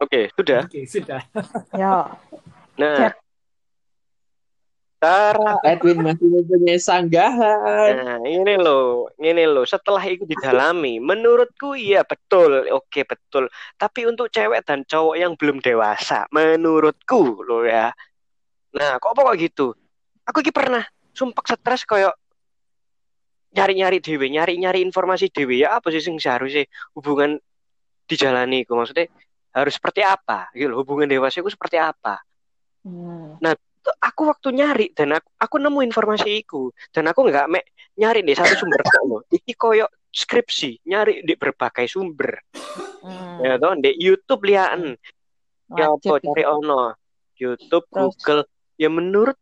Oke, 0.00 0.32
Oke, 0.32 0.32
sudah. 0.32 0.60
Oke, 0.64 0.80
sudah. 0.88 1.20
ya 1.76 2.08
Nah, 2.80 3.12
cara 5.00 5.60
Edwin 5.68 6.00
masih 6.00 6.28
mempunyai 6.28 6.80
sanggahan. 6.80 7.92
Nah, 8.00 8.20
ini 8.24 8.56
loh, 8.56 9.12
ini 9.20 9.44
loh. 9.44 9.68
Setelah 9.68 10.00
itu 10.08 10.24
didalami, 10.24 10.96
menurutku 10.96 11.76
iya 11.76 12.00
betul, 12.04 12.64
oke 12.72 13.04
betul. 13.04 13.52
Tapi 13.76 14.08
untuk 14.08 14.32
cewek 14.32 14.64
dan 14.64 14.88
cowok 14.88 15.16
yang 15.20 15.36
belum 15.36 15.60
dewasa, 15.60 16.24
menurutku 16.32 17.44
loh 17.44 17.68
ya. 17.68 17.92
Nah, 18.72 18.96
kok 18.96 19.12
kok 19.12 19.36
gitu? 19.36 19.76
Aku 20.24 20.40
ki 20.40 20.52
pernah 20.52 20.84
sumpah 21.12 21.44
stres 21.44 21.84
koyo 21.84 22.12
nyari-nyari 23.50 23.98
dewe, 23.98 24.30
nyari-nyari 24.30 24.80
informasi 24.86 25.26
dewe 25.28 25.58
ya 25.58 25.74
apa 25.74 25.90
sih 25.90 25.98
sing 25.98 26.22
seharusnya 26.22 26.70
hubungan 26.94 27.34
dijalani 28.06 28.62
ku 28.62 28.78
maksudnya 28.78 29.10
harus 29.54 29.74
seperti 29.76 30.00
apa? 30.02 30.50
Gitu 30.54 30.70
loh, 30.70 30.82
hubungan 30.82 31.10
dewasa 31.10 31.42
itu 31.42 31.50
seperti 31.50 31.76
apa? 31.78 32.22
Hmm. 32.86 33.36
Tuh, 33.80 33.96
aku 33.96 34.28
waktu 34.28 34.48
nyari 34.52 34.86
dan 34.92 35.16
aku, 35.16 35.28
aku 35.40 35.56
nemu 35.56 35.80
informasi 35.88 36.44
itu 36.44 36.68
dan 36.92 37.08
aku 37.08 37.24
nggak 37.24 37.48
mek 37.48 37.64
nyari 37.96 38.20
di 38.20 38.36
satu 38.36 38.52
sumber 38.52 38.84
loh. 39.08 39.24
Iki 39.32 39.56
koyo 39.56 39.88
skripsi 40.12 40.84
nyari 40.84 41.24
di 41.24 41.32
berbagai 41.32 41.88
sumber. 41.88 42.44
Hmm. 43.00 43.40
ya 43.40 43.56
toh 43.56 43.72
di 43.80 43.96
YouTube 43.96 44.44
liaan 44.44 44.92
ya 45.72 45.88
apa 45.88 45.96
Wajib 45.96 46.20
cari 46.20 46.44
ono? 46.44 46.92
YouTube 47.40 47.88
Terus? 47.88 47.96
Google. 48.20 48.42
Ya 48.76 48.92
menurut 48.92 49.40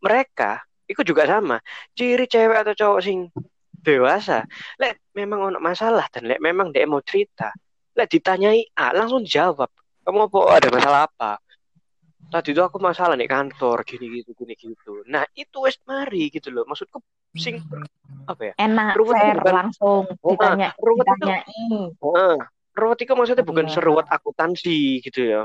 mereka 0.00 0.64
itu 0.88 1.04
juga 1.04 1.28
sama. 1.28 1.60
Ciri 1.92 2.24
cewek 2.24 2.64
atau 2.64 2.72
cowok 2.72 3.00
sing 3.04 3.28
dewasa 3.78 4.42
lek 4.80 4.98
memang 5.14 5.54
ono 5.54 5.58
masalah 5.62 6.08
dan 6.10 6.26
lek 6.26 6.42
memang 6.42 6.74
dia 6.74 6.88
mau 6.88 6.98
cerita 7.04 7.54
lek 7.98 8.08
ditanyai 8.08 8.70
A 8.78 8.94
langsung 8.94 9.26
jawab 9.26 9.66
kamu 10.06 10.30
apa? 10.30 10.38
Ada 10.56 10.68
masalah 10.70 11.00
apa? 11.10 11.32
Tadi 12.28 12.52
itu 12.52 12.60
aku 12.60 12.76
masalah 12.78 13.16
nih 13.16 13.26
kantor 13.26 13.82
gini 13.82 14.20
gitu 14.20 14.32
gini 14.36 14.54
gitu. 14.54 15.02
Nah 15.08 15.24
itu 15.32 15.64
wes 15.64 15.76
mari 15.84 16.28
gitu 16.30 16.48
loh. 16.48 16.64
Maksudku 16.64 17.00
sing 17.34 17.60
apa 18.24 18.52
ya? 18.52 18.52
Enak 18.56 18.94
Ruwet 18.96 19.16
itu 19.16 19.20
fair 19.20 19.36
bukan- 19.40 19.56
langsung 19.58 20.02
Oh, 20.22 20.32
ditanya 20.32 20.68
ruwet 20.78 21.04
itu- 21.04 21.16
ditanyai. 21.18 21.64
Heeh. 21.98 22.34
ruwet 22.78 22.98
itu 23.02 23.12
maksudnya 23.12 23.44
bukan 23.44 23.66
Iya. 23.66 23.72
seruwet 23.74 24.06
akuntansi 24.06 24.78
gitu 25.02 25.20
ya? 25.24 25.42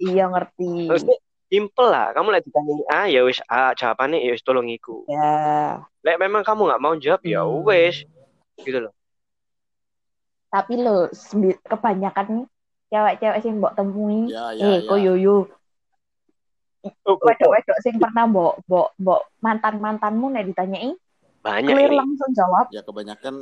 Iya 0.00 0.24
ngerti. 0.30 0.86
Maksudnya 0.88 1.18
simple 1.50 1.86
lah 1.90 2.06
kamu 2.14 2.28
lagi 2.30 2.46
ditanya 2.46 2.74
A 2.88 3.00
ya 3.06 3.20
wes 3.26 3.38
A 3.46 3.74
jawabannya 3.74 4.18
ya 4.22 4.30
wes 4.32 4.42
tolong 4.42 4.70
iku. 4.70 5.02
Ya 5.10 5.82
lek 6.02 6.16
memang 6.16 6.42
kamu 6.42 6.66
nggak 6.66 6.82
mau 6.82 6.94
jawab 6.96 7.20
ya 7.22 7.42
Hmm. 7.42 7.62
wes 7.66 8.06
gitu 8.62 8.78
loh 8.80 8.92
tapi 10.50 10.74
lo 10.76 11.06
kebanyakan 11.64 12.26
nih 12.28 12.46
cewek-cewek 12.90 13.38
sing 13.40 13.54
mbok 13.56 13.72
temui. 13.72 14.26
Ya, 14.28 14.50
ya, 14.50 14.64
eh 14.66 14.76
ya. 14.76 14.88
kok 14.88 14.98
yoyo 14.98 15.36
Oh, 17.04 17.12
wedok-wedok 17.20 17.76
sing 17.84 18.00
pernah 18.00 18.24
mbok 18.24 18.64
mbok 18.64 18.88
mbok 18.96 19.20
mantan-mantanmu 19.38 20.26
nek 20.30 20.48
ditanyai 20.48 20.96
banyak 21.40 21.70
clear 21.70 21.88
ini. 21.88 22.00
langsung 22.00 22.30
jawab. 22.32 22.66
Ya 22.68 22.80
kebanyakan 22.80 23.34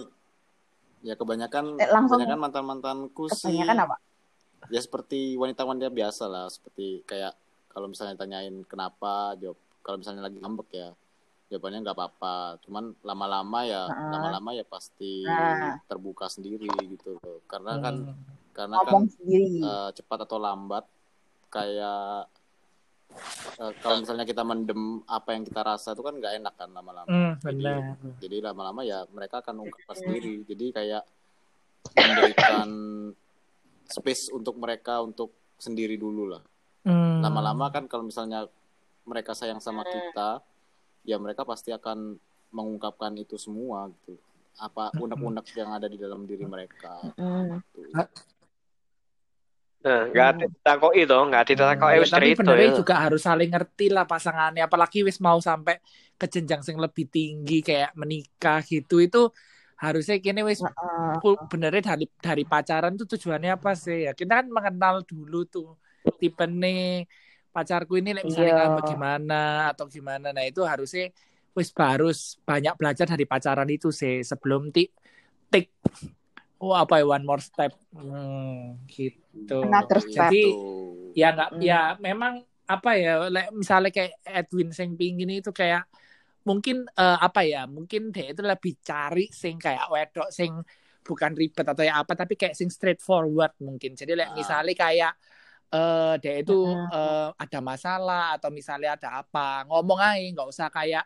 ya 1.01 1.15
kebanyakan 1.15 1.65
Eh, 1.79 1.87
langsung- 1.89 2.19
kebanyakan 2.19 2.39
mantan-mantanku 2.41 3.31
sih. 3.31 3.47
kebanyakan 3.55 3.87
apa? 3.87 3.97
Ya 4.69 4.81
seperti 4.83 5.39
wanita-wanita 5.39 5.87
biasa 5.89 6.27
lah 6.27 6.51
seperti 6.51 7.07
kayak 7.07 7.31
kalau 7.71 7.87
misalnya 7.87 8.19
tanyain 8.19 8.67
kenapa 8.67 9.39
jawab 9.39 9.55
kalau 9.81 10.03
misalnya 10.03 10.27
lagi 10.27 10.37
ngambek 10.37 10.69
ya 10.71 10.89
jawabannya 11.49 11.81
nggak 11.81 11.97
apa-apa. 11.97 12.35
Cuman 12.63 12.93
lama-lama 13.01 13.61
ya 13.65 13.83
lama-lama 13.89 14.51
ya 14.53 14.65
pasti 14.65 15.25
Nah. 15.25 15.81
terbuka 15.85 16.29
sendiri 16.29 16.69
gitu 16.87 17.17
loh. 17.17 17.41
Karena 17.45 17.77
kan 17.79 17.95
Hmm. 18.05 18.17
karena 18.53 18.77
kan 18.79 18.91
ngomong 18.91 19.07
sendiri. 19.09 19.59
eh, 19.59 19.91
cepat 19.93 20.19
atau 20.25 20.37
lambat 20.37 20.85
kayak 21.49 22.29
eh, 23.57 23.73
kalau 23.81 23.97
misalnya 23.99 24.23
kita 24.23 24.45
mendem 24.45 25.01
apa 25.05 25.33
yang 25.33 25.43
kita 25.43 25.65
rasa 25.65 25.93
itu 25.93 26.01
kan 26.01 26.13
nggak 26.13 26.37
enak 26.39 26.55
kan 26.55 26.69
lama-lama. 26.69 27.09
Hmm, 27.09 27.33
jadi 27.41 27.65
benar. 27.81 27.97
jadi 28.21 28.37
lama-lama 28.45 28.81
ya 28.83 29.09
mereka 29.09 29.41
akan 29.41 29.65
ungkapkan 29.65 29.97
sendiri. 29.97 30.45
Jadi 30.45 30.67
kayak 30.71 31.03
memberikan 31.89 32.69
space 33.85 34.29
untuk 34.29 34.55
mereka 34.57 35.01
untuk 35.01 35.33
sendiri 35.57 35.97
dulu 35.97 36.29
lah. 36.29 36.45
Hmm. 36.79 37.21
lama-lama 37.21 37.69
kan 37.69 37.85
kalau 37.85 38.01
misalnya 38.03 38.49
mereka 39.03 39.35
sayang 39.35 39.59
sama 39.59 39.85
kita 39.85 40.41
ya 41.07 41.17
mereka 41.19 41.43
pasti 41.47 41.71
akan 41.75 42.19
mengungkapkan 42.53 43.13
itu 43.21 43.37
semua 43.37 43.91
gitu. 43.93 44.17
Apa 44.59 44.91
unek-unek 44.99 45.47
yang 45.55 45.71
ada 45.71 45.87
di 45.87 45.99
dalam 46.01 46.27
diri 46.27 46.45
mereka. 46.49 46.99
Gitu. 47.05 47.95
nah 49.79 50.11
nggak 50.11 50.27
ada 50.35 50.45
ditakoi 50.51 51.07
toh 51.07 51.23
nggak 51.31 51.55
ditakoi 51.55 51.95
Ya, 51.95 52.03
wes 52.03 52.11
tapi 52.11 52.35
benernya 52.35 52.75
ya. 52.75 52.79
juga 52.83 52.95
harus 52.99 53.23
saling 53.23 53.47
ngerti 53.47 53.95
lah 53.95 54.05
pasangannya. 54.11 54.67
Apalagi 54.67 55.07
wis 55.07 55.23
mau 55.23 55.39
sampai 55.39 55.79
ke 56.19 56.27
jenjang 56.27 56.67
sing 56.67 56.77
lebih 56.83 57.07
tinggi 57.07 57.63
kayak 57.63 57.95
menikah 57.95 58.59
gitu 58.67 58.99
itu 58.99 59.31
harusnya 59.79 60.19
kini 60.19 60.43
wis 60.43 60.59
benernya 61.47 61.95
dari 61.95 62.11
dari 62.19 62.43
pacaran 62.43 62.99
tuh 62.99 63.07
tujuannya 63.07 63.55
apa 63.55 63.79
sih? 63.79 64.11
Ya 64.11 64.13
kita 64.19 64.43
kan 64.43 64.51
mengenal 64.51 65.07
dulu 65.07 65.47
tuh 65.47 65.79
tipe 66.19 66.43
nih 66.43 67.07
pacarku 67.51 67.99
ini 67.99 68.15
like, 68.15 68.27
misalnya 68.29 68.55
ngambek 68.69 68.85
gimana 68.95 69.43
atau 69.73 69.85
gimana 69.89 70.29
nah 70.31 70.45
itu 70.45 70.63
harusnya 70.63 71.11
wis 71.57 71.75
harus 71.75 72.39
banyak 72.47 72.75
belajar 72.79 73.07
dari 73.09 73.27
pacaran 73.27 73.67
itu 73.67 73.91
sih 73.91 74.23
sebelum 74.23 74.71
ti 74.71 74.87
tik 75.51 75.73
oh 76.63 76.75
apa 76.75 77.03
ya 77.03 77.07
one 77.07 77.25
more 77.27 77.43
step 77.43 77.75
hmm, 77.95 78.85
gitu. 78.91 79.63
Jadi, 80.11 80.45
ya 81.15 81.35
nggak 81.35 81.51
Hmm. 81.55 81.63
ya 81.63 81.81
memang 81.99 82.43
apa 82.69 82.91
ya 83.01 83.27
like, 83.33 83.51
misalnya 83.55 83.91
kayak 83.91 84.13
Edwin 84.23 84.71
sing 84.75 84.93
pingin 84.99 85.31
itu 85.33 85.51
kayak 85.55 85.89
mungkin 86.45 86.85
eh, 86.85 87.19
apa 87.19 87.43
ya 87.45 87.65
mungkin 87.65 88.13
dia 88.13 88.33
itu 88.33 88.43
lebih 88.45 88.77
cari 88.85 89.29
sing 89.33 89.57
kayak 89.57 89.89
wedok 89.89 90.29
sing 90.31 90.53
bukan 91.01 91.33
ribet 91.33 91.65
atau 91.65 91.81
ya 91.81 92.05
apa 92.05 92.13
tapi 92.13 92.37
kayak 92.37 92.53
sing 92.53 92.69
straightforward 92.69 93.57
mungkin 93.65 93.97
jadi 93.97 94.13
like, 94.13 94.33
Ah. 94.33 94.37
misalnya 94.37 94.75
kayak 94.77 95.13
eh 95.69 96.15
dia 96.25 96.35
itu 96.41 96.57
eh, 96.73 97.29
ada 97.37 97.59
masalah 97.61 98.41
atau 98.41 98.49
misalnya 98.49 98.97
ada 98.97 99.21
apa 99.21 99.69
ngomong 99.69 100.01
aja 100.01 100.25
nggak 100.33 100.49
usah 100.49 100.69
kayak 100.73 101.05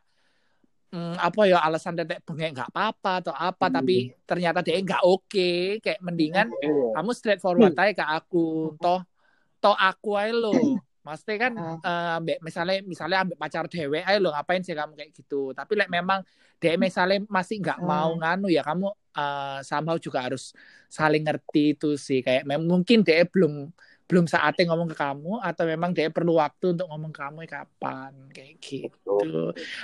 mm, 0.95 1.19
apa 1.19 1.41
ya 1.51 1.59
alasan 1.67 1.99
tetek 1.99 2.23
bengek 2.23 2.55
nggak 2.55 2.71
apa-apa 2.71 3.13
atau 3.27 3.35
apa 3.35 3.67
Hmm. 3.67 3.75
tapi 3.83 3.97
ternyata 4.23 4.63
dia 4.63 4.79
nggak 4.79 5.03
oke 5.03 5.51
kayak 5.83 5.99
mendingan 5.99 6.47
Iya. 6.63 6.95
kamu 6.95 7.11
straightforward 7.11 7.75
aja 7.75 7.93
ke 7.97 8.05
aku 8.07 8.77
toh 8.79 9.03
toh 9.59 9.75
aku 9.75 10.15
aja 10.15 10.31
lo 10.31 10.55
Maksudnya 11.03 11.39
kan 11.51 11.53
ambek 12.15 12.39
misalnya 12.47 12.79
misalnya 12.87 13.27
ambek 13.27 13.35
pacar 13.35 13.67
dewe, 13.67 14.07
ayo 14.07 14.23
lo 14.23 14.31
ngapain 14.31 14.63
sih 14.63 14.71
kamu 14.71 14.95
kayak 14.95 15.11
gitu. 15.11 15.51
Tapi 15.51 15.75
like, 15.75 15.91
memang 15.91 16.23
dia 16.63 16.79
misalnya 16.79 17.27
masih 17.27 17.59
nggak 17.59 17.83
Hmm. 17.83 17.91
mau 17.91 18.11
nganu 18.23 18.47
ya 18.47 18.63
kamu 18.63 18.87
eh, 19.19 19.59
somehow 19.67 19.99
juga 19.99 20.23
harus 20.23 20.55
saling 20.87 21.27
ngerti 21.27 21.75
itu 21.75 21.99
sih. 21.99 22.23
Kayak 22.23 22.47
mungkin 22.63 23.03
dia 23.03 23.27
belum 23.27 23.75
belum 24.05 24.27
saatnya 24.27 24.69
ngomong 24.69 24.93
ke 24.93 24.97
kamu 24.97 25.41
atau 25.41 25.65
memang 25.65 25.91
dia 25.91 26.09
perlu 26.09 26.37
waktu 26.37 26.73
untuk 26.73 26.85
ngomong 26.87 27.11
ke 27.11 27.21
kamu 27.21 27.39
kapan 27.47 28.13
kayak 28.31 28.55
gitu. 28.61 29.19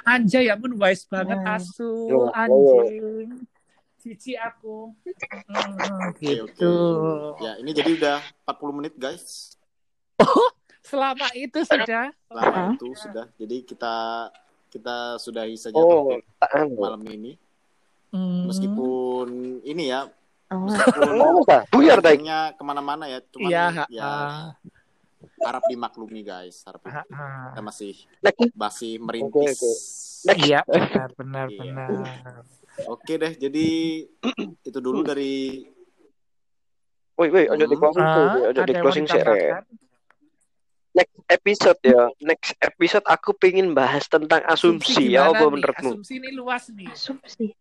Anjay 0.02 0.46
ya 0.46 0.54
pun 0.54 0.74
wise 0.74 1.06
banget 1.06 1.38
Hmm. 1.38 1.54
asu 1.54 1.92
Iya, 2.06 2.26
anjing. 2.34 3.28
Cici 3.98 4.32
aku. 4.34 4.94
Hmm, 5.50 6.14
Oke, 6.14 6.22
gitu. 6.38 6.70
oke. 7.34 7.42
Ya, 7.42 7.58
ini 7.58 7.70
jadi 7.72 7.90
udah 7.94 8.16
40 8.46 8.70
menit, 8.72 8.94
guys. 8.94 9.58
Selama 10.80 11.28
itu 11.34 11.60
sudah. 11.62 12.14
Lama 12.30 12.54
Ah. 12.54 12.70
itu 12.72 12.94
sudah. 12.94 13.26
Jadi 13.34 13.56
kita 13.62 13.94
kita 14.68 15.16
sudahi 15.16 15.56
saja 15.56 15.74
Oh, 15.74 16.12
topik 16.14 16.76
malam 16.76 17.02
ini. 17.06 17.36
Hmm. 18.08 18.48
Meskipun 18.48 19.28
ini 19.62 19.84
ya, 19.88 20.08
Oh, 20.48 20.64
meskipun 20.64 21.08
Oh. 21.12 21.44
Buyar 21.68 22.00
dah. 22.00 22.12
Topiknya 22.12 22.38
ke 22.56 22.62
mana-mana 22.62 23.04
ya, 23.04 23.20
cuman 23.28 23.50
Iya, 23.50 23.66
ya 23.88 24.00
ah, 24.02 24.56
harap 25.44 25.62
dimaklumi 25.68 26.22
guys, 26.22 26.64
harap 26.64 26.80
dimaklumi. 26.80 27.52
kita 27.52 27.60
masih 27.60 27.92
Next. 28.18 28.40
masih 28.54 28.92
merintis. 28.96 29.58
Oke, 30.24 30.40
Iya, 30.40 30.60
benar, 30.64 31.08
benar, 31.14 31.46
Iya. 31.46 31.60
benar. 31.60 32.42
Oke 32.86 33.12
deh, 33.14 33.32
jadi 33.34 33.66
itu 34.62 34.78
dulu 34.78 35.02
dari 35.02 35.66
Woi, 37.12 37.28
woi, 37.28 37.44
ojo 37.44 37.60
di 37.60 37.74
Hmm. 37.74 37.82
closing 37.82 38.06
tuh, 38.06 38.24
Ah, 38.30 38.48
ojo 38.48 38.60
di 38.62 38.74
closing 38.74 39.04
sih. 39.04 39.18
Re. 39.18 39.26
ditambahkan? 39.26 39.64
Next 40.88 41.18
episode 41.28 41.80
ya, 41.84 42.02
next 42.20 42.50
episode 42.58 43.04
aku 43.04 43.30
pengen 43.32 43.70
bahas 43.70 44.06
tentang 44.06 44.40
asumsi, 44.46 45.12
ya 45.12 45.26
gimana 45.26 45.34
apa 45.34 45.44
menurutmu? 45.50 45.90
Asumsi 45.98 46.12
ini 46.16 46.30
luas 46.32 46.70
nih. 46.70 46.88
asumsi. 46.88 47.52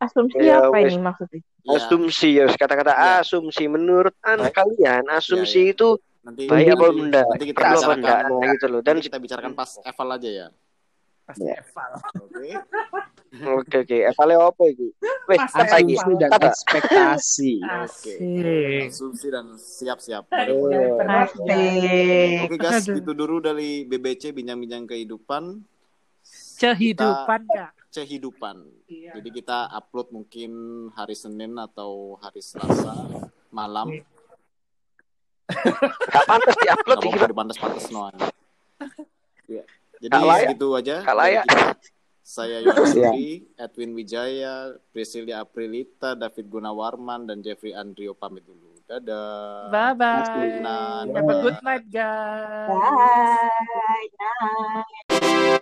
Asumsi 0.00 0.40
Ya, 0.40 0.64
apa 0.64 0.72
wes. 0.74 0.88
ini 0.88 0.98
maksudnya? 0.98 1.40
ya, 1.60 1.76
Asumsi 1.76 2.28
ya, 2.34 2.44
kata-kata 2.48 2.92
Iya. 2.92 3.20
asumsi 3.20 3.68
menurut 3.68 4.16
an 4.22 4.40
kalian 4.48 5.04
asumsi 5.06 5.60
Iya, 5.60 5.64
iya. 5.68 5.74
itu 5.76 5.88
nanti 6.20 6.42
baik 6.46 6.68
apa 6.70 6.86
benda? 6.90 7.22
nanti 7.22 7.44
kita 7.46 7.58
Perlu 7.58 7.68
apa 7.68 7.92
enggak? 7.92 8.00
bicarakan 8.00 8.32
Nah, 8.40 8.50
gitu 8.50 8.66
loh. 8.66 8.80
Dan 8.80 8.96
kita 8.98 9.16
bicarakan 9.18 9.52
pas 9.52 9.70
eval 9.78 10.08
aja 10.10 10.30
ya. 10.30 10.46
Pasti 11.22 11.44
Iya. 11.44 11.54
eval. 11.60 11.90
Oke. 12.18 12.48
oke 13.60 13.76
oke, 13.78 13.96
evale 14.02 14.34
apa 14.34 14.62
iki? 14.66 14.88
Wes, 15.28 15.38
Pas 15.38 15.52
apa? 15.54 15.76
Asumsi 15.76 16.12
dan 16.16 16.30
Kata. 16.32 16.48
ekspektasi. 16.48 17.52
Oke. 17.60 18.14
Asumsi 18.82 19.26
dan 19.28 19.46
siap-siap. 19.54 20.24
Oke 22.40 22.56
guys, 22.56 22.88
itu 22.88 23.12
dulu 23.12 23.38
dari 23.38 23.84
BBC 23.84 24.32
bincang-bincang 24.32 24.88
kehidupan, 24.88 25.60
Kehidupan 26.56 27.40
kak. 27.48 27.72
Kehidupan. 27.90 28.56
Iya. 28.86 29.18
Jadi 29.18 29.28
kita 29.34 29.66
upload 29.68 30.14
mungkin 30.14 30.50
hari 30.94 31.12
Senin 31.12 31.58
atau 31.58 32.14
hari 32.18 32.38
Selasa 32.38 32.94
malam. 33.50 33.90
Gak 35.50 36.24
pantas 36.24 36.54
diupload 36.56 36.96
Gak 36.96 37.04
iki, 37.04 37.10
apa-apa 37.10 37.26
Pak. 37.26 37.30
dipantas-pantas 37.34 37.86
no. 37.90 38.06
Ya. 39.50 39.66
Jadi 39.98 40.14
Gak 40.14 40.22
layak. 40.22 40.42
segitu 40.46 40.66
aja. 40.72 40.96
Gak. 41.02 41.46
Saya 42.22 42.62
Yohanes 42.62 42.94
Iya. 42.94 43.10
Budi, 43.10 43.30
Edwin 43.58 43.90
Wijaya, 43.90 44.54
Priscilia 44.94 45.42
Aprilita, 45.42 46.14
David 46.14 46.46
Gunawarman, 46.46 47.26
dan 47.26 47.42
Jeffrey 47.42 47.74
Andrio 47.74 48.14
pamit 48.14 48.46
dulu. 48.46 48.70
Dadah. 48.86 49.66
Bye 49.66 49.94
bye. 49.98 50.22
Good 50.30 50.62
night. 50.62 51.10
Have 51.10 51.26
a 51.26 51.36
good 51.42 51.58
night 51.60 51.86
guys. 51.90 52.70
Bye. 52.70 54.06
Bye. 54.14 55.09